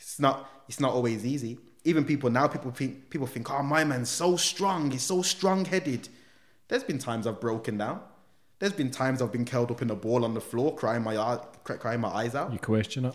[0.00, 1.58] It's not it's not always easy.
[1.82, 5.64] Even people now, people think people think, oh my man's so strong, he's so strong
[5.64, 6.08] headed.
[6.68, 8.00] There's been times I've broken down.
[8.58, 11.16] There's been times I've been curled up in a ball on the floor, crying my
[11.16, 12.52] eye- crying my eyes out.
[12.52, 13.14] You question it.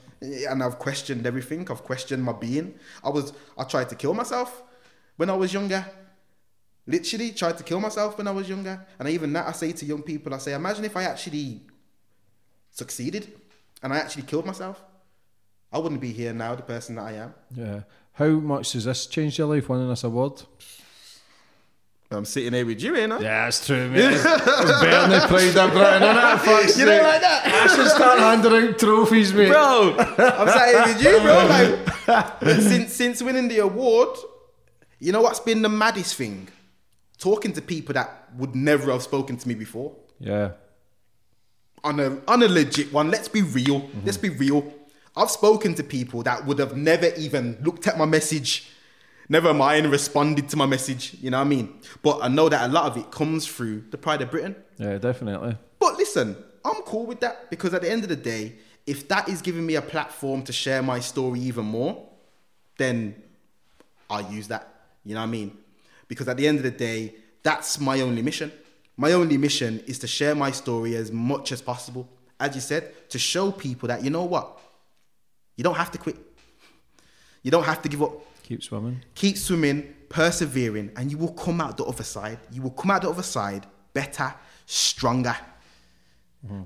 [0.49, 1.69] and I've questioned everything.
[1.69, 2.75] I've questioned my being.
[3.03, 4.63] I was I tried to kill myself
[5.17, 5.85] when I was younger.
[6.85, 8.85] Literally tried to kill myself when I was younger.
[8.99, 11.61] And even that I say to young people, I say, imagine if I actually
[12.71, 13.31] succeeded
[13.81, 14.81] and I actually killed myself.
[15.71, 17.33] I wouldn't be here now, the person that I am.
[17.55, 17.81] Yeah.
[18.13, 20.43] How much has this changed your life winning this award?
[22.13, 23.19] I'm sitting here with you, ain't I?
[23.19, 23.91] Yeah, it's true.
[23.93, 26.39] It's better than Pride of Britain, innit?
[26.39, 27.41] Fuck's You like that?
[27.45, 29.49] I should start handing out trophies, mate.
[29.49, 31.35] Bro, I'm sat here with you, bro.
[32.07, 34.17] Like, since since winning the award,
[34.99, 36.47] you know what's been the maddest thing?
[37.17, 39.95] Talking to people that would never have spoken to me before.
[40.19, 40.51] Yeah.
[41.83, 43.89] On a on a legit one, let's be real.
[44.05, 44.73] Let's be real.
[45.15, 48.71] I've spoken to people that would have never even looked at my message,
[49.29, 51.15] never mind responded to my message.
[51.21, 51.79] You know what I mean?
[52.01, 54.55] But I know that a lot of it comes through the Pride of Britain.
[54.77, 55.57] Yeah, definitely.
[55.79, 58.55] But listen, I'm cool with that because at the end of the day,
[58.85, 62.09] if that is giving me a platform to share my story even more,
[62.77, 63.15] then
[64.09, 64.67] I'll use that.
[65.03, 65.57] You know what I mean?
[66.07, 68.51] Because at the end of the day, that's my only mission.
[68.95, 72.07] My only mission is to share my story as much as possible.
[72.39, 74.59] As you said, to show people that, you know what?
[75.55, 76.17] You don't have to quit.
[77.41, 78.13] You don't have to give up.
[78.43, 79.01] Keep swimming.
[79.15, 82.39] Keep swimming, persevering, and you will come out the other side.
[82.51, 84.33] You will come out the other side better,
[84.65, 85.35] stronger.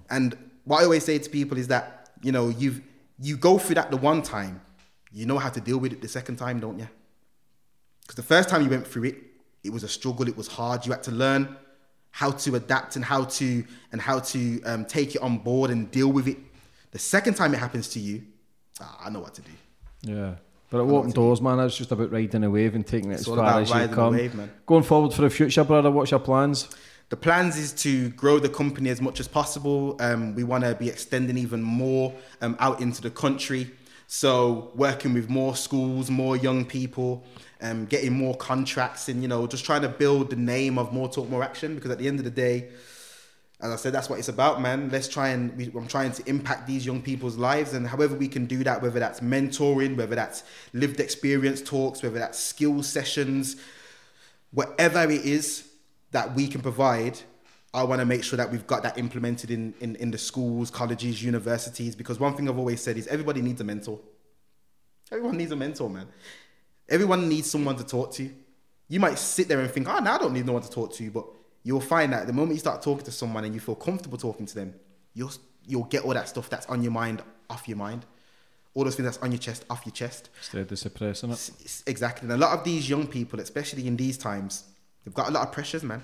[0.10, 0.36] And
[0.66, 2.82] what I always say to people is that, you know, you've
[3.20, 4.60] you go through that the one time,
[5.12, 6.90] you know how to deal with it the second time, don't you?
[8.02, 9.18] Because the first time you went through it,
[9.64, 10.28] It was a struggle.
[10.28, 10.86] It was hard.
[10.86, 11.56] You had to learn
[12.12, 15.92] how to adapt and how to and how to um, take it on board and
[15.92, 16.38] deal with it.
[16.92, 18.24] The second time it happens to you,
[18.80, 19.52] ah, I know what to do.
[20.04, 20.36] Yeah.
[20.70, 23.28] But at open doors, man, it's just about riding a wave and taking it It's
[23.28, 24.16] as far as you come.
[24.16, 24.50] wave.
[24.66, 26.68] Going forward for the future, brother, what's your plans?
[27.10, 29.96] The plans is to grow the company as much as possible.
[30.02, 33.72] Um, we want to be extending even more um, out into the country.
[34.08, 37.24] So working with more schools, more young people,
[37.62, 41.08] um, getting more contracts, and you know, just trying to build the name of More
[41.08, 41.76] Talk, More Action.
[41.76, 42.70] Because at the end of the day,
[43.60, 44.90] as I said, that's what it's about, man.
[44.92, 48.28] Let's try and we, I'm trying to impact these young people's lives, and however we
[48.28, 50.44] can do that, whether that's mentoring, whether that's
[50.74, 53.56] lived experience talks, whether that's skill sessions,
[54.52, 55.68] whatever it is
[56.12, 57.20] that we can provide,
[57.74, 60.72] I want to make sure that we've got that implemented in, in, in the schools,
[60.72, 61.96] colleges, universities.
[61.96, 64.00] Because one thing I've always said is everybody needs a mentor.
[65.12, 66.08] Everyone needs a mentor, man.
[66.90, 68.30] Everyone needs someone to talk to.
[68.88, 70.70] You might sit there and think, ah, oh, no, I don't need no one to
[70.70, 71.12] talk to.
[71.12, 71.26] But
[71.68, 74.46] you'll find that the moment you start talking to someone and you feel comfortable talking
[74.46, 74.74] to them,
[75.14, 75.32] you'll,
[75.68, 78.06] you'll get all that stuff that's on your mind off your mind.
[78.74, 80.30] All those things that's on your chest off your chest.
[80.38, 81.34] Instead of suppressing it.
[81.34, 82.26] S- Exactly.
[82.28, 84.64] And a lot of these young people, especially in these times,
[85.04, 86.02] they've got a lot of pressures, man.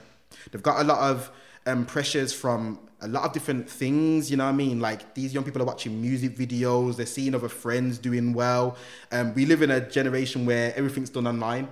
[0.52, 1.32] They've got a lot of
[1.66, 4.80] um, pressures from a lot of different things, you know what I mean?
[4.80, 8.76] Like these young people are watching music videos, they're seeing other friends doing well.
[9.12, 11.68] Um, we live in a generation where everything's done online.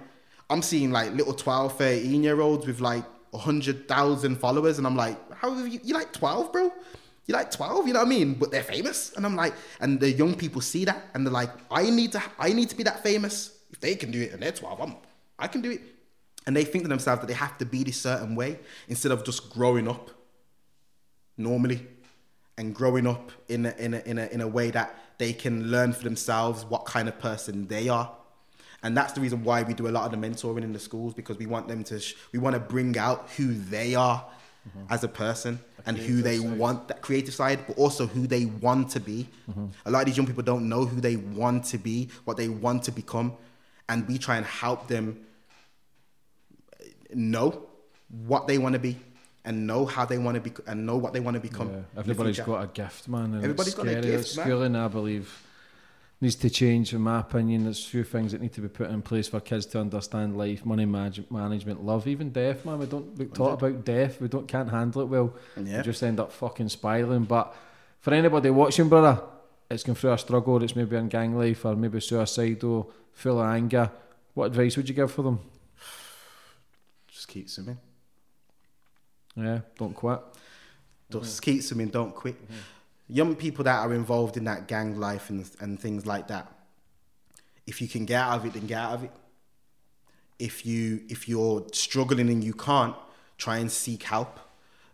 [0.49, 5.17] I'm seeing like little 12, 13 year olds with like 100,000 followers, and I'm like,
[5.33, 6.71] how you, you like 12, bro?
[7.25, 8.33] You're like 12, you know what I mean?
[8.33, 9.13] But they're famous.
[9.15, 12.23] And I'm like, and the young people see that and they're like, I need to
[12.39, 13.57] I need to be that famous.
[13.71, 14.95] If they can do it and they're 12, I'm
[15.39, 15.81] I can do it.
[16.45, 19.23] And they think to themselves that they have to be this certain way instead of
[19.23, 20.09] just growing up
[21.37, 21.87] normally
[22.57, 25.69] and growing up in a, in a, in a, in a way that they can
[25.69, 28.11] learn for themselves what kind of person they are.
[28.83, 31.13] And that's the reason why we do a lot of the mentoring in the schools
[31.13, 34.25] because we want them to, sh- we want to bring out who they are
[34.67, 34.91] mm-hmm.
[34.91, 38.89] as a person and who they want, that creative side, but also who they want
[38.91, 39.27] to be.
[39.49, 39.67] Mm-hmm.
[39.85, 42.49] A lot of these young people don't know who they want to be, what they
[42.49, 43.33] want to become.
[43.87, 45.25] And we try and help them
[47.13, 47.67] know
[48.25, 48.97] what they want to be
[49.43, 51.71] and know how they want to be and know what they want to become.
[51.71, 53.35] Yeah, everybody's got a gift, man.
[53.35, 54.45] Everybody's it's got a gift, It's man.
[54.45, 55.43] Schooling, I believe,
[56.21, 57.63] needs to change, in my opinion.
[57.63, 60.37] There's a few things that need to be put in place for kids to understand
[60.37, 62.77] life, money manage- management, love, even death, man.
[62.79, 64.21] We don't we talk about death.
[64.21, 65.33] We don't can't handle it well.
[65.57, 65.77] Yeah.
[65.77, 67.23] We just end up fucking spiraling.
[67.25, 67.53] But
[67.99, 69.21] for anybody watching, brother,
[69.69, 70.61] it's going through a struggle.
[70.63, 73.89] It's maybe in gang life or maybe suicidal, full of anger.
[74.35, 75.39] What advice would you give for them?
[77.07, 77.77] Just keep swimming.
[79.35, 80.19] Yeah, don't quit.
[81.09, 82.35] Just keep swimming, don't quit.
[83.11, 86.49] Young people that are involved in that gang life and, and things like that,
[87.67, 89.11] if you can get out of it, then get out of it.
[90.39, 92.95] If you if you're struggling and you can't,
[93.37, 94.39] try and seek help.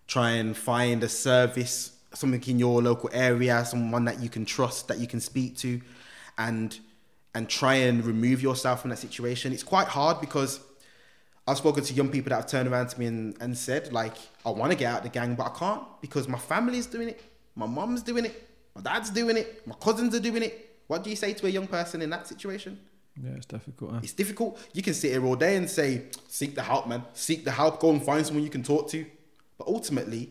[0.07, 4.88] Try and find a service, something in your local area, someone that you can trust,
[4.88, 5.81] that you can speak to,
[6.38, 6.80] and
[7.35, 9.53] and try and remove yourself from that situation.
[9.53, 10.60] It's quite hard because
[11.48, 14.15] I've spoken to young people that have turned around to me and, and said, like,
[14.45, 17.10] I want to get out of the gang, but I can't because my family's doing
[17.10, 17.22] it,
[17.57, 20.79] my mum's doing it, my dad's doing it, my cousins are doing it.
[20.85, 22.79] What do you say to a young person in that situation?
[23.21, 24.03] Yeah, it's difficult.
[24.03, 24.59] It's difficult.
[24.73, 27.03] You can sit here all day and say, seek the help, man.
[27.13, 27.79] Seek the help.
[27.79, 29.05] Go and find someone you can talk to.
[29.57, 30.29] But ultimately,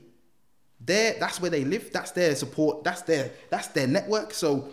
[0.80, 1.92] there that's where they live.
[1.92, 2.84] That's their support.
[2.84, 4.32] That's their that's their network.
[4.32, 4.68] So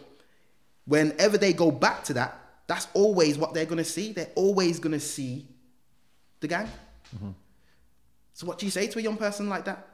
[0.86, 4.14] whenever they go back to that, that's always what they're gonna see.
[4.14, 5.48] They're always gonna see
[6.40, 6.70] the gang.
[7.16, 7.32] Mm-hmm.
[8.36, 9.88] So what do you say to a young person like that?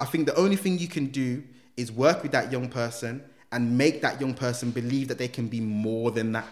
[0.00, 1.42] I think the only thing you can do
[1.76, 5.48] is work with that young person and make that young person believe that they can
[5.48, 6.48] be more than that.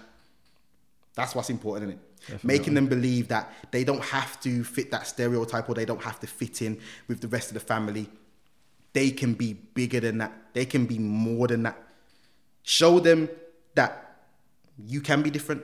[1.15, 2.01] That's what's important, isn't
[2.39, 2.45] it?
[2.45, 6.21] Making them believe that they don't have to fit that stereotype or they don't have
[6.21, 6.79] to fit in
[7.09, 8.09] with the rest of the family.
[8.93, 10.33] They can be bigger than that.
[10.53, 11.79] They can be more than that.
[12.63, 13.29] Show them
[13.75, 14.23] that
[14.87, 15.63] you can be different.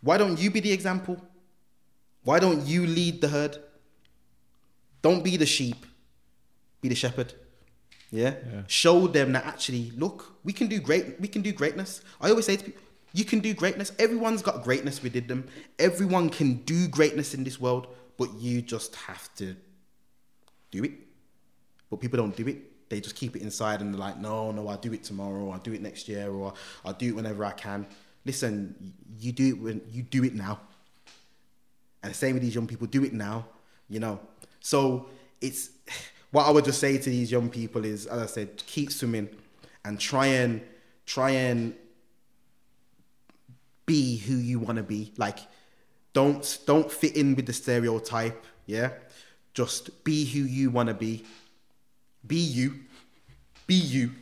[0.00, 1.20] Why don't you be the example?
[2.24, 3.58] Why don't you lead the herd?
[5.02, 5.84] Don't be the sheep,
[6.80, 7.34] be the shepherd.
[8.12, 8.34] Yeah?
[8.68, 11.18] Show them that actually, look, we can do great.
[11.18, 12.02] We can do greatness.
[12.20, 12.82] I always say to people,
[13.14, 13.90] you can do greatness.
[13.98, 15.48] Everyone's got greatness within them.
[15.78, 19.56] Everyone can do greatness in this world, but you just have to
[20.70, 20.92] do it.
[21.90, 22.88] But people don't do it.
[22.90, 25.58] They just keep it inside and they're like, no, no, I'll do it tomorrow, I'll
[25.58, 26.52] do it next year, or
[26.84, 27.86] I'll do it whenever I can.
[28.26, 30.60] Listen, you do it when you do it now.
[32.02, 33.46] And the same with these young people, do it now,
[33.88, 34.20] you know.
[34.60, 35.06] So
[35.40, 35.70] it's
[36.32, 39.28] what I would just say to these young people is, as I said, keep swimming
[39.84, 40.62] and try and
[41.06, 41.74] try and
[43.86, 45.12] be who you want to be.
[45.16, 45.38] Like
[46.12, 48.44] don't don't fit in with the stereotype.
[48.66, 48.90] Yeah,
[49.54, 51.24] just be who you want to be.
[52.26, 52.80] Be you.
[53.66, 54.12] Be you.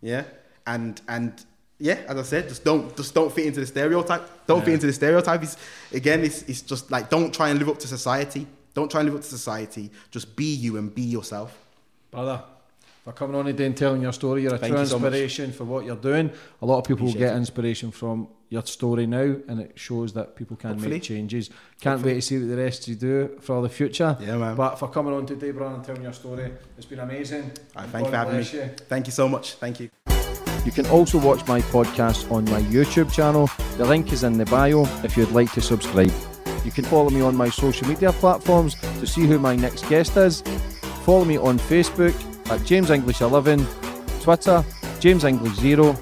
[0.00, 0.24] Yeah,
[0.66, 1.44] and and
[1.78, 4.46] yeah, as I said, just don't just don't fit into the stereotype.
[4.46, 5.42] Don't fit into the stereotype.
[5.42, 5.56] It's,
[5.92, 8.46] again, it's it's just like don't try and live up to society.
[8.74, 9.90] Don't try and live up to society.
[10.10, 11.58] Just be you and be yourself.
[12.10, 12.42] Brother,
[13.04, 15.08] for coming on today and telling your story, you're a Thank true you so much.
[15.12, 16.30] inspiration for what you're doing.
[16.62, 17.38] A lot of people Appreciate get it.
[17.38, 20.90] inspiration from your story now, and it shows that people can Hopefully.
[20.92, 21.48] make changes.
[21.80, 22.12] Can't Hopefully.
[22.14, 24.16] wait to see what the rest you do for the future.
[24.20, 24.56] Yeah, man.
[24.56, 27.42] But for coming on today, brother, and telling your story, it's been amazing.
[27.44, 28.44] All right, And thank you for having me.
[28.52, 28.70] you.
[28.88, 29.54] Thank you so much.
[29.54, 29.88] Thank you.
[30.64, 33.50] You can also watch my podcast on my YouTube channel.
[33.78, 36.12] The link is in the bio if you'd like to subscribe.
[36.64, 40.16] You can follow me on my social media platforms to see who my next guest
[40.16, 40.42] is.
[41.04, 42.14] Follow me on Facebook
[42.50, 43.66] at James English 11,
[44.20, 44.64] Twitter
[45.02, 45.94] James English 0,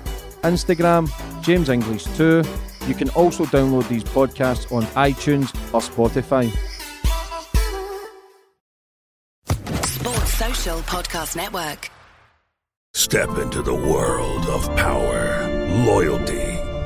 [0.43, 1.09] Instagram
[1.43, 2.43] James English 2.
[2.87, 6.51] You can also download these podcasts on iTunes or Spotify.
[9.87, 11.91] Sports Social Podcast Network.
[12.93, 15.49] Step into the world of power,
[15.87, 16.49] loyalty,